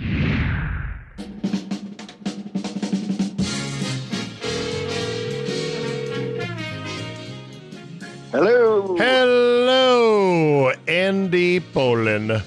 Hello. 8.31 8.95
Hello, 8.95 10.71
Andy 10.87 11.59
Pollin. 11.59 12.41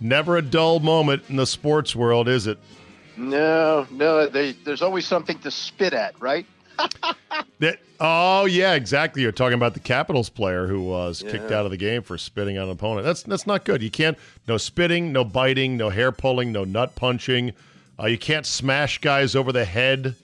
Never 0.00 0.38
a 0.38 0.42
dull 0.42 0.80
moment 0.80 1.24
in 1.28 1.36
the 1.36 1.46
sports 1.46 1.94
world, 1.94 2.28
is 2.28 2.46
it? 2.46 2.56
No, 3.18 3.86
no, 3.90 4.26
they, 4.26 4.52
there's 4.52 4.80
always 4.80 5.06
something 5.06 5.38
to 5.40 5.50
spit 5.50 5.92
at, 5.92 6.18
right? 6.20 6.46
That, 7.58 7.78
oh 8.00 8.44
yeah, 8.44 8.74
exactly. 8.74 9.22
You're 9.22 9.32
talking 9.32 9.54
about 9.54 9.72
the 9.72 9.80
Capitals 9.80 10.28
player 10.28 10.66
who 10.66 10.82
was 10.82 11.22
kicked 11.22 11.50
out 11.50 11.64
of 11.64 11.70
the 11.70 11.78
game 11.78 12.02
for 12.02 12.18
spitting 12.18 12.58
on 12.58 12.64
an 12.64 12.70
opponent. 12.70 13.06
That's 13.06 13.22
that's 13.22 13.46
not 13.46 13.64
good. 13.64 13.82
You 13.82 13.90
can't 13.90 14.18
no 14.46 14.58
spitting, 14.58 15.10
no 15.10 15.24
biting, 15.24 15.78
no 15.78 15.88
hair 15.88 16.12
pulling, 16.12 16.52
no 16.52 16.64
nut 16.64 16.94
punching. 16.96 17.54
Uh, 17.98 18.06
you 18.06 18.18
can't 18.18 18.44
smash 18.44 18.98
guys 18.98 19.34
over 19.34 19.52
the 19.52 19.64
head 19.64 20.16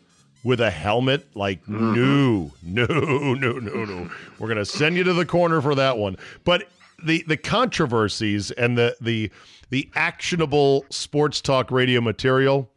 with 0.45 0.61
a 0.61 0.71
helmet. 0.71 1.37
Like 1.37 1.63
mm-hmm. 1.67 1.95
no, 1.95 2.85
no, 2.85 3.35
no, 3.35 3.53
no, 3.59 3.85
no. 3.85 4.11
We're 4.39 4.49
gonna 4.49 4.65
send 4.65 4.97
you 4.97 5.05
to 5.05 5.13
the 5.13 5.27
corner 5.27 5.61
for 5.61 5.75
that 5.75 5.99
one. 5.99 6.17
But 6.45 6.69
the 7.05 7.25
the 7.27 7.37
controversies 7.37 8.51
and 8.53 8.77
the 8.77 8.97
the 9.01 9.31
the 9.71 9.91
actionable 9.95 10.85
sports 10.91 11.41
talk 11.41 11.71
radio 11.71 12.01
material. 12.01 12.69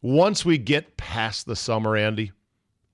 Once 0.00 0.44
we 0.44 0.58
get 0.58 0.96
past 0.96 1.46
the 1.46 1.56
summer, 1.56 1.96
Andy, 1.96 2.30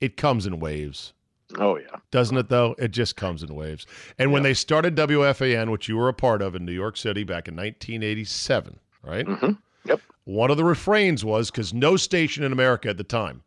it 0.01 0.17
comes 0.17 0.47
in 0.47 0.59
waves 0.59 1.13
Oh 1.59 1.77
yeah. 1.77 1.97
doesn't 2.11 2.37
it 2.37 2.49
though? 2.49 2.75
It 2.79 2.91
just 2.91 3.17
comes 3.17 3.43
in 3.43 3.55
waves. 3.55 3.87
And 4.19 4.33
when 4.33 4.43
they 4.43 4.55
started 4.55 4.97
WFAN, 4.97 5.71
which 5.71 5.89
you 5.89 5.97
were 5.97 6.09
a 6.09 6.15
part 6.15 6.43
of 6.43 6.55
in 6.55 6.65
New 6.65 6.73
York 6.73 6.97
City 6.97 7.25
back 7.25 7.49
in 7.49 7.55
1987, 7.55 8.79
right? 9.03 9.27
Mm-hmm. 9.27 9.53
Yep. 9.87 10.01
One 10.25 10.51
of 10.51 10.57
the 10.57 10.65
refrains 10.65 11.25
was 11.25 11.51
because 11.51 11.75
no 11.75 11.97
station 11.97 12.45
in 12.45 12.53
America 12.53 12.89
at 12.89 12.97
the 12.97 13.05
time 13.05 13.43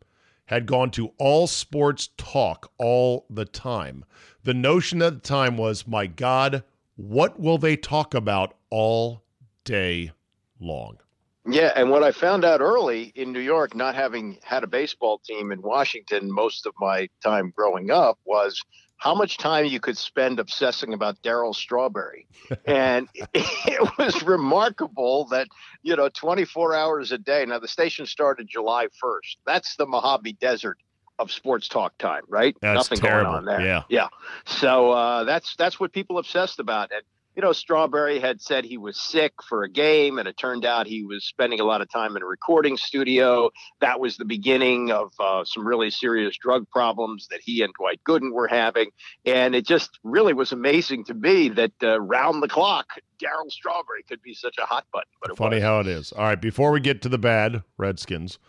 had 0.48 0.66
gone 0.66 0.90
to 0.90 1.12
all 1.18 1.46
sports 1.46 2.08
talk 2.16 2.72
all 2.78 3.26
the 3.28 3.44
time. 3.44 4.04
The 4.44 4.54
notion 4.54 5.02
at 5.02 5.14
the 5.14 5.20
time 5.20 5.58
was, 5.58 5.86
my 5.86 6.06
God, 6.06 6.64
what 6.96 7.38
will 7.38 7.58
they 7.58 7.76
talk 7.76 8.14
about 8.14 8.56
all 8.70 9.22
day 9.64 10.12
long? 10.58 10.98
Yeah, 11.46 11.72
and 11.76 11.90
what 11.90 12.02
I 12.02 12.12
found 12.12 12.46
out 12.46 12.60
early 12.62 13.12
in 13.14 13.30
New 13.30 13.40
York, 13.40 13.74
not 13.74 13.94
having 13.94 14.38
had 14.42 14.64
a 14.64 14.66
baseball 14.66 15.18
team 15.18 15.52
in 15.52 15.60
Washington 15.60 16.32
most 16.32 16.66
of 16.66 16.72
my 16.80 17.08
time 17.22 17.52
growing 17.54 17.90
up, 17.90 18.18
was 18.24 18.62
how 18.98 19.14
much 19.14 19.38
time 19.38 19.64
you 19.64 19.80
could 19.80 19.96
spend 19.96 20.38
obsessing 20.40 20.92
about 20.92 21.22
Darryl 21.22 21.54
Strawberry. 21.54 22.26
and 22.66 23.08
it 23.32 23.98
was 23.98 24.22
remarkable 24.22 25.26
that, 25.26 25.48
you 25.82 25.96
know, 25.96 26.08
24 26.08 26.74
hours 26.74 27.12
a 27.12 27.18
day. 27.18 27.44
Now, 27.46 27.60
the 27.60 27.68
station 27.68 28.06
started 28.06 28.48
July 28.48 28.88
1st. 29.02 29.36
That's 29.46 29.76
the 29.76 29.86
Mojave 29.86 30.34
Desert 30.34 30.78
of 31.18 31.32
sports 31.32 31.68
talk 31.68 31.96
time, 31.98 32.22
right? 32.28 32.56
That's 32.60 32.90
Nothing 32.90 32.98
terrible. 33.00 33.32
going 33.32 33.36
on 33.36 33.44
there. 33.44 33.60
Yeah. 33.60 33.82
Yeah. 33.88 34.08
So 34.46 34.92
uh, 34.92 35.24
that's 35.24 35.56
that's 35.56 35.80
what 35.80 35.92
people 35.92 36.18
obsessed 36.18 36.60
about. 36.60 36.90
And 36.92 37.02
you 37.38 37.42
know, 37.42 37.52
Strawberry 37.52 38.18
had 38.18 38.40
said 38.40 38.64
he 38.64 38.78
was 38.78 39.00
sick 39.00 39.32
for 39.48 39.62
a 39.62 39.68
game, 39.68 40.18
and 40.18 40.26
it 40.26 40.36
turned 40.36 40.64
out 40.64 40.88
he 40.88 41.04
was 41.04 41.24
spending 41.24 41.60
a 41.60 41.64
lot 41.64 41.80
of 41.80 41.88
time 41.88 42.16
in 42.16 42.22
a 42.24 42.26
recording 42.26 42.76
studio. 42.76 43.48
That 43.80 44.00
was 44.00 44.16
the 44.16 44.24
beginning 44.24 44.90
of 44.90 45.12
uh, 45.20 45.44
some 45.44 45.64
really 45.64 45.88
serious 45.90 46.36
drug 46.36 46.68
problems 46.68 47.28
that 47.30 47.38
he 47.40 47.62
and 47.62 47.72
Dwight 47.78 48.00
Gooden 48.04 48.32
were 48.32 48.48
having. 48.48 48.90
And 49.24 49.54
it 49.54 49.64
just 49.64 50.00
really 50.02 50.32
was 50.32 50.50
amazing 50.50 51.04
to 51.04 51.14
me 51.14 51.48
that 51.50 51.70
uh, 51.80 52.00
round 52.00 52.42
the 52.42 52.48
clock, 52.48 52.88
Darryl 53.22 53.52
Strawberry 53.52 54.02
could 54.08 54.20
be 54.20 54.34
such 54.34 54.56
a 54.58 54.66
hot 54.66 54.86
button. 54.92 55.06
But 55.22 55.36
Funny 55.36 55.58
was. 55.58 55.62
how 55.62 55.78
it 55.78 55.86
is. 55.86 56.10
All 56.10 56.24
right, 56.24 56.40
before 56.40 56.72
we 56.72 56.80
get 56.80 57.02
to 57.02 57.08
the 57.08 57.18
bad 57.18 57.62
Redskins, 57.76 58.40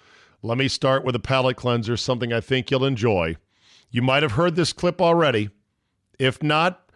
let 0.41 0.57
me 0.57 0.67
start 0.67 1.05
with 1.05 1.13
a 1.13 1.19
palate 1.19 1.57
cleanser, 1.57 1.95
something 1.95 2.33
I 2.33 2.41
think 2.41 2.71
you'll 2.71 2.85
enjoy. 2.85 3.35
You 3.91 4.01
might 4.01 4.23
have 4.23 4.31
heard 4.31 4.55
this 4.55 4.73
clip 4.73 4.99
already. 4.99 5.51
If 6.17 6.41
not, 6.41 6.88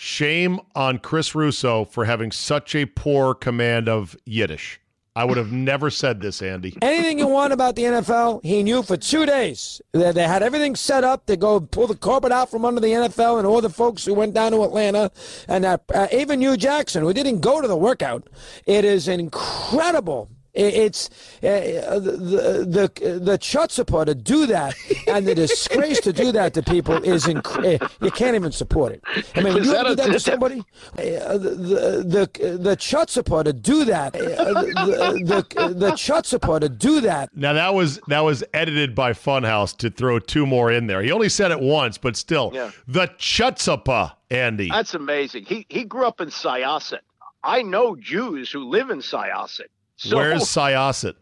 shame 0.00 0.58
on 0.74 0.96
Chris 0.96 1.34
Russo 1.34 1.84
for 1.84 2.06
having 2.06 2.32
such 2.32 2.74
a 2.74 2.86
poor 2.86 3.34
command 3.34 3.86
of 3.86 4.16
Yiddish. 4.24 4.80
I 5.14 5.24
would 5.24 5.36
have 5.36 5.52
never 5.52 5.90
said 5.90 6.22
this, 6.22 6.40
Andy. 6.40 6.74
Anything 6.80 7.18
you 7.18 7.26
want 7.26 7.52
about 7.52 7.76
the 7.76 7.82
NFL, 7.82 8.42
he 8.42 8.62
knew 8.62 8.82
for 8.82 8.96
two 8.96 9.26
days. 9.26 9.82
They, 9.92 10.10
they 10.12 10.26
had 10.26 10.42
everything 10.42 10.74
set 10.74 11.04
up 11.04 11.26
to 11.26 11.36
go 11.36 11.60
pull 11.60 11.86
the 11.86 11.96
carpet 11.96 12.32
out 12.32 12.50
from 12.50 12.64
under 12.64 12.80
the 12.80 12.88
NFL 12.88 13.36
and 13.38 13.46
all 13.46 13.60
the 13.60 13.68
folks 13.68 14.02
who 14.06 14.14
went 14.14 14.32
down 14.32 14.52
to 14.52 14.62
Atlanta. 14.62 15.10
And 15.48 15.66
uh, 15.66 15.78
even 16.10 16.40
Hue 16.40 16.56
Jackson, 16.56 17.02
who 17.02 17.12
didn't 17.12 17.40
go 17.40 17.60
to 17.60 17.68
the 17.68 17.76
workout. 17.76 18.26
It 18.64 18.86
is 18.86 19.06
incredible. 19.06 20.30
It- 20.54 20.74
It's 20.74 21.10
uh, 21.42 21.98
the 22.00 22.66
the 22.66 23.18
the 23.20 23.38
chutzpah 23.38 24.06
to 24.06 24.14
do 24.14 24.46
that 24.46 24.74
and 25.06 25.26
the 25.26 25.34
disgrace 25.34 26.00
to 26.00 26.12
do 26.12 26.32
that 26.32 26.54
to 26.54 26.62
people 26.62 26.94
is 27.04 27.26
inc- 27.26 27.80
uh, 27.82 27.88
you 28.00 28.10
can't 28.10 28.34
even 28.34 28.52
support 28.52 28.92
it. 28.92 29.02
I 29.36 29.42
mean, 29.42 29.54
when 29.54 29.62
Is 29.62 29.66
you 29.68 29.72
that 29.74 29.86
do 29.86 29.94
that 29.94 30.12
to 30.12 30.20
somebody, 30.20 30.60
uh, 30.98 31.38
the 31.38 32.28
the 32.38 32.56
the 32.58 32.76
chutzpah 32.76 33.44
to 33.44 33.52
do 33.52 33.84
that, 33.84 34.14
uh, 34.16 34.20
the 34.20 35.44
the 35.56 35.74
the 35.74 35.90
chutzpah 35.92 36.60
to 36.60 36.68
do 36.68 37.00
that 37.02 37.30
Now 37.36 37.52
that 37.52 37.74
was 37.74 38.00
that 38.08 38.20
was 38.20 38.42
edited 38.52 38.94
by 38.94 39.12
Funhouse 39.12 39.76
to 39.78 39.90
throw 39.90 40.18
two 40.18 40.46
more 40.46 40.70
in 40.72 40.86
there. 40.88 41.02
He 41.02 41.12
only 41.12 41.28
said 41.28 41.50
it 41.52 41.60
once, 41.60 41.96
but 41.98 42.16
still, 42.16 42.50
Yeah. 42.54 42.70
the 42.88 43.06
chutzpah, 43.18 44.12
Andy. 44.30 44.68
That's 44.68 44.94
amazing. 44.94 45.44
He 45.46 45.66
he 45.68 45.84
grew 45.84 46.06
up 46.06 46.20
in 46.20 46.28
Syosset. 46.28 47.00
I 47.42 47.62
know 47.62 47.96
Jews 47.96 48.50
who 48.50 48.68
live 48.68 48.90
in 48.90 48.98
Syosset. 48.98 49.68
So, 50.00 50.16
Where's 50.16 50.44
Syosset? 50.44 51.14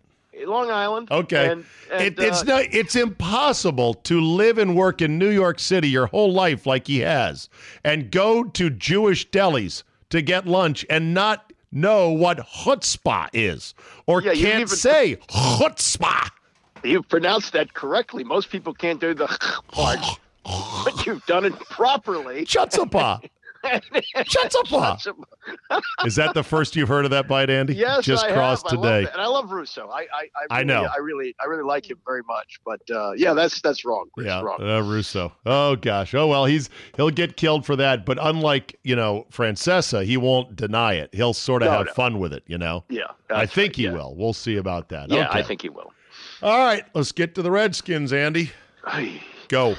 Long 0.46 0.70
Island. 0.70 1.10
Okay. 1.10 1.50
And, 1.50 1.64
and, 1.90 2.00
it, 2.00 2.18
it's 2.20 2.42
uh, 2.42 2.44
not. 2.44 2.64
It's 2.70 2.94
impossible 2.94 3.94
to 3.94 4.20
live 4.20 4.56
and 4.56 4.76
work 4.76 5.02
in 5.02 5.18
New 5.18 5.30
York 5.30 5.58
City 5.58 5.88
your 5.88 6.06
whole 6.06 6.32
life 6.32 6.64
like 6.64 6.86
he 6.86 7.00
has, 7.00 7.48
and 7.82 8.08
go 8.12 8.44
to 8.44 8.70
Jewish 8.70 9.28
delis 9.30 9.82
to 10.10 10.22
get 10.22 10.46
lunch 10.46 10.86
and 10.88 11.12
not 11.12 11.52
know 11.72 12.10
what 12.10 12.38
chutzpah 12.38 13.28
is, 13.32 13.74
or 14.06 14.22
Yeah, 14.22 14.34
can't 14.34 14.60
even- 14.60 14.68
say 14.68 15.16
chutzpah. 15.28 16.28
you 16.84 17.02
pronounced 17.02 17.52
that 17.54 17.74
correctly. 17.74 18.22
Most 18.22 18.48
people 18.48 18.72
can't 18.74 19.00
do 19.00 19.12
the 19.14 19.26
part, 19.72 19.98
but 20.44 21.04
you've 21.04 21.26
done 21.26 21.46
it 21.46 21.58
properly. 21.58 22.44
Chutzpah. 22.44 23.28
Chutzpah. 23.64 25.12
Is 26.06 26.16
that 26.16 26.34
the 26.34 26.42
first 26.42 26.76
you've 26.76 26.88
heard 26.88 27.04
of 27.04 27.10
that 27.10 27.26
bite, 27.28 27.50
Andy? 27.50 27.74
Yes, 27.74 28.04
Just 28.04 28.24
I 28.24 28.32
crossed 28.32 28.70
have. 28.70 28.80
Today. 28.80 29.02
it. 29.04 29.10
and 29.12 29.20
I 29.20 29.26
love 29.26 29.50
Russo. 29.50 29.88
I, 29.88 30.00
I, 30.02 30.04
I, 30.04 30.46
I 30.50 30.56
really, 30.60 30.64
know. 30.66 30.84
I 30.84 30.98
really, 30.98 31.34
I 31.40 31.44
really 31.46 31.64
like 31.64 31.88
him 31.90 31.98
very 32.06 32.22
much. 32.26 32.60
But 32.64 32.80
uh, 32.90 33.12
yeah, 33.16 33.34
that's 33.34 33.60
that's 33.60 33.84
wrong. 33.84 34.08
It's 34.16 34.26
Yeah, 34.26 34.40
wrong. 34.42 34.58
uh, 34.62 34.80
Russo. 34.82 35.32
Oh 35.46 35.76
gosh. 35.76 36.14
Oh 36.14 36.26
well, 36.26 36.44
he's 36.44 36.70
he'll 36.96 37.10
get 37.10 37.36
killed 37.36 37.64
for 37.66 37.76
that. 37.76 38.04
But 38.06 38.18
unlike 38.20 38.78
you 38.84 38.96
know 38.96 39.26
Francesa, 39.32 40.04
he 40.04 40.16
won't 40.16 40.56
deny 40.56 40.94
it. 40.94 41.10
He'll 41.14 41.34
sort 41.34 41.62
of 41.62 41.70
No, 41.70 41.78
have 41.78 41.86
no. 41.86 41.92
fun 41.92 42.18
with 42.18 42.32
it. 42.32 42.44
You 42.46 42.58
know. 42.58 42.84
yeah, 42.88 43.02
I 43.30 43.46
think 43.46 43.70
right, 43.70 43.76
he 43.76 43.82
yeah. 43.84 43.92
will. 43.92 44.14
We'll 44.16 44.32
see 44.32 44.56
about 44.56 44.88
that. 44.90 45.10
Yeah, 45.10 45.28
okay. 45.28 45.40
I 45.40 45.42
think 45.42 45.62
he 45.62 45.68
will. 45.68 45.92
All 46.42 46.58
right, 46.58 46.84
let's 46.94 47.12
get 47.12 47.34
to 47.34 47.42
the 47.42 47.50
Redskins, 47.50 48.12
Andy. 48.12 48.50
Go. 49.48 49.74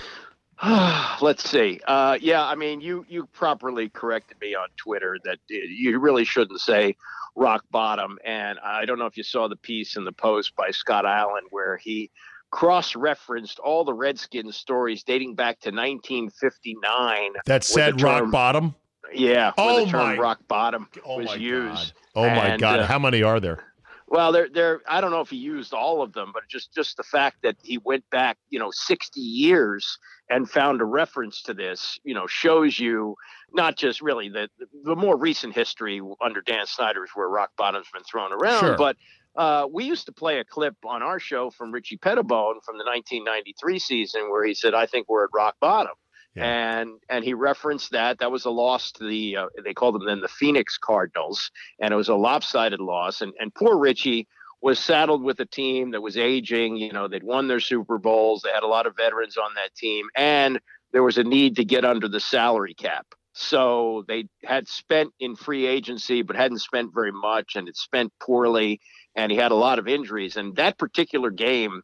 Let's 1.21 1.49
see. 1.49 1.79
Uh, 1.87 2.17
yeah, 2.21 2.45
I 2.45 2.55
mean, 2.55 2.81
you 2.81 3.05
you 3.07 3.25
properly 3.27 3.89
corrected 3.89 4.37
me 4.41 4.55
on 4.55 4.67
Twitter 4.77 5.17
that 5.23 5.37
uh, 5.51 5.55
you 5.69 5.99
really 5.99 6.25
shouldn't 6.25 6.59
say 6.61 6.95
rock 7.35 7.63
bottom. 7.71 8.17
And 8.25 8.59
I 8.59 8.85
don't 8.85 8.99
know 8.99 9.05
if 9.05 9.15
you 9.15 9.23
saw 9.23 9.47
the 9.47 9.55
piece 9.55 9.95
in 9.95 10.03
the 10.03 10.11
post 10.11 10.55
by 10.55 10.71
Scott 10.71 11.05
Allen 11.05 11.43
where 11.51 11.77
he 11.77 12.11
cross-referenced 12.51 13.59
all 13.59 13.85
the 13.85 13.93
Redskins 13.93 14.57
stories 14.57 15.03
dating 15.03 15.35
back 15.35 15.59
to 15.61 15.69
1959. 15.69 17.31
That 17.45 17.63
said 17.63 17.99
the 17.99 18.03
rock 18.03 18.31
bottom. 18.31 18.75
Yeah, 19.13 19.53
Oh, 19.57 19.85
the 19.85 19.91
term 19.91 20.01
my- 20.01 20.17
rock 20.17 20.39
bottom 20.47 20.87
Oh 21.05 21.19
was 21.19 21.37
used. 21.37 21.75
god. 21.75 21.91
Oh 22.15 22.29
my 22.29 22.47
And, 22.47 22.59
god. 22.61 22.79
uh, 22.79 22.85
How 22.87 22.99
many 22.99 23.23
are 23.23 23.39
there? 23.39 23.63
Well, 24.11 24.31
there, 24.31 24.49
there. 24.51 24.81
I 24.87 25.01
don't 25.01 25.11
know 25.11 25.21
if 25.21 25.29
he 25.29 25.37
used 25.37 25.71
all 25.73 26.01
of 26.01 26.13
them, 26.13 26.31
but 26.33 26.43
just 26.49 26.73
just 26.73 26.97
the 26.97 27.03
fact 27.03 27.37
that 27.43 27.57
he 27.61 27.77
went 27.77 28.09
back, 28.09 28.37
you 28.49 28.57
know, 28.57 28.71
60 28.71 29.19
years 29.21 29.97
and 30.29 30.49
found 30.49 30.81
a 30.81 30.85
reference 30.85 31.43
to 31.43 31.53
this, 31.53 31.99
you 32.03 32.15
know, 32.15 32.25
shows 32.25 32.79
you 32.79 33.15
not 33.53 33.77
just 33.77 34.01
really 34.01 34.27
the 34.29 34.49
the 34.83 34.95
more 34.95 35.15
recent 35.17 35.53
history 35.53 36.01
under 36.21 36.41
Dan 36.41 36.65
Snyder's 36.65 37.11
where 37.13 37.29
rock 37.29 37.51
bottom's 37.55 37.87
been 37.93 38.03
thrown 38.03 38.33
around, 38.33 38.59
Sure. 38.61 38.77
but. 38.77 38.97
Uh, 39.35 39.67
we 39.71 39.85
used 39.85 40.07
to 40.07 40.11
play 40.11 40.39
a 40.39 40.43
clip 40.43 40.75
on 40.83 41.03
our 41.03 41.19
show 41.19 41.51
from 41.51 41.71
Richie 41.71 41.97
Petitbon 41.99 42.63
from 42.65 42.77
the 42.79 42.83
1993 42.83 43.77
season 43.77 44.21
where 44.31 44.43
he 44.43 44.55
said, 44.55 44.73
"I 44.73 44.87
think 44.87 45.07
we're 45.07 45.23
at 45.25 45.29
rock 45.31 45.55
bottom," 45.61 45.93
Yeah. 46.35 46.79
and 46.79 46.91
and 47.09 47.25
he 47.25 47.33
referenced 47.33 47.91
that 47.91 48.19
that 48.19 48.31
was 48.31 48.45
a 48.45 48.51
loss 48.51 48.91
to 48.93 49.03
the 49.07 49.35
uh, 49.37 49.45
they 49.63 49.73
called 49.73 49.95
them 49.95 50.05
then 50.05 50.21
the 50.21 50.27
Phoenix 50.27 50.77
Cardinals, 50.77 51.51
and 51.79 51.91
it 51.91 51.97
was 51.97 52.09
a 52.09 52.15
lopsided 52.15 52.79
loss. 52.79 53.21
And 53.21 53.33
and 53.39 53.53
poor 53.53 53.77
Richie 53.77 54.27
was 54.61 54.79
saddled 54.79 55.23
with 55.23 55.39
a 55.39 55.45
team 55.45 55.91
that 55.91 56.01
was 56.01 56.17
aging. 56.17 56.77
You 56.77 56.91
know, 56.91 57.07
they'd 57.07 57.23
won 57.23 57.47
their 57.47 57.59
Super 57.59 57.97
Bowls. 57.97 58.41
They 58.43 58.51
had 58.51 58.63
a 58.63 58.67
lot 58.67 58.85
of 58.87 58.95
veterans 58.95 59.37
on 59.37 59.53
that 59.55 59.73
team, 59.75 60.07
and 60.15 60.59
there 60.91 61.03
was 61.03 61.17
a 61.17 61.23
need 61.23 61.55
to 61.57 61.65
get 61.65 61.85
under 61.85 62.07
the 62.07 62.19
salary 62.19 62.73
cap. 62.73 63.05
So 63.33 64.03
they 64.07 64.25
had 64.43 64.67
spent 64.67 65.13
in 65.19 65.35
free 65.35 65.65
agency, 65.65 66.23
but 66.23 66.35
hadn't 66.35 66.59
spent 66.59 66.93
very 66.93 67.11
much, 67.11 67.55
and 67.55 67.69
it 67.69 67.77
spent 67.77 68.11
poorly. 68.21 68.81
And 69.15 69.31
he 69.31 69.37
had 69.37 69.51
a 69.51 69.55
lot 69.55 69.79
of 69.79 69.87
injuries. 69.87 70.35
And 70.35 70.55
that 70.57 70.77
particular 70.77 71.31
game, 71.31 71.81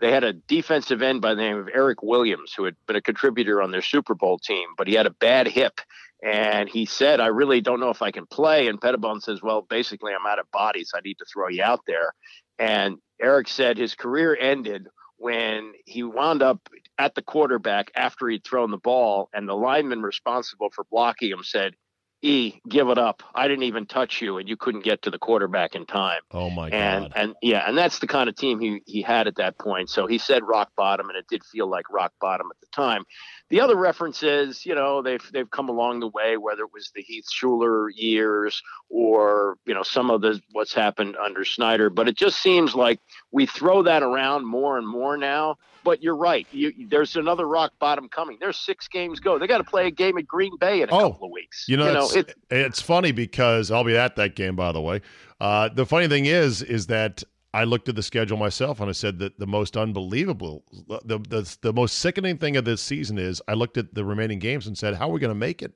they 0.00 0.10
had 0.10 0.24
a 0.24 0.32
defensive 0.32 1.02
end 1.02 1.20
by 1.20 1.34
the 1.34 1.42
name 1.42 1.58
of 1.58 1.68
Eric 1.72 2.02
Williams, 2.02 2.52
who 2.54 2.64
had 2.64 2.76
been 2.86 2.96
a 2.96 3.02
contributor 3.02 3.62
on 3.62 3.70
their 3.70 3.82
Super 3.82 4.14
Bowl 4.14 4.38
team, 4.38 4.68
but 4.76 4.88
he 4.88 4.94
had 4.94 5.06
a 5.06 5.10
bad 5.10 5.46
hip. 5.46 5.80
And 6.22 6.68
he 6.68 6.84
said, 6.84 7.20
I 7.20 7.28
really 7.28 7.60
don't 7.60 7.80
know 7.80 7.90
if 7.90 8.02
I 8.02 8.10
can 8.10 8.26
play. 8.26 8.68
And 8.68 8.80
Petitbon 8.80 9.22
says, 9.22 9.40
Well, 9.42 9.62
basically, 9.62 10.12
I'm 10.12 10.26
out 10.26 10.38
of 10.38 10.50
bodies. 10.50 10.92
I 10.94 11.00
need 11.00 11.18
to 11.18 11.24
throw 11.24 11.48
you 11.48 11.62
out 11.62 11.80
there. 11.86 12.14
And 12.58 12.98
Eric 13.20 13.48
said 13.48 13.78
his 13.78 13.94
career 13.94 14.36
ended 14.38 14.86
when 15.16 15.72
he 15.86 16.02
wound 16.02 16.42
up 16.42 16.68
at 16.98 17.14
the 17.14 17.22
quarterback 17.22 17.90
after 17.94 18.28
he'd 18.28 18.44
thrown 18.44 18.70
the 18.70 18.76
ball. 18.76 19.30
And 19.32 19.48
the 19.48 19.54
lineman 19.54 20.02
responsible 20.02 20.70
for 20.74 20.84
blocking 20.90 21.30
him 21.30 21.42
said, 21.42 21.74
E, 22.22 22.60
give 22.68 22.88
it 22.88 22.98
up. 22.98 23.22
I 23.34 23.48
didn't 23.48 23.62
even 23.64 23.86
touch 23.86 24.20
you, 24.20 24.36
and 24.38 24.46
you 24.48 24.56
couldn't 24.56 24.84
get 24.84 25.02
to 25.02 25.10
the 25.10 25.18
quarterback 25.18 25.74
in 25.74 25.86
time 25.86 26.20
Oh 26.32 26.50
my 26.50 26.68
and 26.68 27.04
god. 27.04 27.12
and 27.16 27.34
yeah, 27.40 27.64
and 27.66 27.78
that's 27.78 27.98
the 27.98 28.06
kind 28.06 28.28
of 28.28 28.36
team 28.36 28.60
he 28.60 28.82
he 28.86 29.00
had 29.00 29.26
at 29.26 29.36
that 29.36 29.58
point. 29.58 29.88
So 29.88 30.06
he 30.06 30.18
said 30.18 30.42
rock 30.46 30.70
bottom, 30.76 31.08
and 31.08 31.16
it 31.16 31.26
did 31.28 31.42
feel 31.44 31.66
like 31.68 31.88
rock 31.90 32.12
bottom 32.20 32.48
at 32.50 32.60
the 32.60 32.66
time. 32.72 33.04
The 33.48 33.60
other 33.60 33.74
reference 33.74 34.22
is, 34.22 34.64
you 34.66 34.74
know, 34.74 35.00
they've 35.02 35.24
they've 35.32 35.50
come 35.50 35.68
along 35.70 36.00
the 36.00 36.08
way, 36.08 36.36
whether 36.36 36.62
it 36.62 36.72
was 36.74 36.90
the 36.94 37.02
Heath 37.02 37.26
Shuler 37.32 37.88
years 37.94 38.62
or 38.90 39.56
you 39.64 39.72
know 39.74 39.82
some 39.82 40.10
of 40.10 40.20
the 40.20 40.40
what's 40.52 40.74
happened 40.74 41.16
under 41.16 41.44
Snyder. 41.44 41.88
But 41.90 42.06
it 42.08 42.16
just 42.16 42.42
seems 42.42 42.74
like 42.74 43.00
we 43.32 43.46
throw 43.46 43.82
that 43.84 44.02
around 44.02 44.44
more 44.46 44.76
and 44.76 44.86
more 44.86 45.16
now. 45.16 45.56
But 45.82 46.02
you're 46.02 46.14
right. 46.16 46.46
You, 46.50 46.72
there's 46.90 47.16
another 47.16 47.48
rock 47.48 47.72
bottom 47.80 48.06
coming. 48.10 48.36
There's 48.38 48.58
six 48.58 48.86
games 48.86 49.18
go. 49.18 49.38
They 49.38 49.46
got 49.46 49.58
to 49.58 49.64
play 49.64 49.86
a 49.86 49.90
game 49.90 50.18
at 50.18 50.26
Green 50.26 50.58
Bay 50.58 50.82
in 50.82 50.90
a 50.90 50.94
Oh, 50.94 51.10
couple 51.10 51.28
of 51.28 51.32
weeks. 51.32 51.64
You 51.68 51.78
know, 51.78 52.06
it's, 52.16 52.30
it, 52.30 52.36
it's 52.50 52.80
funny 52.82 53.12
because 53.12 53.70
I'll 53.70 53.84
be 53.84 53.96
at 53.96 54.16
that 54.16 54.34
game, 54.36 54.56
by 54.56 54.72
the 54.72 54.80
way. 54.80 55.00
Uh, 55.40 55.68
the 55.68 55.86
funny 55.86 56.08
thing 56.08 56.26
is, 56.26 56.62
is 56.62 56.86
that 56.88 57.22
I 57.52 57.64
looked 57.64 57.88
at 57.88 57.96
the 57.96 58.02
schedule 58.02 58.36
myself 58.36 58.80
and 58.80 58.88
I 58.88 58.92
said 58.92 59.18
that 59.20 59.38
the 59.38 59.46
most 59.46 59.76
unbelievable, 59.76 60.62
the 60.86 61.18
the, 61.18 61.56
the 61.62 61.72
most 61.72 61.98
sickening 61.98 62.38
thing 62.38 62.56
of 62.56 62.64
this 62.64 62.80
season 62.82 63.18
is 63.18 63.42
I 63.48 63.54
looked 63.54 63.76
at 63.76 63.94
the 63.94 64.04
remaining 64.04 64.38
games 64.38 64.66
and 64.66 64.76
said, 64.78 64.94
how 64.94 65.08
are 65.08 65.12
we 65.12 65.20
going 65.20 65.30
to 65.30 65.34
make 65.34 65.62
it? 65.62 65.72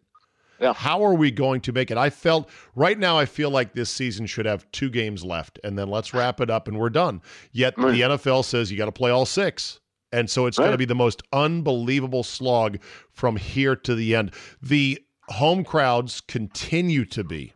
Yeah. 0.61 0.73
How 0.73 1.05
are 1.05 1.15
we 1.15 1.33
going 1.33 1.61
to 1.63 1.73
make 1.73 1.91
it? 1.91 1.99
I 1.99 2.11
felt 2.11 2.49
right 2.77 2.97
now, 2.97 3.19
I 3.19 3.27
feel 3.27 3.51
like 3.51 3.75
this 3.75 3.91
season 3.91 4.25
should 4.27 4.47
have 4.47 4.71
two 4.71 4.89
games 4.89 5.25
left 5.25 5.59
and 5.65 5.77
then 5.77 5.89
let's 5.89 6.15
wrap 6.15 6.41
it 6.41 6.49
up 6.49 6.69
and 6.69 6.79
we're 6.79 6.91
done. 6.91 7.23
Yet 7.51 7.75
Right. 7.77 7.91
the 7.93 8.01
NFL 8.03 8.45
says 8.45 8.71
you 8.71 8.79
got 8.79 8.85
to 8.85 8.93
play 8.93 9.11
all 9.11 9.27
six. 9.27 9.81
And 10.13 10.31
so 10.31 10.47
it's 10.47 10.59
going 10.59 10.71
to 10.71 10.79
be 10.79 10.85
the 10.85 10.95
most 10.95 11.23
unbelievable 11.33 12.23
slog 12.23 12.79
from 13.11 13.35
here 13.35 13.75
to 13.75 13.97
the 13.97 14.15
end. 14.15 14.33
The 14.63 15.04
home 15.29 15.65
crowds 15.65 16.21
continue 16.21 17.05
to 17.07 17.25
be 17.25 17.53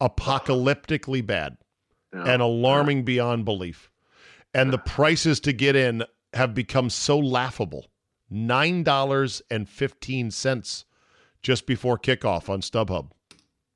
apocalyptically 0.00 1.24
bad 1.26 1.56
Yeah. 2.12 2.24
and 2.24 2.42
alarming 2.42 3.04
beyond 3.04 3.44
belief. 3.44 3.90
And 4.54 4.72
the 4.72 4.78
prices 4.78 5.40
to 5.40 5.52
get 5.52 5.74
in 5.76 6.04
have 6.32 6.54
become 6.54 6.88
so 6.90 7.18
laughable. 7.18 7.86
$9.15 8.32 10.84
just 11.42 11.66
before 11.66 11.98
kickoff 11.98 12.48
on 12.48 12.60
StubHub. 12.60 13.10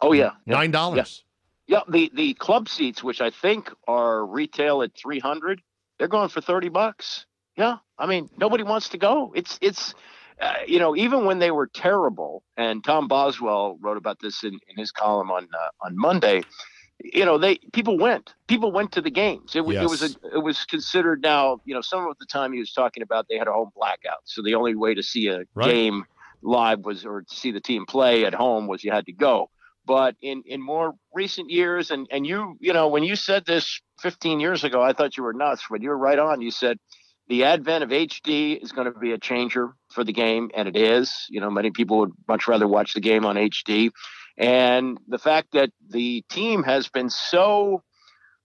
oh 0.01 0.13
yeah, 0.13 0.31
yeah. 0.47 0.57
$9. 0.65 1.23
Yeah, 1.67 1.81
the 1.89 2.11
the 2.15 2.35
club 2.35 2.69
seats, 2.69 3.03
which 3.05 3.21
I 3.21 3.31
think 3.31 3.71
are 3.87 4.27
retail 4.27 4.83
at 4.83 4.93
three 4.97 5.21
hundred, 5.21 5.63
they're 5.99 6.09
going 6.09 6.29
for 6.29 6.41
thirty 6.41 6.69
bucks. 6.69 7.27
Yeah, 7.57 7.77
I 7.97 8.07
mean 8.07 8.29
nobody 8.37 8.65
wants 8.65 8.89
to 8.89 8.99
go. 8.99 9.33
It's 9.37 9.57
it's, 9.63 9.95
uh, 10.41 10.55
you 10.67 10.79
know, 10.79 10.97
even 10.97 11.25
when 11.25 11.39
they 11.39 11.51
were 11.51 11.67
terrible, 11.67 12.43
and 12.57 12.83
Tom 12.85 13.09
Boswell 13.09 13.79
wrote 13.81 13.97
about 13.97 14.19
this 14.21 14.43
in, 14.43 14.55
in 14.69 14.77
his 14.77 14.93
column 14.93 15.31
on 15.31 15.45
uh, 15.45 15.69
on 15.87 15.97
Monday. 15.97 16.43
You 17.03 17.25
know, 17.25 17.39
they 17.39 17.59
people 17.73 17.99
went. 17.99 18.35
People 18.47 18.73
went 18.73 18.93
to 18.93 19.01
the 19.01 19.11
games. 19.11 19.57
It, 19.57 19.65
was 19.65 19.77
it 19.77 19.89
was 19.89 20.03
a, 20.03 20.37
it 20.37 20.43
was 20.43 20.65
considered 20.67 21.23
now. 21.23 21.61
You 21.65 21.75
know, 21.75 21.81
some 21.81 22.07
of 22.07 22.17
the 22.19 22.27
time 22.27 22.53
he 22.53 22.59
was 22.59 22.73
talking 22.73 23.03
about 23.03 23.27
they 23.29 23.39
had 23.39 23.49
a 23.49 23.53
home 23.53 23.71
blackout, 23.75 24.21
so 24.25 24.43
the 24.43 24.55
only 24.55 24.75
way 24.75 24.95
to 24.95 25.03
see 25.03 25.29
a 25.29 25.45
Right. 25.55 25.71
game 25.71 26.05
live 26.43 26.81
was 26.85 27.05
or 27.05 27.23
to 27.23 27.35
see 27.35 27.51
the 27.53 27.61
team 27.61 27.87
play 27.87 28.25
at 28.25 28.35
home 28.35 28.67
was 28.67 28.83
you 28.85 28.91
had 28.93 29.07
to 29.07 29.13
go 29.13 29.51
but 29.87 30.15
in 30.23 30.43
in 30.47 30.61
more 30.63 30.95
recent 31.15 31.51
years 31.51 31.91
and 31.91 32.07
and 32.11 32.27
you 32.27 32.57
you 32.61 32.73
know 32.73 32.89
when 32.89 33.03
you 33.03 33.17
said 33.17 33.45
this 33.45 33.81
15 34.01 34.41
years 34.41 34.65
ago 34.65 34.81
i 34.83 34.93
thought 34.93 35.17
you 35.17 35.23
were 35.23 35.33
nuts 35.33 35.65
but 35.71 35.83
you 35.83 35.89
were 35.91 35.99
right 35.99 36.19
on 36.19 36.41
you 36.41 36.51
said 36.51 36.79
the 37.31 37.45
advent 37.45 37.85
of 37.85 37.91
hd 37.91 38.63
is 38.63 38.73
going 38.73 38.93
to 38.93 38.99
be 38.99 39.13
a 39.13 39.19
changer 39.19 39.73
for 39.91 40.05
the 40.05 40.13
game 40.13 40.51
and 40.55 40.69
it 40.69 40.77
is. 40.77 41.27
You 41.31 41.41
know 41.41 41.51
many 41.51 41.71
people 41.71 42.01
would 42.01 42.13
much 42.29 42.47
rather 42.47 42.69
watch 42.69 42.93
the 42.93 43.01
game 43.01 43.25
on 43.25 43.37
hd 43.37 43.91
and 44.37 44.99
the 45.09 45.19
fact 45.19 45.49
that 45.53 45.71
the 45.89 46.23
team 46.29 46.63
has 46.65 46.89
been 46.89 47.09
so 47.09 47.83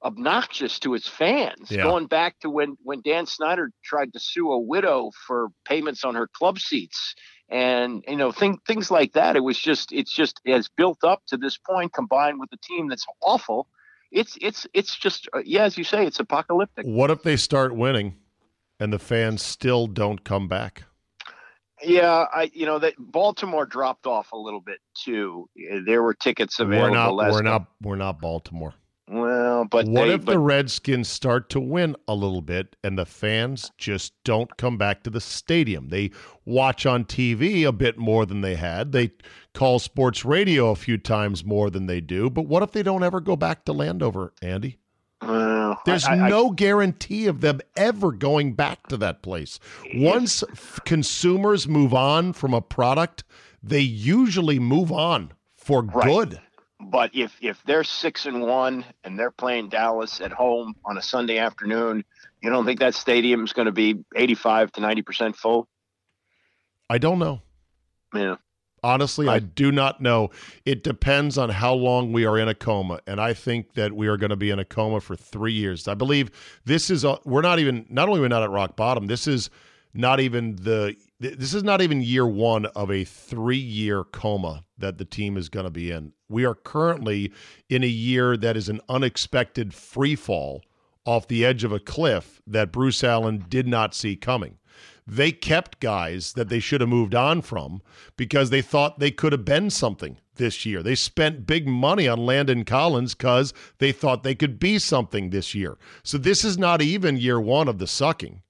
obnoxious 0.04 0.78
to 0.80 0.94
its 0.94 1.08
fans 1.08 1.72
Yeah. 1.72 1.84
going 1.84 2.06
back 2.06 2.40
to 2.42 2.50
when 2.50 2.78
when 2.84 3.02
dan 3.02 3.26
snyder 3.26 3.72
tried 3.84 4.14
to 4.14 4.20
sue 4.20 4.52
a 4.52 4.60
widow 4.60 5.12
for 5.26 5.50
payments 5.66 6.04
on 6.06 6.14
her 6.16 6.28
club 6.28 6.60
seats 6.60 7.16
and 7.50 8.04
you 8.08 8.16
know 8.16 8.32
thing, 8.32 8.60
things 8.68 8.92
like 8.92 9.14
that 9.14 9.36
it 9.36 9.44
was 9.44 9.58
just 9.58 9.92
it's 9.92 10.14
just 10.14 10.40
has 10.46 10.70
built 10.78 11.04
up 11.04 11.22
to 11.28 11.38
this 11.38 11.58
point 11.58 11.92
combined 11.94 12.40
with 12.40 12.50
the 12.52 12.58
team 12.58 12.88
that's 12.88 13.06
awful. 13.22 13.68
It's 14.12 14.38
it's 14.42 14.68
it's 14.74 14.96
just 14.96 15.28
uh, 15.34 15.42
yeah 15.44 15.64
as 15.64 15.78
you 15.78 15.84
say 15.84 16.06
it's 16.06 16.20
apocalyptic. 16.20 16.86
What 16.86 17.10
if 17.10 17.24
they 17.24 17.36
start 17.38 17.76
winning 17.76 18.16
and 18.80 18.92
the 18.94 19.00
fans 19.00 19.42
still 19.42 19.88
don't 19.88 20.24
come 20.24 20.48
back? 20.48 20.84
yeah 21.84 22.26
i 22.34 22.50
you 22.54 22.66
know 22.66 22.80
that 22.80 22.94
baltimore 22.98 23.66
dropped 23.66 24.08
off 24.08 24.32
a 24.32 24.38
little 24.38 24.62
bit 24.62 24.80
too 24.96 25.46
there 25.86 26.02
were 26.02 26.14
tickets 26.14 26.60
available 26.62 26.90
We're 26.90 26.96
not 26.96 27.16
we're 27.16 27.42
night. 27.42 27.44
not 27.44 27.68
we're 27.82 27.96
not 27.98 28.22
Baltimore. 28.22 28.74
Well, 29.08 29.66
but 29.66 29.86
what 29.88 30.06
they, 30.06 30.14
if 30.16 30.26
but, 30.26 30.32
the 30.32 30.40
Redskins 30.40 31.08
start 31.08 31.50
to 31.52 31.60
win 31.60 31.96
a 32.08 32.16
little 32.16 32.42
bit 32.42 32.76
and 32.84 32.98
the 32.98 33.06
fans 33.06 33.72
just 33.78 34.14
don't 34.24 34.58
come 34.58 34.80
back 34.80 35.04
to 35.04 35.12
the 35.12 35.22
stadium? 35.22 35.90
They 35.90 36.10
watch 36.44 36.88
on 36.88 37.06
TV 37.06 37.68
a 37.68 37.72
bit 37.72 38.00
more 38.00 38.26
than 38.26 38.42
they 38.42 38.56
had. 38.56 38.94
They 38.94 39.12
call 39.54 39.78
sports 39.78 40.26
radio 40.26 40.72
a 40.72 40.76
few 40.76 40.98
times 40.98 41.46
more 41.46 41.70
than 41.70 41.86
they 41.86 42.02
do. 42.02 42.32
But 42.32 42.48
what 42.48 42.64
if 42.64 42.72
they 42.72 42.82
don't 42.82 43.04
ever 43.04 43.20
go 43.20 43.36
back 43.36 43.64
to 43.66 43.74
Landover, 43.74 44.34
Andy? 44.42 44.80
There's 45.22 46.06
I- 46.06 46.26
I- 46.26 46.30
no 46.30 46.52
guarantee 46.52 47.28
of 47.28 47.42
them 47.42 47.62
ever 47.76 48.12
going 48.12 48.54
back 48.54 48.88
to 48.88 48.98
that 48.98 49.22
place. 49.22 49.60
Once 49.96 50.44
f- 50.44 50.80
consumers 50.86 51.68
move 51.68 51.94
on 51.94 52.34
from 52.34 52.54
a 52.54 52.62
product, 52.62 53.24
they 53.64 53.80
usually 53.82 54.60
move 54.60 54.92
on 54.92 55.32
for 55.56 55.82
Right. 55.84 56.06
good. 56.08 56.42
But 56.80 57.12
if 57.16 57.36
if 57.42 57.64
they're 57.64 57.84
six 57.84 58.26
and 58.26 58.42
one 58.42 58.86
and 59.04 59.18
they're 59.18 59.32
playing 59.32 59.70
Dallas 59.70 60.22
at 60.22 60.32
home 60.32 60.76
on 60.86 60.98
a 60.98 61.02
Sunday 61.02 61.38
afternoon, 61.40 62.04
you 62.44 62.50
don't 62.50 62.66
think 62.66 62.80
that 62.80 62.94
stadium's 62.94 63.54
going 63.54 63.66
to 63.66 63.72
be 63.72 64.04
eighty 64.16 64.36
five 64.36 64.72
to 64.74 64.82
ninety 64.82 65.02
percent 65.02 65.36
full? 65.36 65.68
I 66.90 66.98
don't 67.00 67.18
know. 67.18 67.42
Yeah. 68.14 68.36
Honestly, 68.86 69.28
I 69.28 69.36
I- 69.36 69.40
do 69.40 69.72
not 69.72 70.00
know. 70.02 70.30
It 70.66 70.84
depends 70.84 71.38
on 71.38 71.50
how 71.50 71.74
long 71.74 72.14
we 72.14 72.26
are 72.26 72.38
in 72.38 72.48
a 72.48 72.54
coma, 72.56 73.00
and 73.08 73.20
I 73.20 73.34
think 73.34 73.74
that 73.74 73.94
we 73.94 74.08
are 74.08 74.18
going 74.18 74.30
to 74.30 74.36
be 74.36 74.52
in 74.52 74.60
a 74.60 74.66
coma 74.66 75.02
for 75.02 75.16
three 75.16 75.54
years. 75.54 75.88
I 75.88 75.96
believe 75.96 76.32
this 76.66 76.90
is. 76.90 77.04
A, 77.04 77.18
we're 77.26 77.42
not 77.42 77.60
even. 77.60 77.86
Not 77.90 78.08
only 78.08 78.20
we're 78.20 78.26
we 78.26 78.30
not 78.30 78.44
at 78.44 78.52
rock 78.52 78.76
bottom. 78.76 79.08
This 79.08 79.28
is 79.28 79.50
not 79.94 80.20
even 80.20 80.56
the. 80.58 80.96
This 81.20 81.54
is 81.54 81.64
not 81.64 81.82
even 81.82 82.02
year 82.02 82.28
one 82.28 82.66
of 82.68 82.92
a 82.92 83.06
three-year 83.06 84.04
coma 84.04 84.66
that 84.78 84.98
the 84.98 85.06
team 85.06 85.38
is 85.38 85.50
going 85.50 85.64
to 85.64 85.72
be 85.72 85.90
in. 85.90 86.12
We 86.30 86.46
are 86.46 86.54
currently 86.56 87.32
in 87.70 87.84
a 87.84 87.88
year 87.88 88.36
that 88.38 88.58
is 88.58 88.70
an 88.70 88.82
unexpected 88.90 89.74
free 89.74 90.16
fall 90.16 90.62
off 91.06 91.28
the 91.28 91.46
edge 91.46 91.64
of 91.64 91.72
a 91.72 91.80
cliff 91.80 92.42
that 92.46 92.72
Bruce 92.72 93.04
Allen 93.04 93.46
did 93.50 93.68
not 93.68 93.96
see 93.96 94.16
coming 94.16 94.58
they 95.08 95.32
kept 95.32 95.80
guys 95.80 96.34
that 96.34 96.50
they 96.50 96.60
should 96.60 96.82
have 96.82 96.90
moved 96.90 97.14
on 97.14 97.42
from 97.42 97.82
because 98.18 98.50
they 98.50 98.62
thought 98.62 99.00
they 99.00 99.12
could 99.12 99.32
have 99.32 99.46
been 99.46 99.70
something 99.70 100.18
this 100.36 100.66
year. 100.66 100.82
They 100.82 100.96
spent 100.96 101.46
big 101.48 101.68
money 101.68 102.08
on 102.08 102.26
Landon 102.26 102.66
Collins 102.66 103.14
because 103.14 103.54
they 103.78 103.92
thought 103.92 104.24
they 104.24 104.36
could 104.36 104.60
be 104.60 104.80
something 104.80 105.30
this 105.30 105.54
year. 105.54 105.78
So 106.04 106.18
this 106.18 106.44
is 106.44 106.58
not 106.58 106.82
even 106.82 107.18
year 107.18 107.40
one 107.40 107.68
of 107.68 107.78
the 107.78 107.88
sucking. 107.88 108.42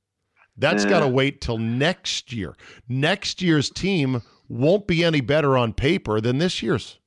That's 0.57 0.83
Yeah. 0.85 0.91
got 0.91 0.99
to 1.01 1.07
wait 1.09 1.41
till 1.41 1.57
next 1.57 2.31
year. 2.31 2.55
Next 2.87 3.41
year's 3.41 3.69
team 3.69 4.21
won't 4.47 4.87
be 4.87 5.03
any 5.03 5.21
better 5.21 5.57
on 5.57 5.73
paper 5.73 6.21
than 6.21 6.37
this 6.37 6.63
year's. 6.63 6.97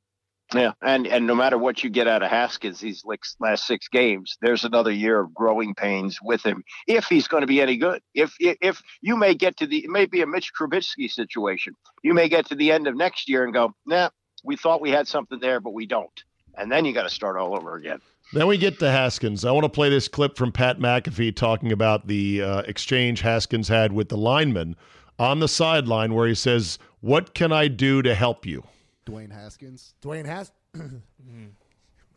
Yeah, 0.54 0.72
and 0.80 1.06
and 1.06 1.26
no 1.26 1.34
matter 1.34 1.58
what 1.58 1.84
you 1.84 1.90
get 1.90 2.08
out 2.08 2.22
of 2.22 2.30
Haskins 2.30 2.80
these 2.80 3.04
last 3.38 3.66
six 3.66 3.88
games, 3.88 4.38
there's 4.40 4.64
another 4.64 4.90
year 4.90 5.20
of 5.20 5.34
growing 5.34 5.74
pains 5.74 6.18
with 6.22 6.44
him 6.44 6.64
if 6.86 7.04
he's 7.04 7.28
going 7.28 7.42
to 7.42 7.46
be 7.46 7.60
any 7.60 7.76
good. 7.76 8.00
If 8.14 8.34
if, 8.40 8.82
you 9.02 9.16
may 9.16 9.34
get 9.34 9.58
to 9.58 9.66
the 9.66 9.84
it 9.84 9.90
may 9.90 10.06
be 10.06 10.22
a 10.22 10.26
Mitch 10.26 10.52
Trubisky 10.58 11.10
situation, 11.10 11.74
you 12.02 12.14
may 12.14 12.30
get 12.30 12.46
to 12.46 12.54
the 12.54 12.72
end 12.72 12.86
of 12.86 12.96
next 12.96 13.28
year 13.28 13.44
and 13.44 13.52
go, 13.52 13.74
nah, 13.84 14.08
we 14.42 14.56
thought 14.56 14.80
we 14.80 14.90
had 14.90 15.06
something 15.06 15.38
there, 15.38 15.60
but 15.60 15.74
we 15.74 15.84
don't, 15.84 16.24
and 16.56 16.72
then 16.72 16.86
you 16.86 16.94
got 16.94 17.02
to 17.02 17.10
start 17.10 17.36
all 17.36 17.54
over 17.54 17.76
again. 17.76 18.00
Then 18.32 18.46
we 18.46 18.56
get 18.56 18.78
to 18.78 18.90
Haskins. 18.90 19.44
I 19.44 19.52
want 19.52 19.64
to 19.64 19.70
play 19.70 19.90
this 19.90 20.08
clip 20.08 20.36
from 20.36 20.52
Pat 20.52 20.78
McAfee 20.78 21.36
talking 21.36 21.72
about 21.72 22.06
the 22.06 22.42
uh, 22.42 22.58
exchange 22.62 23.20
Haskins 23.20 23.68
had 23.68 23.92
with 23.92 24.08
the 24.08 24.18
lineman 24.18 24.76
on 25.18 25.40
the 25.40 25.48
sideline 25.48 26.14
where 26.14 26.28
he 26.28 26.34
says, 26.34 26.78
What 27.00 27.34
can 27.34 27.52
I 27.52 27.68
do 27.68 28.00
to 28.02 28.14
help 28.14 28.46
you? 28.46 28.64
Dwayne 29.08 29.32
Haskins. 29.32 29.94
Dwayne 30.02 30.26
has. 30.26 30.52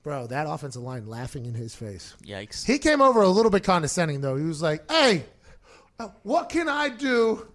Bro, 0.04 0.27
that 0.27 0.47
offensive 0.47 0.82
line 0.82 1.08
laughing 1.08 1.45
in 1.45 1.54
his 1.54 1.75
face. 1.75 2.15
Yikes. 2.25 2.65
He 2.65 2.80
came 2.80 3.01
over 3.01 3.21
a 3.21 3.30
little 3.30 3.51
bit 3.51 3.63
condescending, 3.63 4.21
though. 4.21 4.36
He 4.36 4.45
was 4.45 4.62
like, 4.62 4.89
hey, 4.91 5.23
uh, 5.99 6.10
what 6.23 6.49
can 6.49 6.67
I 6.67 6.89
do 6.89 7.47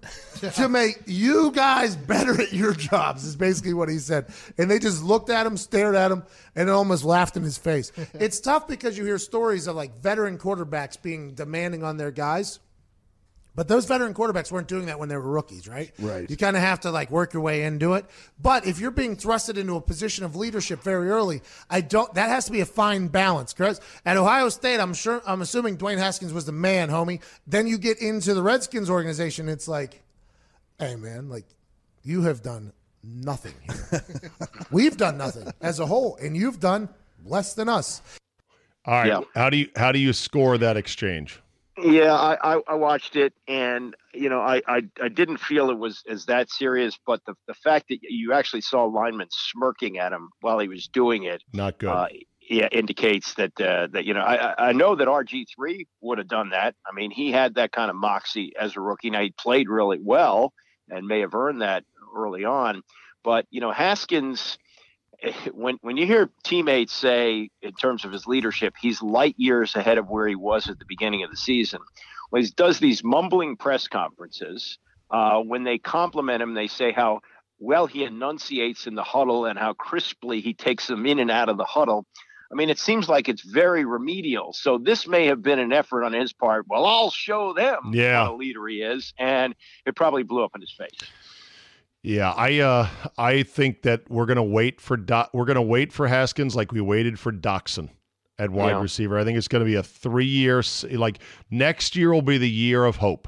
to 0.55 0.69
make 0.69 1.03
you 1.07 1.51
guys 1.51 1.97
better 1.97 2.41
at 2.41 2.53
your 2.53 2.73
jobs? 2.73 3.25
Is 3.25 3.35
basically 3.35 3.75
what 3.75 3.89
he 3.89 3.99
said. 3.99 4.27
And 4.57 4.71
they 4.71 4.79
just 4.79 5.03
looked 5.03 5.29
at 5.29 5.45
him, 5.45 5.57
stared 5.57 5.97
at 5.97 6.13
him, 6.13 6.23
and 6.55 6.71
almost 6.71 7.03
laughed 7.03 7.37
in 7.37 7.43
his 7.43 7.59
face. 7.59 7.91
it's 8.15 8.39
tough 8.39 8.69
because 8.69 8.97
you 8.97 9.05
hear 9.05 9.19
stories 9.19 9.67
of 9.67 9.75
like 9.75 10.01
veteran 10.01 10.39
quarterbacks 10.39 11.01
being 11.01 11.35
demanding 11.35 11.83
on 11.83 11.97
their 11.97 12.13
guys. 12.13 12.61
But 13.57 13.69
those 13.69 13.87
veteran 13.87 14.13
quarterbacks 14.13 14.53
weren't 14.53 14.69
doing 14.69 14.87
that 14.87 14.99
when 14.99 15.09
they 15.09 15.17
were 15.17 15.23
rookies, 15.23 15.67
right? 15.67 15.91
Right. 15.99 16.31
You 16.31 16.37
kind 16.37 16.57
of 16.57 16.63
have 16.63 16.81
to 16.81 16.91
like 16.91 17.11
work 17.11 17.33
your 17.33 17.43
way 17.43 17.63
into 17.63 17.95
it. 17.95 18.05
But 18.41 18.67
if 18.67 18.79
you're 18.79 18.91
being 18.91 19.17
thrusted 19.17 19.57
into 19.57 19.77
a 19.77 19.81
position 19.81 20.27
of 20.27 20.37
leadership 20.37 20.83
very 20.83 21.09
early, 21.09 21.41
I 21.71 21.81
don't. 21.81 22.13
That 22.15 22.29
has 22.29 22.45
to 22.45 22.53
be 22.53 22.61
a 22.61 22.67
fine 22.67 23.09
balance. 23.09 23.55
Because 23.55 23.81
at 24.05 24.19
Ohio 24.19 24.51
State, 24.51 24.79
I'm 24.79 24.93
sure, 24.93 25.23
I'm 25.27 25.41
assuming 25.41 25.79
Dwayne 25.79 25.97
Haskins 25.97 26.35
was 26.35 26.45
the 26.45 26.53
man, 26.53 26.91
homie. 26.91 27.23
Then 27.47 27.67
you 27.67 27.79
get 27.79 27.99
into 27.99 28.35
the 28.35 28.43
Redskins 28.43 28.91
organization, 28.91 29.49
it's 29.49 29.67
like, 29.67 30.03
hey 30.79 30.95
man, 30.97 31.31
like 31.31 31.47
you 32.03 32.23
have 32.23 32.43
done 32.43 32.75
nothing. 33.03 33.55
Here. 33.91 34.03
We've 34.71 34.99
done 34.99 35.17
nothing 35.17 35.51
as 35.63 35.81
a 35.81 35.87
whole, 35.87 36.17
and 36.17 36.37
you've 36.37 36.61
done 36.61 36.91
less 37.25 37.55
than 37.55 37.71
us. 37.71 38.03
All 38.85 38.95
right. 38.95 39.07
Yeah. 39.07 39.21
How 39.35 39.49
do 39.49 39.57
you 39.57 39.71
how 39.77 39.93
do 39.93 39.99
you 39.99 40.13
score 40.13 40.59
that 40.59 40.77
exchange? 40.77 41.41
Yeah, 41.79 42.15
I, 42.15 42.57
I, 42.57 42.61
I 42.69 42.75
watched 42.75 43.17
it, 43.17 43.35
and 43.47 43.95
you 44.15 44.29
know, 44.31 44.41
I, 44.41 44.63
I, 44.67 44.83
I 45.03 45.09
didn't 45.09 45.39
feel 45.39 45.71
it 45.71 45.79
was 45.79 46.03
as 46.09 46.25
that 46.27 46.51
serious, 46.51 46.99
but 47.07 47.21
the, 47.27 47.35
the 47.47 47.55
fact 47.55 47.87
that 47.91 47.99
you 48.03 48.33
actually 48.33 48.63
saw 48.63 48.87
a 48.87 48.89
lineman 48.89 49.29
smirking 49.31 49.99
at 49.99 50.13
him 50.13 50.31
while 50.41 50.59
he 50.59 50.69
was 50.69 50.89
doing 50.89 51.25
it, 51.25 51.43
Not 51.53 51.79
good. 51.79 51.89
uh, 51.91 52.09
yeah, 52.49 52.69
indicates 52.73 53.35
that 53.35 53.61
uh, 53.61 53.89
that 53.93 54.05
you 54.07 54.15
know, 54.15 54.21
I, 54.21 54.53
I- 54.53 54.69
I 54.69 54.73
know 54.73 54.95
that 54.95 55.07
RG 55.09 55.47
three 55.55 55.87
would 56.01 56.19
have 56.19 56.29
done 56.29 56.51
that. 56.51 56.75
I 56.91 56.95
mean, 56.95 57.11
he 57.11 57.31
had 57.33 57.57
that 57.57 57.73
kind 57.73 57.91
of 57.91 57.97
moxie 57.97 58.53
as 58.59 58.77
a 58.77 58.81
rookie. 58.81 59.11
Now 59.11 59.21
he 59.23 59.35
played 59.39 59.69
really 59.69 59.99
well 60.03 60.53
and 60.89 61.07
may 61.07 61.21
have 61.21 61.35
earned 61.35 61.61
that 61.63 61.85
early 62.17 62.45
on, 62.45 62.83
but 63.23 63.47
you 63.51 63.61
know, 63.61 63.73
Haskins. 63.73 64.57
When 65.53 65.79
when 65.83 65.97
you 65.97 66.07
hear 66.07 66.31
teammates 66.45 66.93
say 66.93 67.49
in 67.63 67.73
terms 67.75 68.05
of 68.05 68.13
his 68.13 68.27
leadership, 68.27 68.75
he's 68.81 69.03
light 69.03 69.35
years 69.39 69.75
ahead 69.75 69.99
of 69.99 70.09
where 70.09 70.27
he 70.29 70.35
was 70.37 70.69
at 70.69 70.79
the 70.79 70.85
beginning 70.89 71.23
of 71.25 71.31
the 71.31 71.37
season. 71.37 71.81
Well, 72.31 72.43
he 72.43 72.49
does 72.51 72.79
these 72.79 73.03
mumbling 73.05 73.57
press 73.57 73.89
conferences. 73.89 74.79
Uh, 75.11 75.41
when 75.41 75.65
they 75.65 75.79
compliment 75.79 76.43
him, 76.43 76.55
they 76.55 76.67
say 76.67 76.93
how 76.93 77.21
well 77.59 77.87
he 77.87 78.05
enunciates 78.05 78.87
in 78.87 78.95
the 78.95 79.05
huddle 79.05 79.47
and 79.47 79.59
how 79.59 79.73
crisply 79.73 80.41
he 80.41 80.53
takes 80.53 80.87
them 80.89 81.07
in 81.07 81.19
and 81.19 81.31
out 81.31 81.49
of 81.49 81.57
the 81.57 81.65
huddle. 81.65 82.05
I 82.53 82.55
mean, 82.55 82.71
it 82.71 82.79
seems 82.79 83.09
like 83.09 83.29
it's 83.29 83.43
very 83.43 83.85
remedial. 83.85 84.53
So 84.53 84.79
this 84.79 85.07
may 85.09 85.27
have 85.27 85.43
been 85.43 85.59
an 85.59 85.73
effort 85.73 86.05
on 86.05 86.13
his 86.13 86.33
part. 86.33 86.67
Well, 86.69 86.85
I'll 86.87 87.11
show 87.11 87.53
them 87.55 87.91
Yeah. 87.93 88.23
what 88.23 88.33
a 88.33 88.37
leader 88.37 88.67
he 88.69 88.83
is, 88.83 89.13
and 89.19 89.55
it 89.85 89.97
probably 89.97 90.23
blew 90.23 90.45
up 90.45 90.53
in 90.55 90.61
his 90.61 90.73
face. 90.73 90.99
Yeah, 92.07 92.31
I 92.31 92.61
uh 92.61 92.89
I 93.19 93.43
think 93.43 93.83
that 93.83 94.09
we're 94.09 94.27
gonna 94.27 94.45
wait 94.45 94.81
for 94.81 94.97
Do- 94.97 95.25
we're 95.33 95.45
gonna 95.45 95.61
wait 95.61 95.93
for 95.93 96.07
Haskins 96.07 96.55
like 96.55 96.71
we 96.71 96.81
waited 96.81 97.19
for 97.19 97.33
Doctson 97.33 97.89
at 98.39 98.51
wide 98.51 98.71
Yeah. 98.71 98.81
receiver. 98.81 99.19
I 99.19 99.25
think 99.25 99.37
it's 99.37 99.49
gonna 99.49 99.65
be 99.65 99.75
a 99.75 99.83
three 99.83 100.25
year 100.25 100.63
like 100.93 101.19
next 101.51 101.97
year 101.97 102.13
will 102.13 102.23
be 102.23 102.39
the 102.39 102.49
year 102.49 102.85
of 102.85 102.95
hope. 102.97 103.27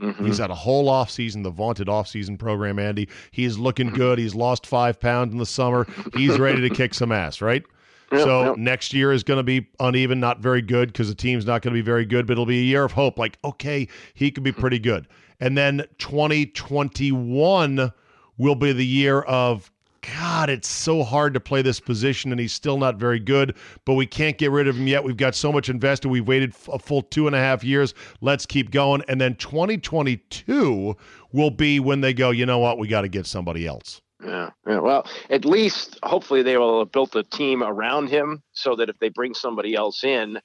Mhm. 0.00 0.24
He's 0.24 0.38
had 0.38 0.50
a 0.50 0.54
whole 0.54 0.86
offseason, 0.88 1.42
the 1.42 1.50
vaunted 1.50 1.88
offseason 1.88 2.38
program, 2.38 2.78
Andy. 2.78 3.06
He's 3.32 3.58
looking 3.58 3.90
good. 3.90 4.18
He's 4.18 4.34
lost 4.34 4.66
five 4.66 4.98
pounds 4.98 5.34
in 5.34 5.38
the 5.38 5.44
summer. 5.44 5.86
He's 6.14 6.38
ready 6.38 6.66
to 6.66 6.74
kick 6.74 6.94
some 6.94 7.12
ass, 7.12 7.42
right? 7.42 7.64
Yep, 8.12 8.20
so 8.22 8.44
yep. 8.44 8.56
next 8.56 8.94
year 8.94 9.12
is 9.12 9.24
going 9.24 9.38
to 9.38 9.42
be 9.42 9.66
uneven, 9.80 10.20
not 10.20 10.38
very 10.40 10.62
good 10.62 10.88
because 10.92 11.08
the 11.08 11.14
team's 11.14 11.44
not 11.44 11.60
going 11.60 11.74
to 11.74 11.78
be 11.78 11.84
very 11.84 12.06
good, 12.06 12.26
but 12.26 12.32
it'll 12.32 12.46
be 12.46 12.60
a 12.60 12.64
year 12.64 12.84
of 12.84 12.92
hope. 12.92 13.18
Like, 13.18 13.36
okay, 13.44 13.88
he 14.14 14.30
could 14.30 14.44
be 14.44 14.52
pretty 14.52 14.78
good. 14.78 15.06
And 15.40 15.56
then 15.58 15.84
2021 15.98 17.92
will 18.38 18.54
be 18.54 18.72
the 18.72 18.86
year 18.86 19.20
of, 19.22 19.70
God, 20.14 20.50
it's 20.50 20.68
so 20.68 21.02
hard 21.02 21.34
to 21.34 21.40
play 21.40 21.62
this 21.62 21.80
position, 21.80 22.30
and 22.30 22.40
he's 22.40 22.52
still 22.52 22.78
not 22.78 22.96
very 22.96 23.18
good, 23.18 23.56
but 23.84 23.94
we 23.94 24.06
can't 24.06 24.38
get 24.38 24.50
rid 24.52 24.68
of 24.68 24.76
him 24.76 24.86
yet. 24.86 25.02
We've 25.02 25.16
got 25.16 25.34
so 25.34 25.50
much 25.50 25.68
invested. 25.68 26.08
We've 26.08 26.26
waited 26.26 26.54
a 26.72 26.78
full 26.78 27.02
two 27.02 27.26
and 27.26 27.34
a 27.34 27.40
half 27.40 27.64
years. 27.64 27.92
Let's 28.20 28.46
keep 28.46 28.70
going. 28.70 29.02
And 29.08 29.20
then 29.20 29.34
2022 29.34 30.96
will 31.32 31.50
be 31.50 31.80
when 31.80 32.02
they 32.02 32.14
go, 32.14 32.30
you 32.30 32.46
know 32.46 32.58
what? 32.58 32.78
We 32.78 32.86
got 32.86 33.00
to 33.02 33.08
get 33.08 33.26
somebody 33.26 33.66
else. 33.66 34.00
Yeah, 34.24 34.50
yeah. 34.66 34.78
Well, 34.78 35.06
at 35.28 35.44
least 35.44 35.98
hopefully 36.02 36.42
they 36.42 36.56
will 36.56 36.80
have 36.80 36.92
built 36.92 37.14
a 37.16 37.22
team 37.22 37.62
around 37.62 38.08
him 38.08 38.42
so 38.52 38.76
that 38.76 38.88
if 38.88 38.98
they 38.98 39.08
bring 39.08 39.34
somebody 39.34 39.74
else 39.74 40.04
in, 40.04 40.38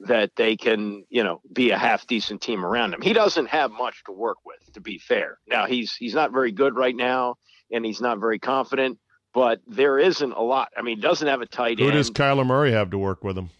that 0.00 0.30
they 0.36 0.56
can, 0.56 1.04
you 1.08 1.24
know, 1.24 1.40
be 1.52 1.70
a 1.70 1.78
half 1.78 2.06
decent 2.06 2.40
team 2.42 2.64
around 2.66 2.92
him. 2.94 3.00
He 3.00 3.12
doesn't 3.12 3.46
have 3.46 3.70
much 3.70 4.04
to 4.04 4.12
work 4.12 4.38
with, 4.44 4.72
to 4.74 4.80
be 4.80 4.98
fair. 4.98 5.38
Now 5.48 5.66
he's 5.66 5.94
he's 5.94 6.14
not 6.14 6.32
very 6.32 6.52
good 6.52 6.74
right 6.76 6.94
now, 6.96 7.36
and 7.70 7.84
he's 7.84 8.00
not 8.00 8.18
very 8.18 8.38
confident. 8.38 8.98
But 9.32 9.60
there 9.66 9.98
isn't 9.98 10.32
a 10.32 10.40
lot. 10.42 10.68
I 10.76 10.82
mean, 10.82 10.96
he 10.96 11.02
doesn't 11.02 11.28
have 11.28 11.40
a 11.42 11.46
tight 11.46 11.78
Who 11.78 11.84
end. 11.86 11.92
Who 11.92 11.98
does 11.98 12.10
Kyler 12.10 12.46
Murray 12.46 12.72
have 12.72 12.90
to 12.90 12.98
work 12.98 13.22
with 13.24 13.36
him? 13.36 13.50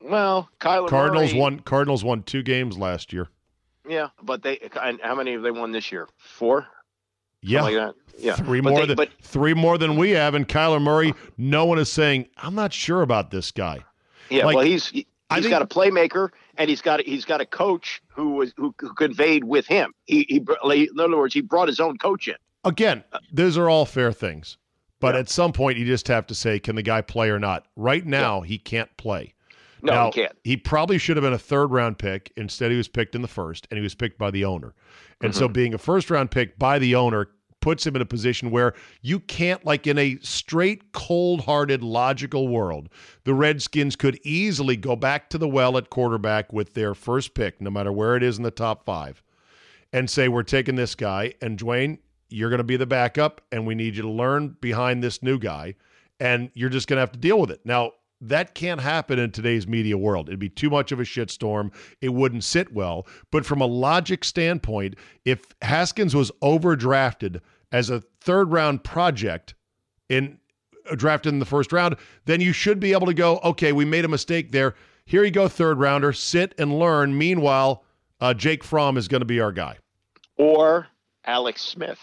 well, 0.00 0.48
Kyler 0.60 0.88
Cardinals 0.88 1.30
Murray, 1.32 1.40
won. 1.40 1.60
Cardinals 1.60 2.02
won 2.04 2.22
two 2.24 2.42
games 2.42 2.76
last 2.78 3.12
year. 3.12 3.28
Yeah, 3.88 4.08
but 4.22 4.42
they 4.42 4.58
and 4.80 5.00
how 5.02 5.14
many 5.14 5.32
have 5.32 5.42
they 5.42 5.50
won 5.50 5.72
this 5.72 5.90
year? 5.92 6.08
Four. 6.18 6.66
Yeah, 7.42 7.62
like 7.62 7.74
that. 7.74 7.94
Yeah, 8.18 8.34
three 8.36 8.60
But 8.60 8.70
more 8.70 8.80
they- 8.80 8.86
than 8.86 8.96
but 8.96 9.10
three 9.22 9.54
more 9.54 9.78
than 9.78 9.96
we 9.96 10.10
have. 10.10 10.34
And 10.34 10.46
Kyler 10.46 10.80
Murray, 10.82 11.14
no 11.38 11.64
one 11.64 11.78
is 11.78 11.90
saying 11.90 12.26
I'm 12.36 12.54
not 12.54 12.72
sure 12.72 13.02
about 13.02 13.30
this 13.30 13.50
guy. 13.50 13.84
Yeah, 14.28 14.44
Like, 14.46 14.56
well, 14.56 14.64
he's 14.64 14.92
he's 15.36 15.44
think- 15.44 15.50
got 15.50 15.62
a 15.62 15.66
playmaker, 15.66 16.30
and 16.56 16.68
he's 16.70 16.80
got 16.82 17.00
he's 17.00 17.24
got 17.24 17.40
a 17.40 17.46
coach 17.46 18.02
who 18.08 18.30
was 18.34 18.52
who, 18.56 18.74
who 18.78 18.92
conveyed 18.94 19.44
with 19.44 19.66
him. 19.66 19.92
He, 20.06 20.26
he 20.28 20.36
in 20.36 21.00
other 21.00 21.16
words, 21.16 21.34
he 21.34 21.40
brought 21.40 21.68
his 21.68 21.80
own 21.80 21.98
coach 21.98 22.28
in. 22.28 22.34
again, 22.64 23.04
those 23.32 23.56
are 23.58 23.68
all 23.68 23.86
fair 23.86 24.12
things. 24.12 24.56
But 25.00 25.16
at 25.16 25.30
some 25.30 25.52
point, 25.54 25.78
you 25.78 25.86
just 25.86 26.08
have 26.08 26.26
to 26.26 26.34
say, 26.34 26.58
can 26.58 26.76
the 26.76 26.82
guy 26.82 27.00
play 27.00 27.30
or 27.30 27.38
not? 27.38 27.66
Right 27.74 28.04
now, 28.04 28.42
he 28.42 28.58
can't 28.58 28.94
play. 28.98 29.32
No, 29.80 29.94
now, 29.94 30.06
he 30.06 30.20
can't. 30.20 30.36
He 30.44 30.56
probably 30.58 30.98
should 30.98 31.16
have 31.16 31.24
been 31.24 31.32
a 31.32 31.38
third 31.38 31.68
round 31.70 31.98
pick. 31.98 32.30
Instead, 32.36 32.70
he 32.70 32.76
was 32.76 32.86
picked 32.86 33.14
in 33.14 33.22
the 33.22 33.28
first, 33.28 33.66
and 33.70 33.78
he 33.78 33.82
was 33.82 33.94
picked 33.94 34.18
by 34.18 34.30
the 34.30 34.44
owner. 34.44 34.74
And 35.22 35.32
Mm-hmm. 35.32 35.38
so, 35.38 35.48
being 35.48 35.72
a 35.72 35.78
first 35.78 36.10
round 36.10 36.30
pick 36.30 36.58
by 36.58 36.78
the 36.78 36.96
owner 36.96 37.28
puts 37.60 37.86
him 37.86 37.96
in 37.96 38.02
a 38.02 38.06
position 38.06 38.50
where 38.50 38.74
you 39.02 39.20
can't, 39.20 39.64
like 39.64 39.86
in 39.86 39.98
a 39.98 40.18
straight, 40.22 40.92
cold 40.92 41.42
hearted, 41.42 41.82
logical 41.82 42.48
world, 42.48 42.88
the 43.24 43.34
Redskins 43.34 43.96
could 43.96 44.18
easily 44.24 44.76
go 44.76 44.96
back 44.96 45.30
to 45.30 45.38
the 45.38 45.48
well 45.48 45.76
at 45.76 45.90
quarterback 45.90 46.52
with 46.52 46.74
their 46.74 46.94
first 46.94 47.34
pick, 47.34 47.60
no 47.60 47.70
matter 47.70 47.92
where 47.92 48.16
it 48.16 48.22
is 48.22 48.38
in 48.38 48.42
the 48.42 48.50
top 48.50 48.84
five, 48.84 49.22
and 49.92 50.08
say, 50.08 50.28
We're 50.28 50.42
taking 50.42 50.76
this 50.76 50.94
guy, 50.94 51.34
and 51.40 51.58
Dwayne, 51.58 51.98
you're 52.28 52.50
going 52.50 52.58
to 52.58 52.64
be 52.64 52.76
the 52.76 52.86
backup, 52.86 53.40
and 53.50 53.66
we 53.66 53.74
need 53.74 53.96
you 53.96 54.02
to 54.02 54.10
learn 54.10 54.56
behind 54.60 55.02
this 55.02 55.22
new 55.22 55.38
guy, 55.38 55.74
and 56.18 56.50
you're 56.54 56.70
just 56.70 56.86
going 56.86 56.96
to 56.96 57.00
have 57.00 57.12
to 57.12 57.18
deal 57.18 57.40
with 57.40 57.50
it. 57.50 57.60
Now, 57.64 57.92
that 58.20 58.54
can't 58.54 58.80
happen 58.80 59.18
in 59.18 59.30
today's 59.30 59.66
media 59.66 59.96
world. 59.96 60.28
It'd 60.28 60.38
be 60.38 60.48
too 60.48 60.70
much 60.70 60.92
of 60.92 61.00
a 61.00 61.04
shitstorm. 61.04 61.72
It 62.00 62.10
wouldn't 62.10 62.44
sit 62.44 62.72
well. 62.72 63.06
But 63.30 63.46
from 63.46 63.60
a 63.60 63.66
logic 63.66 64.24
standpoint, 64.24 64.96
if 65.24 65.44
Haskins 65.62 66.14
was 66.14 66.30
overdrafted 66.42 67.40
as 67.72 67.88
a 67.90 68.00
third 68.20 68.52
round 68.52 68.84
project 68.84 69.54
in 70.08 70.38
uh, 70.90 70.94
drafted 70.94 71.32
in 71.32 71.38
the 71.38 71.46
first 71.46 71.72
round, 71.72 71.96
then 72.24 72.40
you 72.40 72.52
should 72.52 72.80
be 72.80 72.92
able 72.92 73.06
to 73.06 73.14
go, 73.14 73.38
okay, 73.44 73.72
we 73.72 73.84
made 73.84 74.04
a 74.04 74.08
mistake 74.08 74.52
there. 74.52 74.74
Here 75.04 75.24
you 75.24 75.30
go, 75.30 75.48
third 75.48 75.78
rounder, 75.78 76.12
sit 76.12 76.54
and 76.58 76.78
learn. 76.78 77.16
Meanwhile, 77.16 77.84
uh, 78.20 78.34
Jake 78.34 78.62
Fromm 78.62 78.96
is 78.96 79.08
going 79.08 79.22
to 79.22 79.26
be 79.26 79.40
our 79.40 79.52
guy. 79.52 79.78
Or 80.36 80.86
Alex 81.24 81.62
Smith. 81.62 81.98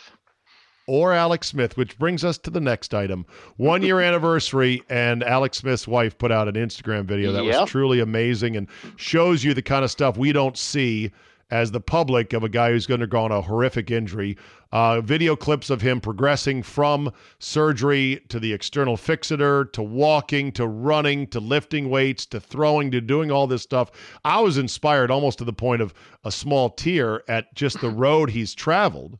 Or 0.87 1.13
Alex 1.13 1.47
Smith, 1.49 1.77
which 1.77 1.97
brings 1.99 2.23
us 2.25 2.37
to 2.39 2.49
the 2.49 2.61
next 2.61 2.93
item. 2.93 3.25
One 3.57 3.83
year 3.83 3.99
anniversary, 4.09 4.81
and 4.89 5.23
Alex 5.23 5.59
Smith's 5.59 5.87
wife 5.87 6.17
put 6.17 6.31
out 6.31 6.47
an 6.47 6.55
Instagram 6.55 7.05
video 7.05 7.31
that 7.33 7.43
Yep. 7.43 7.61
was 7.61 7.69
truly 7.69 7.99
amazing 7.99 8.55
and 8.55 8.67
shows 8.95 9.43
you 9.43 9.53
the 9.53 9.61
kind 9.61 9.83
of 9.85 9.91
stuff 9.91 10.17
we 10.17 10.31
don't 10.31 10.57
see 10.57 11.11
as 11.49 11.71
the 11.71 11.79
public 11.79 12.33
of 12.33 12.43
a 12.43 12.49
guy 12.49 12.71
who's 12.71 12.85
going 12.85 12.99
to 12.99 13.07
go 13.07 13.23
on 13.23 13.31
a 13.31 13.41
horrific 13.41 13.89
injury. 13.89 14.35
Uh, 14.73 14.99
video 14.99 15.33
clips 15.33 15.69
of 15.69 15.79
him 15.81 16.01
progressing 16.01 16.61
from 16.61 17.09
surgery 17.39 18.21
to 18.27 18.37
the 18.37 18.51
external 18.51 18.97
fixator 18.97 19.71
to 19.71 19.81
walking 19.81 20.51
to 20.51 20.67
running 20.67 21.25
to 21.27 21.39
lifting 21.39 21.89
weights 21.89 22.25
to 22.25 22.39
throwing 22.39 22.91
to 22.91 22.99
doing 22.99 23.31
all 23.31 23.47
this 23.47 23.61
stuff. 23.61 23.91
I 24.25 24.41
was 24.41 24.57
inspired 24.57 25.09
almost 25.09 25.37
to 25.37 25.45
the 25.45 25.53
point 25.53 25.81
of 25.81 25.93
a 26.25 26.31
small 26.33 26.69
tear 26.69 27.23
at 27.29 27.55
just 27.55 27.79
the 27.79 27.89
road 28.05 28.31
he's 28.31 28.53
traveled. 28.53 29.17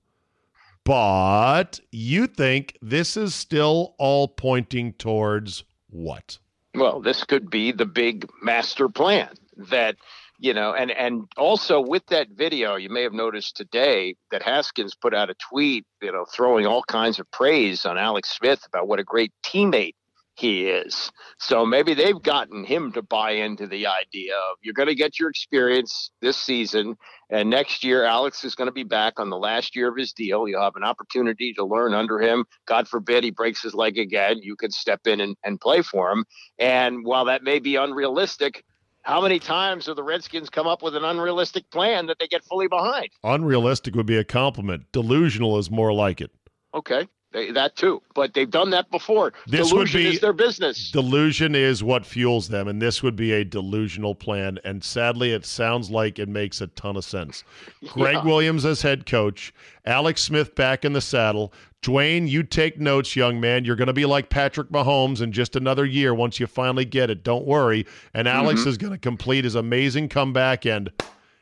But 0.87 1.81
you 1.91 2.27
think 2.27 2.77
this 2.81 3.17
is 3.17 3.35
still 3.35 3.93
all 3.97 4.29
pointing 4.29 4.93
towards 4.93 5.65
what? 5.89 6.37
Well, 6.75 7.01
this 7.01 7.25
could 7.25 7.49
be 7.49 7.73
the 7.73 7.85
big 7.85 8.25
master 8.41 8.87
plan 8.87 9.31
that 9.69 9.97
you 10.39 10.53
know, 10.53 10.73
and 10.73 10.91
and 10.91 11.27
also 11.35 11.81
with 11.81 12.05
that 12.05 12.29
video, 12.29 12.75
you 12.75 12.89
may 12.89 13.03
have 13.03 13.11
noticed 13.11 13.57
today 13.57 14.15
that 14.31 14.43
Haskins 14.43 14.95
put 14.95 15.13
out 15.13 15.29
a 15.29 15.35
tweet, 15.49 15.85
you 16.01 16.11
know, 16.11 16.23
throwing 16.23 16.65
all 16.65 16.83
kinds 16.83 17.19
of 17.19 17.29
praise 17.31 17.85
on 17.85 17.97
Alex 17.97 18.29
Smith 18.29 18.63
about 18.65 18.87
what 18.87 18.99
a 18.99 19.03
great 19.03 19.33
teammate 19.43 19.95
he 20.39 20.67
is. 20.67 21.11
So 21.39 21.65
maybe 21.65 21.93
they've 21.93 22.21
gotten 22.21 22.63
him 22.63 22.91
to 22.93 23.01
buy 23.01 23.31
into 23.31 23.67
the 23.67 23.87
idea 23.87 24.33
of 24.35 24.57
you're 24.61 24.73
going 24.73 24.87
to 24.87 24.95
get 24.95 25.19
your 25.19 25.29
experience 25.29 26.11
this 26.21 26.37
season, 26.37 26.95
and 27.29 27.49
next 27.49 27.83
year 27.83 28.03
Alex 28.03 28.43
is 28.43 28.55
going 28.55 28.67
to 28.67 28.73
be 28.73 28.83
back 28.83 29.19
on 29.19 29.29
the 29.29 29.37
last 29.37 29.75
year 29.75 29.89
of 29.89 29.97
his 29.97 30.13
deal. 30.13 30.47
You'll 30.47 30.61
have 30.61 30.75
an 30.75 30.83
opportunity 30.83 31.53
to 31.53 31.65
learn 31.65 31.93
under 31.93 32.19
him. 32.19 32.45
God 32.67 32.87
forbid 32.87 33.23
he 33.23 33.31
breaks 33.31 33.63
his 33.63 33.73
leg 33.73 33.97
again. 33.97 34.39
You 34.41 34.55
can 34.55 34.71
step 34.71 35.07
in 35.07 35.19
and, 35.19 35.35
and 35.43 35.59
play 35.59 35.81
for 35.81 36.11
him. 36.11 36.25
And 36.59 37.03
while 37.03 37.25
that 37.25 37.43
may 37.43 37.59
be 37.59 37.75
unrealistic, 37.75 38.63
how 39.01 39.21
many 39.21 39.39
times 39.39 39.85
have 39.85 39.95
the 39.95 40.03
Redskins 40.03 40.49
come 40.49 40.67
up 40.67 40.83
with 40.83 40.95
an 40.95 41.05
unrealistic 41.05 41.69
plan 41.71 42.07
that 42.07 42.19
they 42.19 42.27
get 42.27 42.43
fully 42.43 42.67
behind? 42.67 43.07
Unrealistic 43.23 43.95
would 43.95 44.05
be 44.05 44.17
a 44.17 44.23
compliment. 44.23 44.91
Delusional 44.91 45.57
is 45.57 45.71
more 45.71 45.93
like 45.93 46.19
it. 46.21 46.31
Okay, 46.73 47.07
they, 47.37 47.51
that 47.51 47.75
too. 47.75 48.01
But 48.15 48.33
they've 48.33 48.49
done 48.49 48.71
that 48.71 48.89
before. 48.89 49.33
This 49.45 49.71
would 49.71 49.87
Delusion 49.87 50.01
be- 50.01 50.15
is 50.15 50.19
their 50.19 50.33
business. 50.33 50.91
Delusion 50.91 51.53
is 51.53 51.83
what 51.83 52.05
fuels 52.05 52.47
them, 52.47 52.67
and 52.67 52.81
this 52.81 53.03
would 53.03 53.15
be 53.15 53.31
a 53.33 53.45
delusional 53.45 54.15
plan. 54.15 54.57
And 54.63 54.83
sadly, 54.83 55.31
it 55.31 55.45
sounds 55.45 55.89
like 55.91 56.17
it 56.17 56.27
makes 56.27 56.61
a 56.61 56.67
ton 56.67 56.97
of 56.97 57.05
sense. 57.05 57.43
Gregg 57.89 58.15
Yeah. 58.15 58.23
Williams 58.23 58.65
as 58.65 58.81
head 58.81 59.05
coach, 59.05 59.53
Alex 59.85 60.23
Smith 60.23 60.55
back 60.55 60.83
in 60.83 60.93
the 60.93 61.01
saddle. 61.01 61.53
Dwayne, 61.83 62.27
you 62.27 62.41
take 62.41 62.79
notes, 62.79 63.15
young 63.15 63.39
man. 63.39 63.63
You're 63.63 63.75
going 63.75 63.87
to 63.87 63.93
be 63.93 64.05
like 64.05 64.29
Patrick 64.29 64.69
Mahomes 64.69 65.21
in 65.21 65.31
just 65.31 65.55
another 65.55 65.85
year 65.85 66.13
once 66.13 66.39
you 66.39 66.47
finally 66.47 66.85
get 66.85 67.11
it. 67.11 67.23
Don't 67.23 67.45
worry. 67.45 67.85
And 68.15 68.27
Alex 68.27 68.61
mm-hmm. 68.61 68.69
is 68.69 68.77
going 68.77 68.93
to 68.93 68.99
complete 68.99 69.43
his 69.43 69.53
amazing 69.53 70.09
comeback. 70.09 70.65
And 70.65 70.91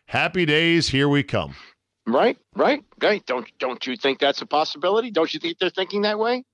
happy 0.08 0.46
days, 0.46 0.90
here 0.90 1.08
we 1.08 1.24
come. 1.24 1.56
Right, 2.08 2.38
right, 2.56 2.84
right. 3.02 3.26
Don't 3.26 3.48
don't 3.58 3.86
you 3.88 3.96
think 3.98 4.20
that's 4.20 4.42
a 4.42 4.46
possibility? 4.46 5.10
Don't 5.12 5.34
you 5.34 5.40
think 5.40 5.58
they're 5.58 5.70
thinking 5.70 6.04
that 6.04 6.20
way? 6.20 6.46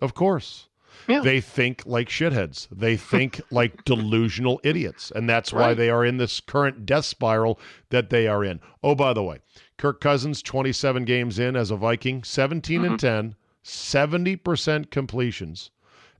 Of 0.00 0.14
course. 0.14 0.68
Yeah. 1.08 1.20
They 1.20 1.40
think 1.40 1.82
like 1.84 2.08
shitheads. 2.08 2.68
They 2.70 2.96
think 2.96 3.40
like 3.50 3.84
delusional 3.84 4.60
idiots. 4.62 5.10
And 5.10 5.28
that's 5.28 5.52
why 5.52 5.68
Right. 5.68 5.76
they 5.76 5.90
are 5.90 6.04
in 6.04 6.18
this 6.18 6.38
current 6.40 6.86
death 6.86 7.04
spiral 7.06 7.58
that 7.90 8.10
they 8.10 8.28
are 8.28 8.44
in. 8.44 8.60
Oh, 8.82 8.94
by 8.94 9.12
the 9.12 9.22
way, 9.22 9.40
Kirk 9.78 10.00
Cousins, 10.00 10.42
27 10.42 11.04
games 11.04 11.38
in 11.38 11.56
as 11.56 11.70
a 11.70 11.76
Viking, 11.76 12.22
17 12.22 12.84
and 12.84 12.98
mm-hmm. 12.98 13.34
10, 13.34 13.36
70% 13.64 14.90
completions, 14.90 15.70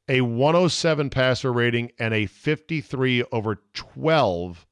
a 0.08 0.20
107 0.22 1.10
passer 1.10 1.52
rating, 1.52 1.92
and 1.98 2.12
a 2.12 2.26
53 2.26 3.22
over 3.30 3.62
12 3.72 4.66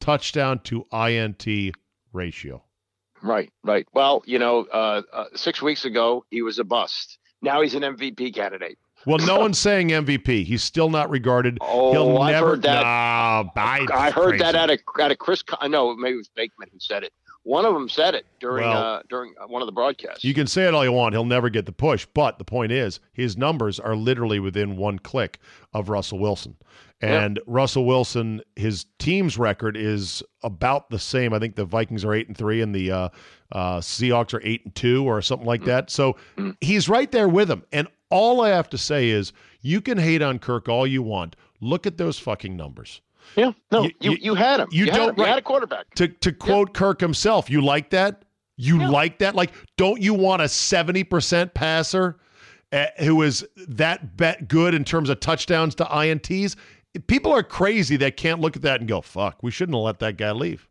touchdown 0.00 0.58
to 0.60 0.86
INT 0.92 1.76
ratio. 2.12 2.62
Right, 3.24 3.50
right. 3.64 3.86
Well, 3.94 4.22
you 4.26 4.38
know, 4.38 4.66
uh, 4.72 5.02
uh, 5.12 5.24
six 5.34 5.62
weeks 5.62 5.84
ago 5.86 6.24
he 6.30 6.42
was 6.42 6.58
a 6.58 6.64
bust. 6.64 7.18
Now 7.40 7.62
he's 7.62 7.74
an 7.74 7.82
MVP 7.82 8.34
candidate. 8.34 8.78
Well, 9.06 9.18
no 9.18 9.38
one's 9.38 9.58
saying 9.58 9.88
MVP. 9.88 10.44
He's 10.44 10.62
still 10.62 10.88
not 10.90 11.10
regarded. 11.10 11.58
Oh, 11.60 11.92
He'll 11.92 12.18
I've 12.18 12.32
never. 12.32 12.46
heard 12.50 12.62
that. 12.62 12.82
Nah, 12.82 13.44
I, 13.56 13.86
I 13.92 14.10
heard 14.10 14.40
that 14.40 14.54
out 14.54 14.70
of 14.70 14.78
out 15.00 15.10
of 15.10 15.18
Chris. 15.18 15.42
Co- 15.42 15.66
No, 15.66 15.94
maybe 15.96 16.14
it 16.14 16.18
was 16.18 16.28
Bakeman 16.28 16.68
who 16.72 16.78
said 16.80 17.02
it. 17.02 17.12
One 17.42 17.66
of 17.66 17.74
them 17.74 17.90
said 17.90 18.14
it 18.14 18.24
during 18.40 18.66
Well, 18.66 18.82
uh, 18.96 19.02
during 19.10 19.34
uh, 19.38 19.46
one 19.46 19.60
of 19.60 19.66
the 19.66 19.72
broadcasts. 19.72 20.24
You 20.24 20.32
can 20.32 20.46
say 20.46 20.66
it 20.66 20.72
all 20.72 20.82
you 20.84 20.92
want. 20.92 21.14
He'll 21.14 21.26
never 21.26 21.50
get 21.50 21.66
the 21.66 21.72
push. 21.72 22.06
But 22.14 22.38
the 22.38 22.44
point 22.44 22.72
is, 22.72 23.00
his 23.12 23.36
numbers 23.36 23.78
are 23.78 23.94
literally 23.94 24.38
within 24.40 24.78
one 24.78 24.98
click 24.98 25.38
of 25.74 25.90
Russell 25.90 26.18
Wilson. 26.18 26.56
And 27.00 27.38
Russell 27.46 27.84
Wilson, 27.84 28.40
his 28.56 28.86
team's 28.98 29.36
record 29.36 29.76
is 29.76 30.22
about 30.42 30.88
the 30.88 30.98
same. 30.98 31.34
I 31.34 31.38
think 31.38 31.54
the 31.54 31.64
Vikings 31.66 32.02
are 32.04 32.14
eight 32.14 32.28
and 32.28 32.36
three, 32.36 32.62
and 32.62 32.74
the 32.74 32.90
uh, 32.90 33.08
uh, 33.52 33.80
Seahawks 33.80 34.32
are 34.32 34.40
eight 34.42 34.64
and 34.64 34.74
two, 34.74 35.04
or 35.04 35.20
something 35.20 35.46
like 35.46 35.64
that. 35.64 35.90
So 35.90 36.16
he's 36.62 36.88
right 36.88 37.10
there 37.12 37.28
with 37.28 37.50
him. 37.50 37.62
And 37.72 37.88
all 38.10 38.40
I 38.40 38.48
have 38.50 38.70
to 38.70 38.78
say 38.78 39.10
is, 39.10 39.32
you 39.60 39.80
can 39.82 39.98
hate 39.98 40.22
on 40.22 40.38
Kirk 40.38 40.68
all 40.68 40.86
you 40.86 41.02
want. 41.02 41.36
Look 41.60 41.86
at 41.86 41.98
those 41.98 42.18
fucking 42.18 42.56
numbers. 42.56 43.02
yeah, 43.36 43.52
no, 43.70 43.82
you- 43.82 43.90
you, 44.00 44.16
you- 44.20 44.34
had 44.34 44.60
him. 44.60 44.68
you 44.70 44.86
You, 44.86 44.90
don't- 44.92 45.10
him. 45.10 45.14
you 45.18 45.24
had 45.24 45.38
a 45.38 45.42
quarterback. 45.42 45.92
To 45.96 46.08
to 46.08 46.32
quote 46.32 46.72
Kirk 46.72 47.00
himself, 47.00 47.50
you 47.50 47.60
like 47.60 47.90
that? 47.90 48.22
You 48.56 48.86
like 48.88 49.18
that? 49.18 49.34
Like, 49.34 49.52
don't 49.76 50.00
you 50.00 50.14
want 50.14 50.40
a 50.40 50.48
seventy 50.48 51.02
percent 51.04 51.52
passer 51.54 52.18
uh, 52.72 52.86
who 53.00 53.22
is 53.22 53.44
that 53.68 54.16
bet 54.16 54.46
good 54.48 54.74
in 54.74 54.84
terms 54.84 55.08
of 55.10 55.20
touchdowns 55.20 55.74
to 55.76 55.84
ints? 55.84 56.54
People 57.06 57.32
are 57.32 57.42
crazy 57.42 57.96
that 57.98 58.16
can't 58.16 58.40
look 58.40 58.56
at 58.56 58.62
that 58.62 58.80
and 58.80 58.88
go, 58.88 59.00
"Fuck, 59.00 59.42
we 59.42 59.50
shouldn't 59.50 59.76
have 59.76 59.82
let 59.82 59.98
that 60.00 60.16
guy 60.16 60.32
leave." 60.32 60.68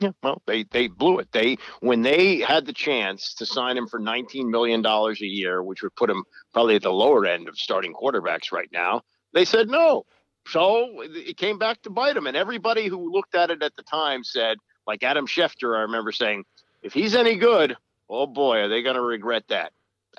Yeah, 0.00 0.10
well, 0.22 0.42
they 0.46 0.64
they 0.64 0.88
blew 0.88 1.18
it. 1.18 1.30
They 1.32 1.58
when 1.80 2.02
they 2.02 2.38
had 2.38 2.66
the 2.66 2.72
chance 2.72 3.34
to 3.34 3.46
sign 3.46 3.76
him 3.76 3.86
for 3.86 3.98
nineteen 3.98 4.50
million 4.50 4.82
dollars 4.82 5.20
a 5.22 5.26
year, 5.26 5.62
which 5.62 5.82
would 5.82 5.94
put 5.96 6.10
him 6.10 6.24
probably 6.52 6.76
at 6.76 6.82
the 6.82 6.92
lower 6.92 7.26
end 7.26 7.48
of 7.48 7.56
starting 7.56 7.94
quarterbacks 7.94 8.52
right 8.52 8.68
now. 8.72 9.02
They 9.32 9.44
said 9.44 9.68
no. 9.68 10.04
So 10.46 11.02
it 11.02 11.36
came 11.36 11.58
back 11.58 11.82
to 11.82 11.90
bite 11.90 12.16
him. 12.16 12.26
And 12.26 12.36
everybody 12.36 12.86
who 12.88 13.12
looked 13.12 13.34
at 13.34 13.50
it 13.50 13.62
at 13.62 13.76
the 13.76 13.82
time 13.82 14.24
said, 14.24 14.58
like 14.86 15.02
Adam 15.02 15.26
Schefter, 15.26 15.76
I 15.76 15.82
remember 15.82 16.12
saying, 16.12 16.44
if 16.82 16.92
he's 16.92 17.14
any 17.14 17.36
good, 17.36 17.76
oh 18.08 18.26
boy, 18.26 18.58
are 18.58 18.68
they 18.68 18.82
going 18.82 18.96
to 18.96 19.02
regret 19.02 19.44
that? 19.48 19.72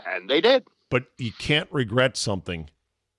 And 0.06 0.30
they 0.30 0.42
did. 0.42 0.64
But 0.90 1.06
you 1.18 1.32
can't 1.32 1.72
regret 1.72 2.18
something 2.18 2.70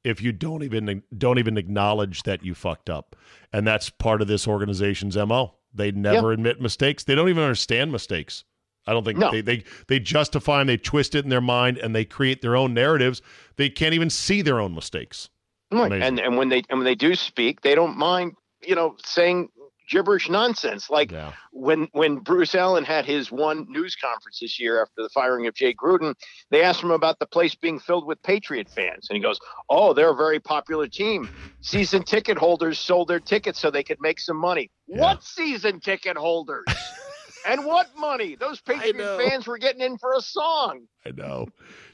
if 0.07 0.23
you 0.23 0.33
don't 0.33 0.63
even 0.63 1.03
don't 1.19 1.39
even 1.39 1.59
acknowledge 1.59 2.23
that 2.23 2.45
you 2.45 2.55
fucked 2.55 2.89
up, 2.89 3.17
and 3.53 3.67
that's 3.67 3.91
part 3.91 4.23
of 4.23 4.29
this 4.29 4.47
organization's 4.47 5.17
mo. 5.17 5.55
They 5.75 5.91
never 5.91 6.33
admit 6.33 6.61
mistakes. 6.61 7.05
They 7.05 7.15
don't 7.15 7.29
even 7.29 7.43
understand 7.43 7.93
mistakes. 7.93 8.45
I 8.87 8.93
don't 8.93 9.05
think 9.05 9.19
No. 9.19 9.31
they, 9.33 9.41
they 9.41 9.65
they 9.89 9.99
justify 9.99 10.59
them. 10.59 10.69
They 10.69 10.77
twist 10.77 11.15
it 11.15 11.25
in 11.25 11.29
their 11.29 11.41
mind 11.41 11.79
and 11.79 11.95
they 11.95 12.05
create 12.05 12.41
their 12.41 12.57
own 12.57 12.73
narratives. 12.73 13.21
They 13.57 13.69
can't 13.69 13.95
even 13.95 14.09
see 14.11 14.43
their 14.43 14.61
own 14.61 14.75
mistakes. 14.75 15.29
Right. 15.73 15.93
And 15.93 16.21
and 16.21 16.37
when 16.37 16.49
they 16.49 16.63
and 16.71 16.79
when 16.79 16.85
they 16.85 16.95
do 16.95 17.15
speak, 17.17 17.63
they 17.63 17.75
don't 17.75 17.97
mind 17.97 18.37
you 18.67 18.75
know, 18.75 18.97
saying 19.05 19.49
gibberish 19.89 20.28
nonsense. 20.28 20.91
Like 20.91 21.11
Yeah. 21.12 21.32
when 21.53 21.89
when 21.93 22.16
Bruce 22.16 22.55
Allen 22.55 22.84
had 22.84 23.05
his 23.05 23.30
one 23.30 23.66
news 23.68 23.97
conference 23.97 24.39
this 24.41 24.59
year 24.61 24.80
after 24.82 25.03
the 25.03 25.09
firing 25.11 25.47
of 25.47 25.55
Jay 25.55 25.74
Gruden, 25.74 26.14
they 26.51 26.62
asked 26.62 26.82
him 26.82 26.91
about 26.91 27.18
the 27.18 27.26
place 27.26 27.55
being 27.55 27.78
filled 27.78 28.07
with 28.07 28.22
Patriot 28.22 28.68
fans, 28.68 29.07
and 29.09 29.16
he 29.16 29.22
goes, 29.22 29.39
"Oh, 29.68 29.93
they're 29.93 30.11
a 30.12 30.16
very 30.16 30.41
popular 30.41 30.87
team. 30.87 31.28
Season 31.61 32.03
ticket 32.03 32.39
holders 32.39 32.78
sold 32.78 33.09
their 33.09 33.20
tickets 33.20 33.59
so 33.61 33.70
they 33.70 33.82
could 33.82 34.01
make 34.01 34.20
some 34.20 34.37
money. 34.37 34.70
What 34.87 35.22
season 35.24 35.80
ticket 35.80 36.16
holders?" 36.16 36.64
And 37.49 37.64
what 37.64 37.97
money? 37.97 38.34
Those 38.34 38.61
Patriot 38.61 39.18
fans 39.18 39.47
were 39.47 39.57
getting 39.59 39.80
in 39.80 39.99
for 39.99 40.14
a 40.14 40.20
song. 40.20 40.89
I 41.07 41.12
know. 41.12 41.47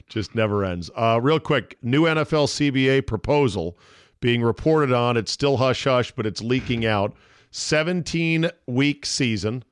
Just 0.09 0.33
never 0.33 0.65
ends. 0.65 0.89
Uh, 0.95 1.19
real 1.21 1.39
quick, 1.39 1.77
new 1.83 2.05
NFL 2.05 2.47
CBA 2.47 3.05
proposal 3.05 3.77
being 4.19 4.41
reported 4.41 4.91
on. 4.91 5.15
It's 5.15 5.31
still 5.31 5.57
hush 5.57 5.83
hush, 5.83 6.11
but 6.11 6.25
it's 6.25 6.41
leaking 6.41 6.87
out. 6.87 7.13
17 7.53 8.49
week 8.65 9.05
season, 9.05 9.63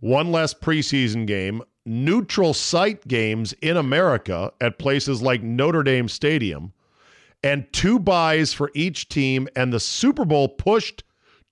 one 0.00 0.30
less 0.30 0.52
preseason 0.52 1.26
game, 1.26 1.62
neutral 1.86 2.52
site 2.52 3.08
games 3.08 3.54
in 3.62 3.76
America 3.76 4.52
at 4.60 4.78
places 4.78 5.22
like 5.22 5.42
Notre 5.42 5.82
Dame 5.82 6.08
Stadium, 6.08 6.74
and 7.42 7.66
two 7.72 7.98
buys 7.98 8.52
for 8.52 8.70
each 8.74 9.08
team, 9.08 9.48
and 9.56 9.72
the 9.72 9.80
Super 9.80 10.26
Bowl 10.26 10.46
pushed 10.46 11.02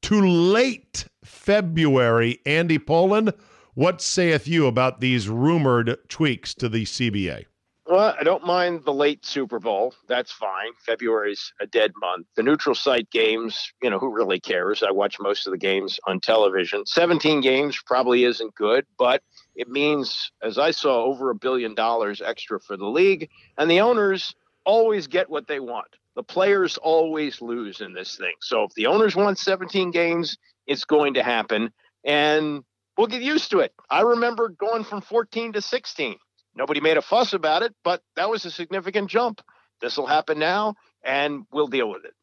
to 0.03 0.21
late 0.21 1.07
February. 1.25 2.41
Andy 2.45 2.79
Pollin, 2.79 3.33
what 3.75 4.03
saith 4.03 4.47
you 4.47 4.67
about 4.67 5.01
these 5.01 5.29
rumored 5.29 5.97
tweaks 6.09 6.55
to 6.55 6.69
the 6.69 6.85
CBA? 6.85 7.47
Well, 7.91 8.15
I 8.17 8.23
don't 8.23 8.47
mind 8.47 8.85
the 8.85 8.93
late 8.93 9.27
Super 9.27 9.59
Bowl. 9.59 9.95
That's 10.07 10.31
fine. 10.31 10.71
February's 10.87 11.53
a 11.61 11.67
dead 11.67 11.91
month. 12.01 12.29
The 12.37 12.45
neutral 12.45 12.77
site 12.77 13.11
games, 13.11 13.73
you 13.83 13.91
know, 13.91 13.99
who 13.99 14.15
really 14.15 14.39
cares? 14.39 14.85
I 14.85 14.93
watch 14.93 15.17
most 15.19 15.49
of 15.49 15.51
the 15.51 15.59
games 15.59 15.99
on 16.07 16.21
television. 16.21 16.87
17 16.87 17.41
games 17.41 17.83
probably 17.85 18.23
isn't 18.23 18.55
good, 18.55 18.87
but 18.97 19.25
it 19.57 19.69
means, 19.69 20.31
as 20.41 20.57
I 20.57 20.71
saw, 20.71 21.03
over 21.03 21.31
a 21.31 21.35
billion 21.35 21.75
dollars 21.75 22.23
extra 22.25 22.61
for 22.61 22.77
the 22.77 22.87
league. 22.87 23.29
And 23.59 23.69
the 23.69 23.81
owners 23.81 24.37
always 24.65 25.09
get 25.09 25.29
what 25.29 25.49
they 25.49 25.59
want. 25.59 25.89
The 26.15 26.23
players 26.23 26.77
always 26.77 27.43
lose 27.43 27.81
in 27.81 27.93
this 27.93 28.17
thing. 28.17 28.35
So 28.41 28.63
if 28.63 28.75
the 28.75 28.87
owners 28.87 29.17
want 29.17 29.37
17 29.37 29.91
games, 29.91 30.39
it's 30.69 30.85
going 30.85 31.15
to 31.15 31.25
happen. 31.25 31.73
And 32.05 32.63
we'll 32.97 33.09
get 33.09 33.23
used 33.23 33.51
to 33.51 33.59
it. 33.59 33.75
I 33.91 34.03
remember 34.03 34.49
going 34.49 34.85
from 34.85 35.01
14 35.01 35.55
to 35.55 35.61
16. 35.61 36.15
Nobody 36.55 36.81
made 36.81 36.97
a 36.97 37.03
fuss 37.03 37.33
about 37.33 37.63
it, 37.63 37.75
but 37.85 38.03
that 38.17 38.29
was 38.29 38.45
a 38.45 38.51
significant 38.51 39.09
jump. 39.09 39.41
This 39.81 39.97
will 39.97 40.07
happen 40.07 40.39
now, 40.39 40.75
and 41.03 41.47
we'll 41.53 41.69
deal 41.69 41.89
with 41.89 42.05
it. 42.05 42.15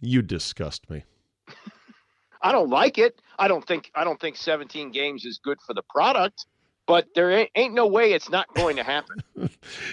You 0.00 0.22
disgust 0.22 0.88
me. 0.90 1.04
I 2.42 2.52
don't 2.52 2.70
like 2.70 2.98
it. 2.98 3.20
I 3.38 3.48
don't 3.48 3.66
think 3.66 3.90
I 3.94 4.04
don't 4.04 4.20
think 4.20 4.36
17 4.36 4.90
games 4.92 5.24
is 5.24 5.38
good 5.42 5.58
for 5.66 5.74
the 5.74 5.82
product, 5.82 6.46
but 6.86 7.06
there 7.14 7.30
ain't, 7.30 7.50
ain't 7.54 7.74
no 7.74 7.86
way 7.86 8.12
it's 8.12 8.30
not 8.30 8.52
going 8.54 8.76
to 8.76 8.84
happen. 8.84 9.18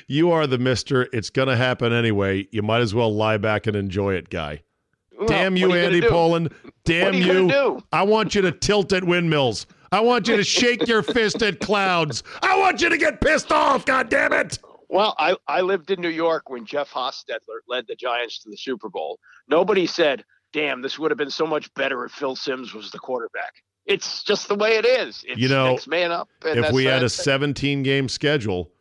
You 0.07 0.31
are 0.31 0.47
the 0.47 0.57
mister. 0.57 1.09
It's 1.11 1.29
going 1.29 1.47
to 1.49 1.55
happen 1.55 1.91
anyway. 1.91 2.47
You 2.51 2.61
might 2.61 2.81
as 2.81 2.95
well 2.95 3.13
lie 3.13 3.37
back 3.37 3.67
and 3.67 3.75
enjoy 3.75 4.13
it, 4.13 4.29
guy. 4.29 4.63
Well, 5.17 5.27
Damn 5.27 5.53
what 5.53 5.59
you, 5.59 5.73
Andy? 5.73 6.01
Pollin. 6.01 6.49
Damn 6.83 7.13
you 7.13 7.47
do? 7.47 7.83
I 7.91 8.03
want 8.03 8.35
you 8.35 8.41
to 8.43 8.51
tilt 8.51 8.93
at 8.93 9.03
windmills. 9.03 9.65
I 9.95 10.01
want 10.01 10.27
you 10.27 10.35
to 10.35 10.43
shake 10.43 10.87
your 10.87 11.01
fist 11.01 11.41
at 11.41 11.61
clouds. 11.61 12.21
I 12.41 12.59
want 12.59 12.81
you 12.81 12.89
to 12.89 12.97
get 12.97 13.21
pissed 13.21 13.49
off, 13.49 13.85
God 13.85 14.09
damn 14.09 14.33
it. 14.33 14.59
Well, 14.89 15.15
I, 15.17 15.37
I 15.47 15.61
lived 15.61 15.89
in 15.89 16.01
New 16.01 16.09
York 16.09 16.49
when 16.49 16.65
Jeff 16.65 16.91
Hostetler 16.91 17.59
led 17.69 17.87
the 17.87 17.95
Giants 17.95 18.39
to 18.39 18.49
the 18.49 18.57
Super 18.57 18.89
Bowl. 18.89 19.19
Nobody 19.47 19.87
said, 19.87 20.25
damn, 20.51 20.81
this 20.81 20.99
would 20.99 21.11
have 21.11 21.17
been 21.17 21.31
so 21.31 21.47
much 21.47 21.73
better 21.75 22.03
if 22.03 22.11
Phil 22.11 22.35
Simms 22.35 22.73
was 22.73 22.91
the 22.91 22.99
quarterback. 22.99 23.53
It's 23.85 24.21
just 24.21 24.49
the 24.49 24.55
way 24.55 24.75
it 24.75 24.85
is. 24.85 25.23
It's 25.25 25.39
You 25.39 25.47
know, 25.47 25.71
next 25.71 25.87
man 25.87 26.11
up. 26.11 26.27
If 26.43 26.73
we 26.73 26.83
had 26.83 27.01
a 27.01 27.09
17 27.09 27.81
game 27.83 28.09
schedule, 28.09 28.71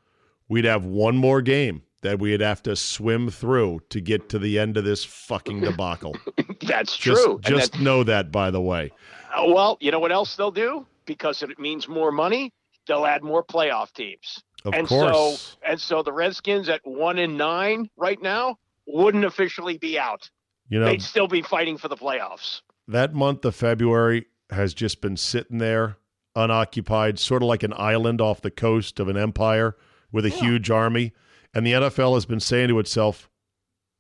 we'd 0.49 0.65
have 0.65 0.85
one 0.85 1.17
more 1.17 1.43
game 1.43 1.83
that 2.01 2.19
we'd 2.19 2.41
have 2.41 2.61
to 2.65 2.75
swim 2.75 3.31
through 3.31 3.83
to 3.91 4.01
get 4.01 4.29
to 4.31 4.41
the 4.41 4.59
end 4.59 4.77
of 4.77 4.83
this 4.83 5.05
fucking 5.05 5.61
debacle. 5.61 6.17
that's 6.63 6.97
just 6.97 7.23
true. 7.23 7.39
Just 7.41 7.79
know 7.79 8.03
that, 8.03 8.33
by 8.33 8.51
the 8.51 8.61
way. 8.61 8.91
Uh, 9.33 9.45
well, 9.47 9.79
you 9.81 9.93
know 9.93 10.01
what 10.01 10.11
else 10.11 10.35
they'll 10.35 10.51
do? 10.51 10.85
Because 11.07 11.43
it 11.43 11.59
means 11.59 11.89
more 11.89 12.11
money, 12.13 12.53
they'll 12.87 13.07
add 13.07 13.23
more 13.23 13.45
playoff 13.45 13.93
teams. 13.93 14.43
Of 14.65 14.73
and 14.75 14.87
course. 14.89 15.41
so 15.57 15.59
and 15.67 15.81
so 15.81 16.03
the 16.03 16.13
Redskins 16.13 16.69
at 16.69 16.81
one 16.85 17.19
and 17.19 17.37
nine 17.37 17.91
right 17.97 18.21
now 18.23 18.57
wouldn't 18.87 19.25
officially 19.25 19.77
be 19.79 19.99
out. 19.99 20.31
you 20.69 20.79
know, 20.81 20.87
They'd 20.87 21.03
still 21.03 21.29
be 21.29 21.43
fighting 21.43 21.77
for 21.79 21.89
the 21.89 21.97
playoffs. 21.97 22.63
that 22.89 23.13
month 23.15 23.45
of 23.45 23.55
February 23.55 24.27
has 24.51 24.73
just 24.75 25.01
been 25.01 25.17
sitting 25.17 25.59
there 25.59 25.97
unoccupied, 26.37 27.19
sort 27.19 27.43
of 27.43 27.49
like 27.49 27.63
an 27.63 27.73
island 27.77 28.21
off 28.21 28.41
the 28.41 28.51
coast 28.51 28.99
of 29.01 29.09
an 29.09 29.17
empire 29.17 29.77
with 30.13 30.25
a 30.27 30.31
huge 30.31 30.71
army. 30.71 31.13
And 31.55 31.67
the 31.67 31.73
NFL 31.73 32.15
has 32.15 32.27
been 32.27 32.41
saying 32.41 32.69
to 32.69 32.79
itself, 32.79 33.29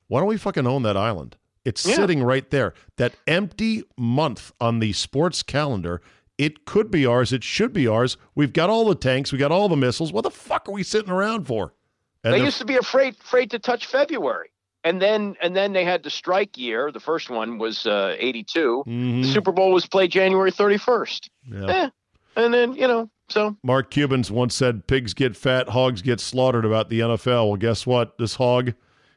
why 0.09 0.21
don't 0.21 0.29
we 0.29 0.37
fucking 0.37 0.67
own 0.67 0.83
that 0.83 0.97
island? 0.97 1.37
It's 1.65 1.87
Yeah. 1.87 1.95
sitting 1.97 2.23
right 2.23 2.49
there. 2.51 2.75
That 2.97 3.15
empty 3.27 3.85
month 3.97 4.53
on 4.61 4.81
the 4.81 4.93
sports 4.93 5.43
calendar, 5.43 6.03
it 6.39 6.65
could 6.65 6.91
be 6.91 7.07
ours. 7.07 7.33
It 7.33 7.45
should 7.45 7.73
be 7.73 7.87
ours. 7.87 8.17
We've 8.35 8.53
got 8.53 8.71
all 8.71 8.87
the 8.87 8.95
tanks. 8.95 9.33
We 9.33 9.39
got 9.39 9.53
all 9.53 9.69
the 9.69 9.77
missiles. 9.77 10.13
What 10.13 10.23
the 10.23 10.31
fuck 10.31 10.69
are 10.69 10.73
we 10.73 10.83
sitting 10.83 11.11
around 11.11 11.47
for? 11.47 11.75
And 12.25 12.35
they 12.35 12.43
used 12.43 12.59
to 12.59 12.65
be 12.65 12.77
afraid 12.77 13.15
afraid 13.21 13.51
to 13.51 13.59
touch 13.59 13.87
February. 13.87 14.51
And 14.83 15.01
then 15.01 15.37
and 15.41 15.55
then 15.57 15.73
they 15.73 15.85
had 15.85 16.03
the 16.03 16.11
strike 16.11 16.57
year. 16.59 16.91
The 16.93 17.01
first 17.01 17.31
one 17.31 17.59
was 17.59 17.87
uh, 17.87 18.17
82. 18.19 18.85
Mhm. 18.87 19.23
The 19.23 19.29
Super 19.29 19.53
Bowl 19.53 19.73
was 19.73 19.87
played 19.87 20.11
January 20.11 20.51
31st. 20.51 21.29
Yeah. 21.51 21.67
Eh. 21.67 21.89
And 22.37 22.53
then, 22.53 22.75
you 22.75 22.89
know, 22.89 23.09
so 23.29 23.57
Mark 23.63 23.91
Cubans 23.91 24.31
once 24.31 24.55
said 24.55 24.87
pigs 24.87 25.15
get 25.15 25.37
fat, 25.37 25.69
hogs 25.69 26.03
get 26.03 26.19
slaughtered 26.21 26.65
about 26.65 26.89
the 26.89 27.01
NFL. 27.01 27.49
Well, 27.49 27.57
guess 27.57 27.87
what? 27.87 28.19
This 28.19 28.35
hog 28.35 28.75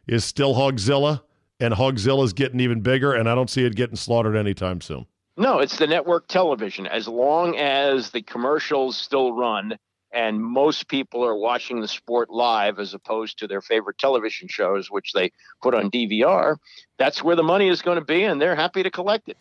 is 0.08 0.24
still 0.24 0.54
Hogzilla, 0.54 1.22
and 1.60 1.74
Hogzilla's 1.74 2.34
getting 2.34 2.60
even 2.60 2.82
bigger, 2.82 3.14
and 3.14 3.28
I 3.28 3.34
don't 3.36 3.50
see 3.50 3.66
it 3.66 3.76
getting 3.76 3.96
slaughtered 3.96 4.36
anytime 4.36 4.82
soon. 4.82 5.08
No, 5.38 5.60
it's 5.60 5.78
the 5.78 5.88
network 5.88 6.28
television. 6.28 6.88
As 6.88 7.08
long 7.08 7.56
as 7.56 8.10
the 8.10 8.24
commercials 8.24 8.98
still 8.98 9.34
run 9.34 9.78
and 10.12 10.44
most 10.44 10.88
people 10.88 11.24
are 11.24 11.36
watching 11.38 11.80
the 11.80 11.88
sport 11.88 12.30
live 12.32 12.80
as 12.80 12.94
opposed 12.94 13.38
to 13.40 13.48
their 13.48 13.62
favorite 13.62 14.00
television 14.00 14.48
shows, 14.48 14.90
which 14.90 15.14
they 15.14 15.32
put 15.62 15.76
on 15.76 15.92
DVR, 15.92 16.58
that's 16.98 17.22
where 17.24 17.36
the 17.36 17.44
money 17.44 17.70
is 17.70 17.82
going 17.84 18.00
to 18.00 18.06
be, 18.06 18.24
and 18.24 18.42
they're 18.42 18.56
happy 18.56 18.82
to 18.82 18.90
collect 18.90 19.30
it. 19.30 19.38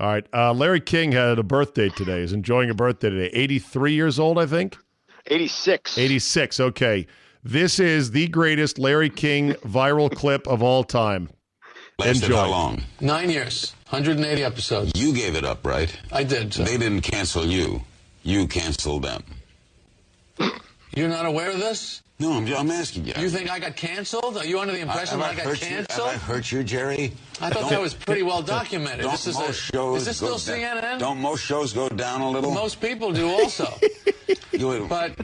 All 0.00 0.06
right. 0.08 0.26
Uh, 0.32 0.52
Larry 0.54 0.80
King 0.80 1.12
had 1.12 1.38
a 1.38 1.42
birthday 1.42 1.88
today. 1.90 2.20
He's 2.20 2.32
enjoying 2.32 2.70
a 2.70 2.74
birthday 2.74 3.10
today. 3.10 3.30
83 3.32 3.92
years 3.92 4.18
old, 4.18 4.38
I 4.38 4.46
think. 4.46 4.78
86. 5.26 5.98
86. 5.98 6.60
Okay. 6.60 7.06
This 7.44 7.78
is 7.78 8.10
the 8.10 8.26
greatest 8.28 8.78
Larry 8.78 9.10
King 9.10 9.52
viral 9.54 10.10
clip 10.14 10.46
of 10.46 10.62
all 10.62 10.82
time. 10.82 11.28
Lasted 11.98 12.24
Enjoy. 12.24 12.36
how 12.36 12.48
long? 12.50 12.82
Nine 13.00 13.30
years, 13.30 13.74
180 13.90 14.42
episodes. 14.42 14.92
You 14.96 15.12
gave 15.14 15.36
it 15.36 15.44
up, 15.44 15.64
right? 15.66 15.94
I 16.12 16.24
did. 16.24 16.52
sir. 16.54 16.64
They 16.64 16.76
didn't 16.76 17.02
cancel 17.02 17.44
you. 17.46 17.82
You 18.22 18.48
canceled 18.48 19.04
them. 19.04 19.22
You're 20.94 21.08
not 21.08 21.26
aware 21.26 21.50
of 21.50 21.58
this? 21.58 22.02
No, 22.18 22.32
I'm, 22.32 22.46
I'm 22.54 22.70
asking 22.70 23.06
you. 23.06 23.12
You 23.18 23.28
think 23.28 23.50
I 23.50 23.58
got 23.58 23.76
canceled? 23.76 24.38
Are 24.38 24.44
you 24.46 24.58
under 24.58 24.72
the 24.72 24.80
impression 24.80 25.20
have 25.20 25.20
that 25.20 25.26
I 25.28 25.32
I 25.32 25.34
got 25.36 25.44
hurt 25.46 25.60
you? 25.60 25.66
canceled? 25.68 26.08
Have 26.10 26.22
I 26.22 26.24
hurt 26.34 26.50
you, 26.50 26.64
Jerry? 26.64 27.12
I 27.40 27.50
thought 27.50 27.60
Don't- 27.60 27.70
that 27.70 27.80
was 27.80 27.92
pretty 27.94 28.22
well 28.22 28.40
documented. 28.42 29.02
Don't 29.02 29.12
This 29.12 29.26
is 29.26 29.34
most 29.38 29.50
a- 29.50 29.52
shows 29.72 30.00
is 30.00 30.06
this 30.06 30.20
go 30.20 30.36
still 30.38 30.56
down- 30.58 30.78
CNN? 30.82 30.98
Don't 30.98 31.18
most 31.20 31.42
shows 31.44 31.72
go 31.74 31.88
down 31.90 32.22
a 32.22 32.30
little? 32.30 32.52
Most 32.52 32.80
people 32.80 33.12
do 33.12 33.28
also. 33.28 33.72
But 34.88 35.16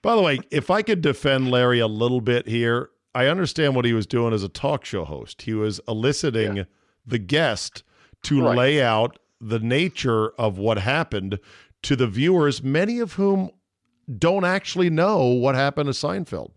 By 0.00 0.14
the 0.14 0.22
way, 0.22 0.38
if 0.52 0.70
I 0.70 0.82
could 0.82 1.00
defend 1.00 1.50
Larry 1.50 1.80
a 1.80 1.88
little 1.88 2.20
bit 2.20 2.46
here, 2.46 2.90
I 3.16 3.26
understand 3.26 3.74
what 3.74 3.84
he 3.84 3.92
was 3.92 4.06
doing 4.06 4.32
as 4.32 4.44
a 4.44 4.48
talk 4.48 4.84
show 4.84 5.04
host. 5.04 5.42
He 5.42 5.54
was 5.54 5.80
eliciting 5.88 6.66
the 7.04 7.18
guest 7.18 7.82
to 8.26 8.42
Right. 8.42 8.56
lay 8.56 8.82
out 8.82 9.18
the 9.40 9.58
nature 9.58 10.30
of 10.38 10.58
what 10.58 10.78
happened 10.78 11.38
to 11.82 11.96
the 11.96 12.06
viewers, 12.06 12.62
many 12.62 12.98
of 13.00 13.14
whom 13.14 13.50
don't 14.18 14.44
actually 14.44 14.88
know 14.90 15.24
what 15.26 15.54
happened 15.54 15.86
to 15.86 15.92
Seinfeld. 15.92 16.52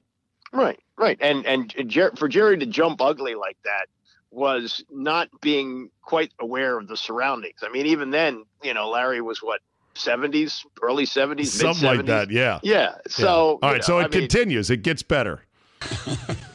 Right, 0.54 0.80
right. 0.98 1.18
And 1.20 1.46
and 1.46 1.74
Jer- 1.88 2.14
for 2.16 2.28
Jerry 2.28 2.58
to 2.58 2.66
jump 2.66 3.02
ugly 3.02 3.36
like 3.36 3.58
that 3.66 3.88
was 4.32 4.84
not 4.92 5.28
being 5.42 5.90
quite 6.04 6.32
aware 6.40 6.78
of 6.78 6.88
the 6.88 6.96
surroundings. 6.96 7.60
I 7.64 7.70
mean, 7.70 7.88
even 7.88 8.12
then, 8.12 8.46
you 8.64 8.74
know, 8.76 8.90
Larry 8.90 9.22
was 9.22 9.42
what, 9.42 9.60
70s, 9.96 10.64
early 10.84 11.06
70s, 11.06 11.48
Something 11.48 11.84
like 11.98 12.06
that, 12.06 12.30
yeah. 12.32 12.60
Yeah. 12.64 12.96
So, 13.08 13.58
All 13.64 13.70
you 13.70 13.74
right, 13.76 13.84
so 13.84 13.98
it 13.98 14.02
I 14.04 14.04
mean, 14.04 14.12
continues. 14.12 14.70
It 14.70 14.84
gets 14.84 15.02
better. 15.04 15.42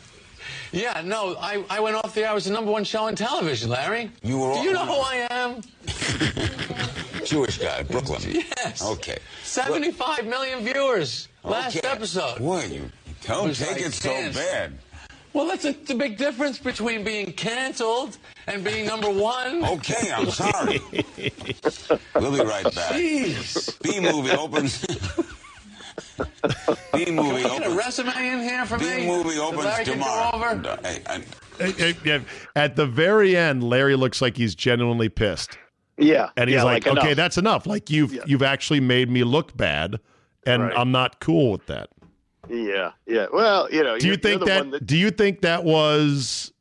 yeah, 0.75 1.01
no, 1.05 1.37
I, 1.39 1.65
I 1.71 1.81
went 1.81 1.97
off 1.97 2.15
the 2.15 2.23
air. 2.23 2.31
I 2.31 2.35
was 2.35 2.45
the 2.45 2.53
number 2.53 2.71
one 2.71 2.85
show 2.85 3.05
on 3.05 3.15
television, 3.15 3.71
Larry. 3.71 4.11
You 4.23 4.39
were 4.39 4.55
Do 4.55 4.61
you 4.61 4.73
know 4.73 4.85
who 4.85 4.93
I 5.01 5.27
am? 5.31 5.61
Jewish 7.25 7.59
guy, 7.59 7.83
Brooklyn. 7.85 8.21
Yes. 8.27 8.83
Okay. 8.85 9.19
75 9.45 10.27
million 10.27 10.61
viewers 10.65 11.29
last 11.43 11.77
Okay. 11.77 11.89
episode. 11.89 12.39
Boy, 12.39 12.65
you 12.67 12.91
don't 13.27 13.49
was 13.49 13.59
take 13.59 13.73
like 13.73 13.81
it 13.87 13.93
so 13.95 14.11
bad. 14.33 14.79
Well, 15.33 15.47
that's 15.47 15.65
a, 15.65 15.75
a 15.91 15.95
big 15.95 16.17
difference 16.17 16.59
between 16.59 17.03
being 17.03 17.33
canceled 17.33 18.19
and 18.47 18.63
being 18.63 18.87
number 18.87 19.11
one. 19.11 19.65
Okay, 19.75 20.13
I'm 20.13 20.31
sorry. 20.31 20.81
we'll 22.15 22.33
be 22.33 22.45
right 22.45 22.65
back. 22.65 22.93
Jeez. 22.95 23.81
B 23.83 23.99
movie 24.01 24.31
opens. 24.31 24.85
B 26.95 27.11
movie 27.11 27.43
Can 27.43 27.51
I 27.51 27.57
a 27.57 27.61
opens. 27.69 27.75
resume 27.77 28.09
in 28.29 28.41
here 28.43 28.65
for 28.67 28.79
B 28.79 28.85
me? 28.85 29.07
movie 29.07 29.39
opens 29.39 29.65
Larry 29.65 29.85
tomorrow. 29.85 30.35
over? 30.37 30.69
Uh, 30.69 30.77
hey, 30.83 31.03
I- 31.07 31.25
Hey, 31.59 31.95
hey, 32.03 32.21
At 32.57 32.75
the 32.75 32.85
very 32.87 33.37
end, 33.37 33.63
Larry 33.63 33.95
looks 33.95 34.21
like 34.21 34.37
he's 34.37 34.57
genuinely 34.57 35.09
pissed. 35.09 35.57
Yeah, 35.97 36.31
And 36.37 36.51
he's 36.51 36.57
yeah, 36.57 36.65
like, 36.65 36.85
enough. 36.87 37.05
okay, 37.05 37.15
that's 37.15 37.39
enough. 37.39 37.65
Like 37.67 37.89
you've 37.91 38.13
Yeah. 38.13 38.23
you've 38.27 38.43
actually 38.43 38.81
made 38.81 39.09
me 39.09 39.23
look 39.23 39.57
bad, 39.57 40.01
and 40.45 40.63
Right. 40.65 40.73
I'm 40.77 40.91
not 40.91 41.21
cool 41.21 41.53
with 41.53 41.67
that. 41.67 41.91
yeah, 42.51 42.91
yeah. 43.07 43.27
Well, 43.33 43.69
you 43.71 43.85
know, 43.85 43.97
Do 43.99 44.09
you 44.09 44.17
think 44.17 44.45
that, 44.47 44.69
that 44.73 44.85
do 44.87 44.97
you 44.97 45.11
think 45.13 45.43
that 45.43 45.63
was 45.63 46.53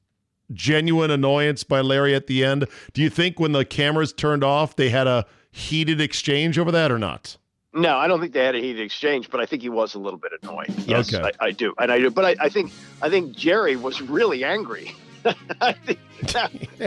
genuine 0.51 1.09
annoyance 1.09 1.63
by 1.63 1.81
Larry 1.81 2.13
at 2.13 2.27
the 2.27 2.43
end? 2.45 2.65
Do 2.93 3.01
you 3.01 3.09
think 3.09 3.39
when 3.39 3.53
the 3.53 3.65
cameras 3.65 4.13
turned 4.13 4.43
off, 4.43 4.75
they 4.75 4.89
had 4.89 5.07
a 5.07 5.25
heated 5.51 5.99
exchange 5.99 6.59
over 6.59 6.71
that 6.71 6.91
or 6.91 6.99
not? 6.99 7.37
No, 7.73 7.97
I 7.97 8.07
don't 8.07 8.19
think 8.21 8.33
they 8.33 8.43
had 8.45 8.55
a 8.55 8.59
heated 8.59 8.81
exchange, 8.81 9.29
but 9.31 9.39
I 9.39 9.45
think 9.45 9.61
he 9.63 9.69
was 9.69 9.95
a 9.95 9.99
little 9.99 10.19
bit 10.19 10.31
annoyed. 10.41 10.69
Yes, 10.87 11.13
Okay. 11.13 11.31
I, 11.39 11.45
I 11.47 11.51
do, 11.51 11.73
and 11.79 11.91
I 11.91 11.99
do. 11.99 12.09
But 12.11 12.25
I, 12.25 12.35
I 12.45 12.49
think 12.49 12.71
I 13.01 13.09
think 13.09 13.35
Jerry 13.35 13.75
was 13.75 14.01
really 14.01 14.43
angry. 14.43 14.91
I 15.61 15.71
think, 15.71 15.99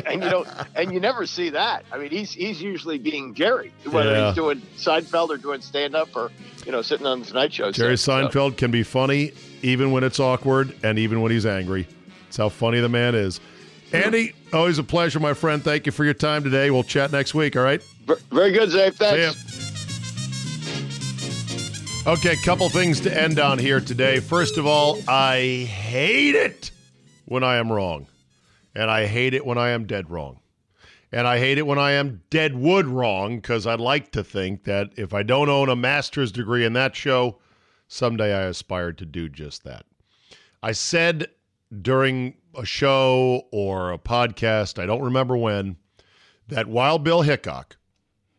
and 0.06 0.22
you 0.22 0.28
know, 0.30 0.44
and 0.74 0.92
you 0.92 1.00
never 1.00 1.26
see 1.26 1.50
that. 1.50 1.84
I 1.90 1.98
mean, 1.98 2.10
he's 2.10 2.32
he's 2.32 2.60
usually 2.62 2.98
being 2.98 3.34
Jerry, 3.34 3.72
whether 3.90 4.12
Yeah. 4.12 4.26
he's 4.26 4.34
doing 4.36 4.60
Seinfeld 4.76 5.30
or 5.30 5.38
doing 5.38 5.60
stand 5.62 5.94
up 5.94 6.14
or 6.14 6.30
you 6.66 6.70
know 6.72 6.82
sitting 6.82 7.06
on 7.06 7.20
the 7.20 7.26
Tonight 7.26 7.52
Show. 7.54 7.72
Jerry 7.72 7.96
set. 7.96 8.04
So- 8.04 8.28
Seinfeld 8.28 8.56
can 8.58 8.70
be 8.70 8.82
funny 8.82 9.32
even 9.62 9.90
when 9.90 10.04
it's 10.04 10.20
awkward 10.20 10.76
and 10.84 10.98
even 10.98 11.20
when 11.22 11.32
he's 11.32 11.46
angry. 11.46 11.88
It's 12.28 12.36
how 12.36 12.48
funny 12.50 12.78
the 12.80 12.88
man 12.90 13.14
is. 13.14 13.40
Andy, 13.92 14.34
always 14.52 14.78
a 14.78 14.84
pleasure, 14.84 15.18
my 15.18 15.32
friend. 15.32 15.62
Thank 15.64 15.86
you 15.86 15.92
for 15.92 16.04
your 16.04 16.12
time 16.14 16.44
today. 16.44 16.70
We'll 16.70 16.82
chat 16.84 17.10
next 17.12 17.34
week, 17.34 17.56
all 17.56 17.62
right? 17.62 17.80
Very 18.30 18.52
good, 18.52 18.70
Zay. 18.70 18.90
See 18.90 18.96
Thanks. 18.96 19.55
Okay, 22.06 22.36
couple 22.36 22.68
things 22.68 23.00
to 23.00 23.20
end 23.20 23.40
on 23.40 23.58
here 23.58 23.80
today. 23.80 24.20
First 24.20 24.58
of 24.58 24.64
all, 24.64 25.00
I 25.08 25.66
hate 25.68 26.36
it 26.36 26.70
when 27.24 27.42
I 27.42 27.56
am 27.56 27.72
wrong. 27.72 28.06
And 28.76 28.88
I 28.88 29.06
hate 29.06 29.34
it 29.34 29.44
when 29.44 29.58
I 29.58 29.70
am 29.70 29.86
dead 29.86 30.08
wrong. 30.08 30.38
And 31.10 31.26
I 31.26 31.40
hate 31.40 31.58
it 31.58 31.66
when 31.66 31.80
I 31.80 31.92
am 31.92 32.22
dead 32.30 32.54
wood 32.54 32.86
wrong 32.86 33.38
because 33.38 33.66
I'd 33.66 33.80
like 33.80 34.12
to 34.12 34.22
think 34.22 34.62
that 34.64 34.90
if 34.96 35.12
I 35.12 35.24
don't 35.24 35.48
own 35.48 35.68
a 35.68 35.74
master's 35.74 36.30
degree 36.30 36.64
in 36.64 36.74
that 36.74 36.94
show, 36.94 37.38
someday 37.88 38.32
I 38.32 38.42
aspire 38.42 38.92
to 38.92 39.04
do 39.04 39.28
just 39.28 39.64
that. 39.64 39.84
I 40.62 40.70
said 40.70 41.26
during 41.82 42.34
a 42.54 42.64
show 42.64 43.48
or 43.50 43.90
a 43.90 43.98
podcast, 43.98 44.80
I 44.80 44.86
don't 44.86 45.02
remember 45.02 45.36
when, 45.36 45.74
that 46.46 46.68
Wild 46.68 47.02
Bill 47.02 47.22
Hickok 47.22 47.78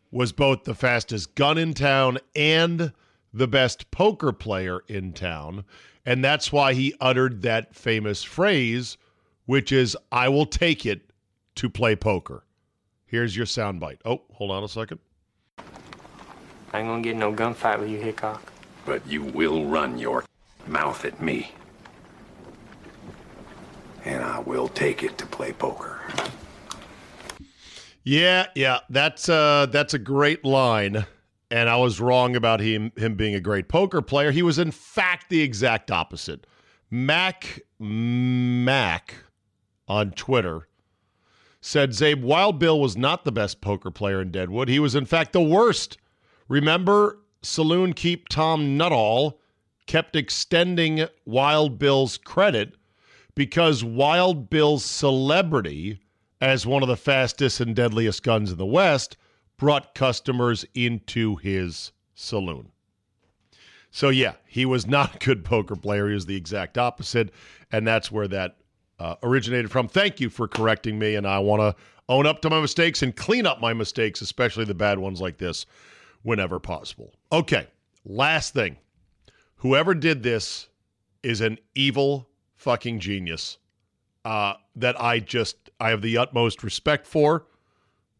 was 0.09 0.32
both 0.32 0.63
the 0.63 0.74
fastest 0.74 1.36
gun 1.36 1.57
in 1.57 1.74
town 1.74 2.20
and 2.34 2.93
the 3.34 3.47
best 3.47 3.91
poker 3.91 4.32
player 4.32 4.82
in 4.88 5.13
town. 5.13 5.65
And 6.05 6.23
that's 6.23 6.51
why 6.51 6.73
he 6.73 6.95
uttered 7.01 7.41
that 7.41 7.75
famous 7.75 8.23
phrase, 8.23 8.97
which 9.45 9.71
is, 9.71 9.97
I 10.11 10.30
will 10.30 10.45
take 10.45 10.86
it 10.86 11.11
to 11.55 11.69
play 11.69 11.95
poker. 11.95 12.43
Here's 13.05 13.36
your 13.36 13.45
soundbite. 13.45 13.99
Oh, 14.05 14.21
hold 14.34 14.51
on 14.51 14.63
a 14.63 14.67
second. 14.67 14.99
I 16.73 16.80
ain't 16.80 16.88
gonna 16.88 17.01
get 17.01 17.15
no 17.15 17.34
gunfight 17.34 17.80
with 17.80 17.89
you, 17.89 17.99
Hickok. 17.99 18.41
But 18.86 19.05
you 19.07 19.23
will 19.23 19.65
run 19.65 19.97
your 19.97 20.23
mouth 20.67 21.03
at 21.05 21.21
me. 21.21 21.51
And 24.05 24.23
I 24.23 24.39
will 24.39 24.67
take 24.69 25.03
it 25.03 25.17
to 25.17 25.25
play 25.25 25.51
poker. 25.51 25.99
Yeah, 28.03 28.47
yeah, 28.55 28.80
that's 28.89 29.28
uh 29.28 29.67
that's 29.69 29.93
a 29.93 29.99
great 29.99 30.45
line. 30.45 31.05
And 31.50 31.70
I 31.70 31.78
was 31.78 32.02
wrong 32.02 32.36
about 32.36 32.60
him 32.60 32.91
him 32.98 33.16
being 33.16 33.36
a 33.36 33.39
great 33.39 33.70
poker 33.70 34.02
player. 34.02 34.32
He 34.32 34.43
was 34.43 34.60
in 34.60 34.72
fact 34.72 35.30
the 35.30 35.41
exact 35.41 35.91
opposite. 35.91 36.45
Mac 36.89 37.62
Mac 37.80 39.16
on 39.88 40.12
Twitter 40.12 40.68
said 41.62 41.91
Czabe 41.91 42.22
Wild 42.22 42.60
Bill 42.60 42.80
was 42.80 42.98
not 42.98 43.26
the 43.26 43.32
best 43.32 43.62
poker 43.62 43.91
player 43.91 44.22
in 44.22 44.32
Deadwood. 44.32 44.70
He 44.70 44.80
was 44.80 44.95
in 44.95 45.06
fact 45.06 45.34
the 45.34 45.41
worst. 45.41 45.98
Remember 46.48 47.20
Saloon 47.41 47.93
Keep 47.93 48.30
Tom 48.30 48.78
Nuttall 48.78 49.39
kept 49.86 50.16
extending 50.16 51.08
Wild 51.26 51.80
Bill's 51.80 52.18
credit 52.18 52.76
because 53.36 53.84
Wild 53.84 54.50
Bill's 54.50 54.84
celebrity 54.84 56.02
as 56.41 56.66
one 56.66 56.84
of 56.84 56.89
the 56.89 56.98
fastest 56.98 57.60
and 57.60 57.76
deadliest 57.76 58.24
guns 58.24 58.52
in 58.52 58.58
the 58.58 58.66
West 58.66 59.18
brought 59.58 59.95
customers 59.95 60.66
into 60.74 61.36
his 61.38 61.91
saloon. 62.16 62.72
So, 63.89 64.10
yeah, 64.10 64.34
he 64.45 64.66
was 64.66 64.86
not 64.86 65.16
a 65.16 65.26
good 65.26 65.43
poker 65.43 65.76
player. 65.76 66.08
He 66.08 66.14
was 66.14 66.26
the 66.26 66.36
exact 66.36 66.78
opposite. 66.78 67.32
And 67.72 67.88
that's 67.88 68.12
where 68.12 68.28
that 68.28 68.58
uh, 68.99 69.16
originated 69.24 69.72
from. 69.72 69.88
Thank 69.88 70.20
you 70.20 70.30
for 70.30 70.47
correcting 70.47 70.99
me. 70.99 71.16
And 71.16 71.26
I 71.26 71.39
want 71.39 71.62
to 71.62 71.76
own 72.10 72.26
up 72.26 72.41
to 72.41 72.49
my 72.49 72.62
mistakes 72.62 73.01
and 73.01 73.16
clean 73.16 73.45
up 73.45 73.60
my 73.60 73.74
mistakes, 73.74 74.22
especially 74.22 74.66
the 74.66 74.74
bad 74.74 74.99
ones 74.99 75.20
like 75.22 75.38
this, 75.38 75.66
whenever 76.24 76.60
possible. 76.60 77.14
Okay, 77.32 77.68
last 78.05 78.53
thing. 78.53 78.78
Whoever 79.58 79.93
did 79.93 80.24
this 80.24 80.68
is 81.24 81.41
an 81.41 81.58
evil 81.76 82.30
fucking 82.55 82.99
genius 82.99 83.58
uh, 84.24 84.53
that 84.76 84.99
I 85.01 85.20
just 85.20 85.70
I 85.80 85.89
have 85.89 86.01
the 86.01 86.18
utmost 86.18 86.64
respect 86.64 87.08
for, 87.08 87.47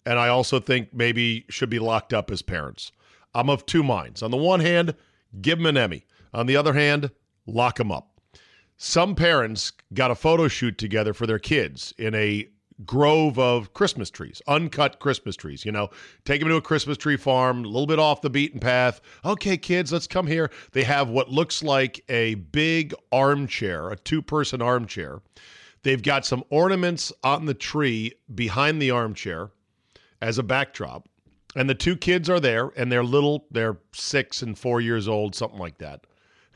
and 0.08 0.18
I 0.18 0.30
also 0.30 0.62
think 0.62 0.94
maybe 0.94 1.46
should 1.50 1.70
be 1.70 1.80
locked 1.80 2.14
up 2.14 2.32
as 2.32 2.42
parents. 2.42 2.94
I'm 3.36 3.50
of 3.50 3.66
two 3.66 3.84
minds. 3.84 4.24
On 4.24 4.32
the 4.32 4.38
one 4.38 4.62
hand, 4.62 4.96
give 5.42 5.60
them 5.60 5.66
an 5.66 5.76
Emmy. 5.76 6.06
On 6.34 6.46
the 6.46 6.56
other 6.56 6.72
hand, 6.72 7.12
lock 7.46 7.78
them 7.78 7.92
up. 7.92 8.22
Some 8.78 9.16
parents 9.16 9.74
got 9.94 10.10
a 10.10 10.16
photo 10.16 10.48
shoot 10.48 10.78
together 10.78 11.14
for 11.14 11.28
their 11.28 11.40
kids 11.40 11.94
in 11.98 12.16
a 12.16 12.48
grove 12.86 13.38
of 13.38 13.74
Christmas 13.74 14.10
trees, 14.10 14.42
uncut 14.48 15.00
Christmas 15.00 15.36
trees. 15.36 15.66
You 15.66 15.74
know, 15.74 15.90
take 16.24 16.40
them 16.40 16.48
to 16.50 16.56
a 16.56 16.62
Christmas 16.62 16.98
tree 16.98 17.18
farm, 17.18 17.66
a 17.66 17.68
little 17.68 17.88
bit 17.88 18.00
off 18.00 18.22
the 18.22 18.30
beaten 18.30 18.62
path. 18.62 19.02
Okay, 19.26 19.58
kids, 19.58 19.92
let's 19.92 20.08
come 20.08 20.28
here. 20.28 20.50
They 20.72 20.84
have 20.84 21.10
what 21.10 21.30
looks 21.30 21.62
like 21.62 22.02
a 22.08 22.36
big 22.36 22.96
armchair, 23.12 23.90
a 23.90 23.98
two 23.98 24.22
person 24.22 24.62
armchair. 24.62 25.20
They've 25.84 26.02
got 26.02 26.26
some 26.26 26.46
ornaments 26.50 27.12
on 27.26 27.46
the 27.46 27.54
tree 27.54 28.14
behind 28.34 28.82
the 28.82 28.92
armchair 28.92 29.50
as 30.22 30.38
a 30.38 30.44
backdrop. 30.44 31.08
And 31.56 31.70
the 31.70 31.76
two 31.76 31.96
kids 31.96 32.30
are 32.30 32.40
there, 32.40 32.72
and 32.76 32.92
they're 32.92 33.04
little, 33.04 33.46
they're 33.52 33.78
six 33.92 34.42
and 34.42 34.58
four 34.58 34.82
years 34.82 35.08
old, 35.08 35.34
something 35.34 35.60
like 35.60 35.78
that. 35.80 36.06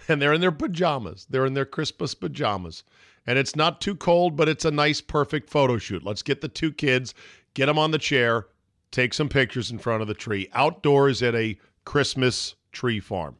And 0.07 0.21
they're 0.21 0.33
in 0.33 0.41
their 0.41 0.51
pajamas. 0.51 1.27
They're 1.29 1.45
in 1.45 1.53
their 1.53 1.65
Christmas 1.65 2.13
pajamas. 2.13 2.83
And 3.25 3.37
it's 3.37 3.55
not 3.55 3.81
too 3.81 3.95
cold, 3.95 4.35
but 4.35 4.49
it's 4.49 4.65
a 4.65 4.71
nice, 4.71 4.99
perfect 4.99 5.49
photo 5.49 5.77
shoot. 5.77 6.03
Let's 6.03 6.23
get 6.23 6.41
the 6.41 6.47
two 6.47 6.71
kids, 6.71 7.13
get 7.53 7.67
them 7.67 7.77
on 7.77 7.91
the 7.91 7.99
chair, 7.99 8.47
take 8.89 9.13
some 9.13 9.29
pictures 9.29 9.71
in 9.71 9.77
front 9.77 10.01
of 10.01 10.07
the 10.07 10.13
tree, 10.13 10.49
outdoors 10.53 11.21
at 11.21 11.35
a 11.35 11.57
Christmas 11.85 12.55
tree 12.71 12.99
farm. 12.99 13.35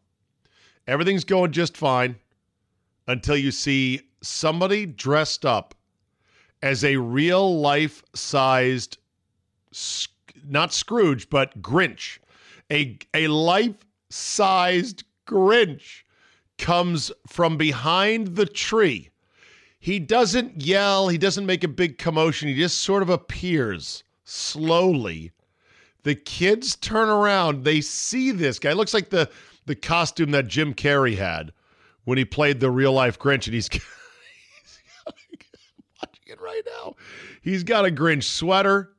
Everything's 0.88 1.24
going 1.24 1.52
just 1.52 1.78
fine 1.78 2.16
until 3.08 3.38
you 3.38 3.52
see 3.52 4.02
somebody 4.22 4.86
dressed 4.86 5.46
up 5.46 5.76
as 6.62 6.84
a 6.84 6.98
real 6.98 7.60
life 7.60 8.04
sized, 8.14 8.98
not 10.46 10.74
Scrooge, 10.74 11.30
but 11.30 11.62
Grinch. 11.62 12.20
A, 12.72 12.98
a 13.14 13.28
life 13.28 13.76
sized 14.10 15.04
Grinch 15.28 16.04
comes 16.58 17.12
from 17.28 17.58
behind 17.58 18.36
the 18.36 18.46
tree. 18.46 19.10
He 19.80 19.98
doesn't 19.98 20.62
yell, 20.62 21.08
he 21.08 21.18
doesn't 21.18 21.46
make 21.46 21.64
a 21.64 21.68
big 21.68 21.98
commotion, 21.98 22.48
he 22.48 22.56
just 22.56 22.82
sort 22.82 23.02
of 23.02 23.10
appears 23.10 24.04
slowly. 24.24 25.32
The 26.04 26.16
kids 26.16 26.76
turn 26.76 27.10
around, 27.10 27.64
they 27.64 27.82
see 27.82 28.32
this 28.32 28.60
guy. 28.60 28.72
It 28.72 28.78
looks 28.78 28.94
like 28.94 29.10
the, 29.10 29.30
the 29.66 29.76
costume 29.76 30.32
that 30.32 30.48
Jim 30.48 30.74
Carrey 30.74 31.18
had 31.18 31.52
when 32.06 32.18
he 32.18 32.26
played 32.26 32.60
the 32.60 32.72
real 32.72 32.94
life 32.94 33.18
Grinch, 33.20 33.46
and 33.46 33.54
he's, 33.54 33.68
he's 33.72 33.82
watching 35.08 36.28
it 36.28 36.42
right 36.42 36.64
now. 36.66 36.96
He's 37.42 37.64
got 37.64 37.86
a 37.86 37.92
Grinch 37.92 38.24
sweater, 38.24 38.94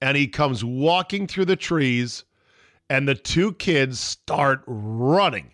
and 0.00 0.16
he 0.16 0.26
comes 0.26 0.64
walking 0.64 1.26
through 1.26 1.46
the 1.46 1.56
trees, 1.56 2.24
and 2.90 3.06
the 3.08 3.14
two 3.14 3.52
kids 3.54 4.00
start 4.00 4.62
running 4.66 5.52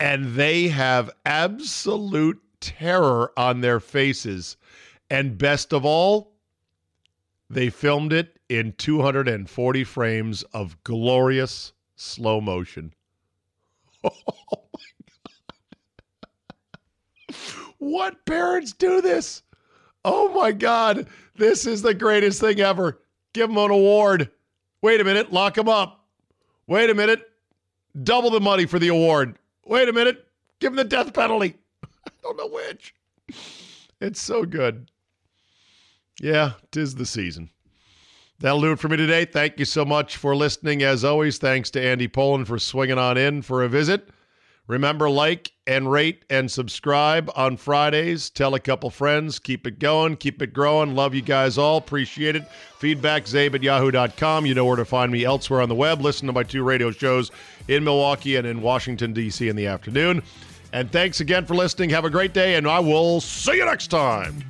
and 0.00 0.34
they 0.34 0.68
have 0.68 1.10
absolute 1.24 2.40
terror 2.60 3.32
on 3.38 3.60
their 3.60 3.80
faces. 3.80 4.56
And 5.10 5.38
best 5.38 5.72
of 5.72 5.84
all, 5.84 6.32
they 7.48 7.70
filmed 7.70 8.12
it 8.12 8.38
in 8.48 8.72
240 8.72 9.84
frames 9.84 10.42
of 10.52 10.82
glorious 10.84 11.72
slow 11.96 12.40
motion. 12.40 12.92
Oh 14.06 14.68
my 14.74 14.80
God. 17.28 17.34
What 17.78 18.26
parents 18.26 18.72
do 18.72 19.00
this? 19.00 19.42
Oh 20.04 20.28
my 20.34 20.52
God. 20.52 21.06
This 21.36 21.66
is 21.66 21.80
the 21.80 21.94
greatest 21.94 22.40
thing 22.40 22.60
ever. 22.60 23.00
Give 23.34 23.50
him 23.50 23.58
an 23.58 23.70
award. 23.70 24.30
Wait 24.80 25.00
a 25.00 25.04
minute. 25.04 25.32
Lock 25.32 25.58
him 25.58 25.68
up. 25.68 26.06
Wait 26.66 26.88
a 26.88 26.94
minute. 26.94 27.28
Double 28.02 28.30
the 28.30 28.40
money 28.40 28.64
for 28.64 28.78
the 28.78 28.88
award. 28.88 29.36
Wait 29.66 29.88
a 29.88 29.92
minute. 29.92 30.26
Give 30.60 30.72
him 30.72 30.76
the 30.76 30.84
death 30.84 31.12
penalty. 31.12 31.56
I 31.84 32.10
don't 32.22 32.38
know 32.38 32.48
which. 32.48 32.94
It's 34.00 34.22
so 34.22 34.44
good. 34.44 34.90
Yeah, 36.20 36.52
tis 36.70 36.94
the 36.94 37.06
season. 37.06 37.50
That'll 38.40 38.60
do 38.60 38.72
it 38.72 38.78
for 38.78 38.88
me 38.88 38.96
today. 38.96 39.24
Thank 39.24 39.58
you 39.58 39.64
so 39.64 39.84
much 39.84 40.16
for 40.16 40.34
listening. 40.34 40.82
As 40.82 41.04
always, 41.04 41.38
thanks 41.38 41.70
to 41.70 41.82
Andy 41.82 42.08
Pollin 42.08 42.44
for 42.44 42.58
swinging 42.58 42.98
on 42.98 43.16
in 43.16 43.42
for 43.42 43.62
a 43.62 43.68
visit. 43.68 44.08
Remember, 44.66 45.10
like 45.10 45.52
and 45.66 45.90
rate 45.90 46.24
and 46.30 46.50
subscribe 46.50 47.30
on 47.36 47.56
Fridays. 47.56 48.30
Tell 48.30 48.54
a 48.54 48.60
couple 48.60 48.88
friends. 48.88 49.38
Keep 49.38 49.66
it 49.66 49.78
going. 49.78 50.16
Keep 50.16 50.40
it 50.40 50.54
growing. 50.54 50.94
Love 50.94 51.14
you 51.14 51.20
guys 51.20 51.58
all. 51.58 51.76
Appreciate 51.76 52.34
it. 52.36 52.44
Feedback, 52.78 53.24
czabe 53.24 53.54
at 53.54 53.62
yahoo.com. 53.62 54.46
You 54.46 54.54
know 54.54 54.64
where 54.64 54.76
to 54.76 54.84
find 54.84 55.12
me 55.12 55.24
elsewhere 55.24 55.60
on 55.60 55.68
the 55.68 55.74
web. 55.74 56.00
Listen 56.00 56.26
to 56.26 56.32
my 56.32 56.42
two 56.42 56.62
radio 56.62 56.90
shows 56.90 57.30
in 57.68 57.84
Milwaukee 57.84 58.36
and 58.36 58.46
in 58.46 58.62
Washington, 58.62 59.12
D.C. 59.12 59.48
in 59.48 59.56
the 59.56 59.66
afternoon. 59.66 60.22
And 60.72 60.90
thanks 60.90 61.20
again 61.20 61.44
for 61.44 61.54
listening. 61.54 61.90
Have 61.90 62.04
a 62.04 62.10
great 62.10 62.32
day, 62.32 62.56
and 62.56 62.66
I 62.66 62.80
will 62.80 63.20
see 63.20 63.56
you 63.56 63.64
next 63.64 63.88
time. 63.88 64.44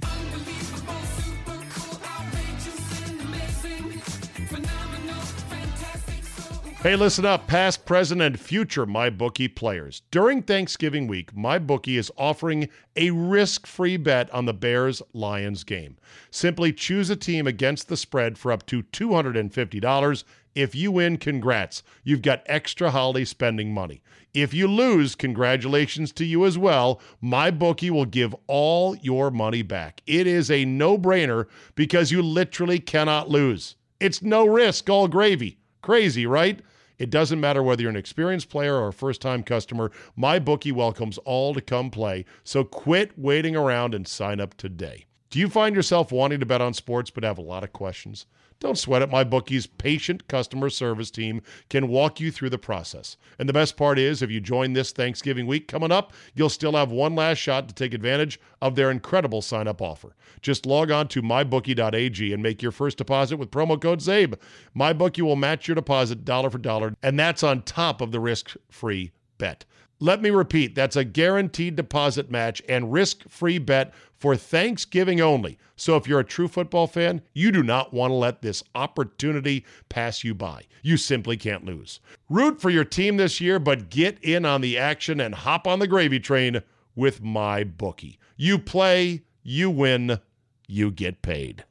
Hey, 6.85 6.97
listen 6.97 7.25
up, 7.25 7.47
past, 7.47 7.87
present, 7.87 8.21
and 8.21 8.39
future 8.39 8.85
MyBookie 8.85 9.55
players. 9.55 10.03
During 10.11 10.43
Thanksgiving 10.43 11.07
week, 11.07 11.35
MyBookie 11.35 11.97
is 11.97 12.13
offering 12.19 12.69
a 12.95 13.09
risk 13.11 13.67
free 13.67 13.97
bet 13.97 14.31
on 14.35 14.45
the 14.45 14.53
Bears 14.53 15.01
Lions 15.15 15.65
game. 15.65 15.97
Simply 16.31 16.75
choose 16.75 17.09
a 17.09 17.17
team 17.17 17.47
against 17.47 17.89
the 17.89 17.97
spread 17.97 18.37
for 18.37 18.53
up 18.53 18.67
to 18.67 18.83
$250. 18.83 20.25
If 20.55 20.75
you 20.75 20.93
win, 20.93 21.17
congrats. 21.17 21.83
You've 22.03 22.21
got 22.21 22.43
extra 22.45 22.91
holiday 22.91 23.25
spending 23.25 23.73
money. 23.73 24.03
If 24.35 24.53
you 24.53 24.69
lose, 24.69 25.15
congratulations 25.15 26.13
to 26.13 26.27
you 26.27 26.45
as 26.45 26.59
well. 26.59 27.01
MyBookie 27.23 27.89
will 27.89 28.05
give 28.05 28.37
all 28.47 28.95
your 28.97 29.31
money 29.31 29.63
back. 29.63 30.03
It 30.07 30.27
is 30.27 30.51
a 30.51 30.67
no 30.67 30.99
brainer 30.99 31.47
because 31.77 32.13
you 32.13 32.21
literally 32.21 32.79
cannot 32.79 33.31
lose. 33.31 33.77
It's 34.01 34.21
no 34.21 34.45
risk, 34.47 34.91
all 34.91 35.09
gravy. 35.09 35.57
Crazy, 35.81 36.27
right? 36.27 36.61
It 36.99 37.11
doesn't 37.11 37.41
matter 37.41 37.63
whether 37.63 37.83
you're 37.83 37.91
an 37.91 37.97
experienced 37.97 38.49
player 38.49 38.77
or 38.77 38.89
a 38.89 38.93
first 38.93 39.21
time 39.21 39.43
customer, 39.43 39.91
MyBookie 40.19 40.73
welcomes 40.73 41.19
all 41.19 41.55
to 41.55 41.61
come 41.61 41.91
play. 41.91 42.25
So 42.45 42.65
quit 42.65 43.19
waiting 43.19 43.57
around 43.57 43.95
and 43.95 44.07
sign 44.07 44.41
up 44.41 44.57
today. 44.57 45.07
Do 45.31 45.41
you 45.41 45.49
find 45.49 45.75
yourself 45.75 46.13
wanting 46.13 46.41
to 46.41 46.47
bet 46.47 46.61
on 46.61 46.75
sports 46.75 47.11
but 47.11 47.25
have 47.25 47.39
a 47.39 47.43
lot 47.43 47.65
of 47.65 47.73
questions? 47.73 48.27
Don't 48.65 48.79
sweat 48.79 49.03
it. 49.03 49.11
MyBookie's 49.11 49.67
patient 49.67 50.27
customer 50.27 50.71
service 50.71 51.11
team 51.11 51.43
can 51.69 51.87
walk 51.87 52.19
you 52.19 52.33
through 52.33 52.49
the 52.49 52.57
process. 52.57 53.19
And 53.39 53.47
the 53.47 53.53
best 53.53 53.77
part 53.77 53.99
is, 53.99 54.23
if 54.23 54.31
you 54.31 54.41
join 54.41 54.73
this 54.73 54.91
Thanksgiving 54.91 55.47
week 55.47 55.69
coming 55.69 55.93
up, 55.93 56.15
you'll 56.35 56.49
still 56.49 56.73
have 56.73 56.91
one 56.91 57.15
last 57.15 57.37
shot 57.37 57.69
to 57.69 57.75
take 57.75 57.93
advantage 57.93 58.41
of 58.63 58.75
their 58.75 58.91
incredible 58.91 59.43
sign 59.43 59.69
up 59.69 59.83
offer. 59.83 60.17
Just 60.41 60.65
log 60.65 60.91
on 60.91 61.09
to 61.09 61.21
mybookie.ag 61.21 62.33
and 62.33 62.43
make 62.43 62.63
your 62.63 62.73
first 62.73 62.97
deposit 62.97 63.37
with 63.37 63.51
promo 63.51 63.79
code 63.79 63.99
CZABE. 63.99 64.39
MyBookie 64.75 65.21
will 65.21 65.37
match 65.37 65.69
your 65.69 65.75
deposit 65.75 66.25
dollar 66.25 66.49
for 66.49 66.57
dollar, 66.57 66.95
and 67.03 67.21
that's 67.21 67.43
on 67.43 67.65
top 67.65 68.01
of 68.01 68.13
the 68.13 68.21
risk 68.21 68.57
free 68.71 69.13
bet. 69.37 69.67
Let 70.01 70.23
me 70.23 70.31
repeat 70.31 70.75
that's 70.75 70.97
a 70.97 71.05
guaranteed 71.05 71.77
deposit 71.77 72.31
match 72.31 72.63
and 72.69 72.93
risk 72.93 73.29
free 73.29 73.59
bet 73.59 73.93
for 74.25 74.37
Thanksgiving 74.37 75.21
only. 75.21 75.59
So 75.77 75.97
if 75.97 76.09
you're 76.09 76.21
a 76.21 76.25
true 76.25 76.49
football 76.49 76.87
fan, 76.87 77.21
you 77.35 77.53
do 77.53 77.63
not 77.63 77.93
want 77.93 78.11
to 78.11 78.15
let 78.15 78.41
this 78.41 78.65
opportunity 78.75 79.67
pass 79.91 80.25
you 80.25 80.35
by. 80.35 80.63
You 80.83 80.97
simply 80.97 81.37
can't 81.37 81.67
lose. 81.67 82.01
Root 82.31 82.59
for 82.59 82.71
your 82.71 82.87
team 82.87 83.19
this 83.19 83.39
year, 83.39 83.59
but 83.59 83.91
get 83.91 84.17
in 84.25 84.47
on 84.47 84.63
the 84.63 84.79
action 84.79 85.21
and 85.21 85.35
hop 85.35 85.67
on 85.67 85.79
the 85.79 85.87
gravy 85.87 86.21
train 86.21 86.63
with 86.97 87.23
MyBookie. 87.23 88.17
You 88.39 88.59
play, 88.59 89.25
you 89.43 89.69
win, 89.71 90.19
you 90.67 90.91
get 90.91 91.21
paid. 91.21 91.67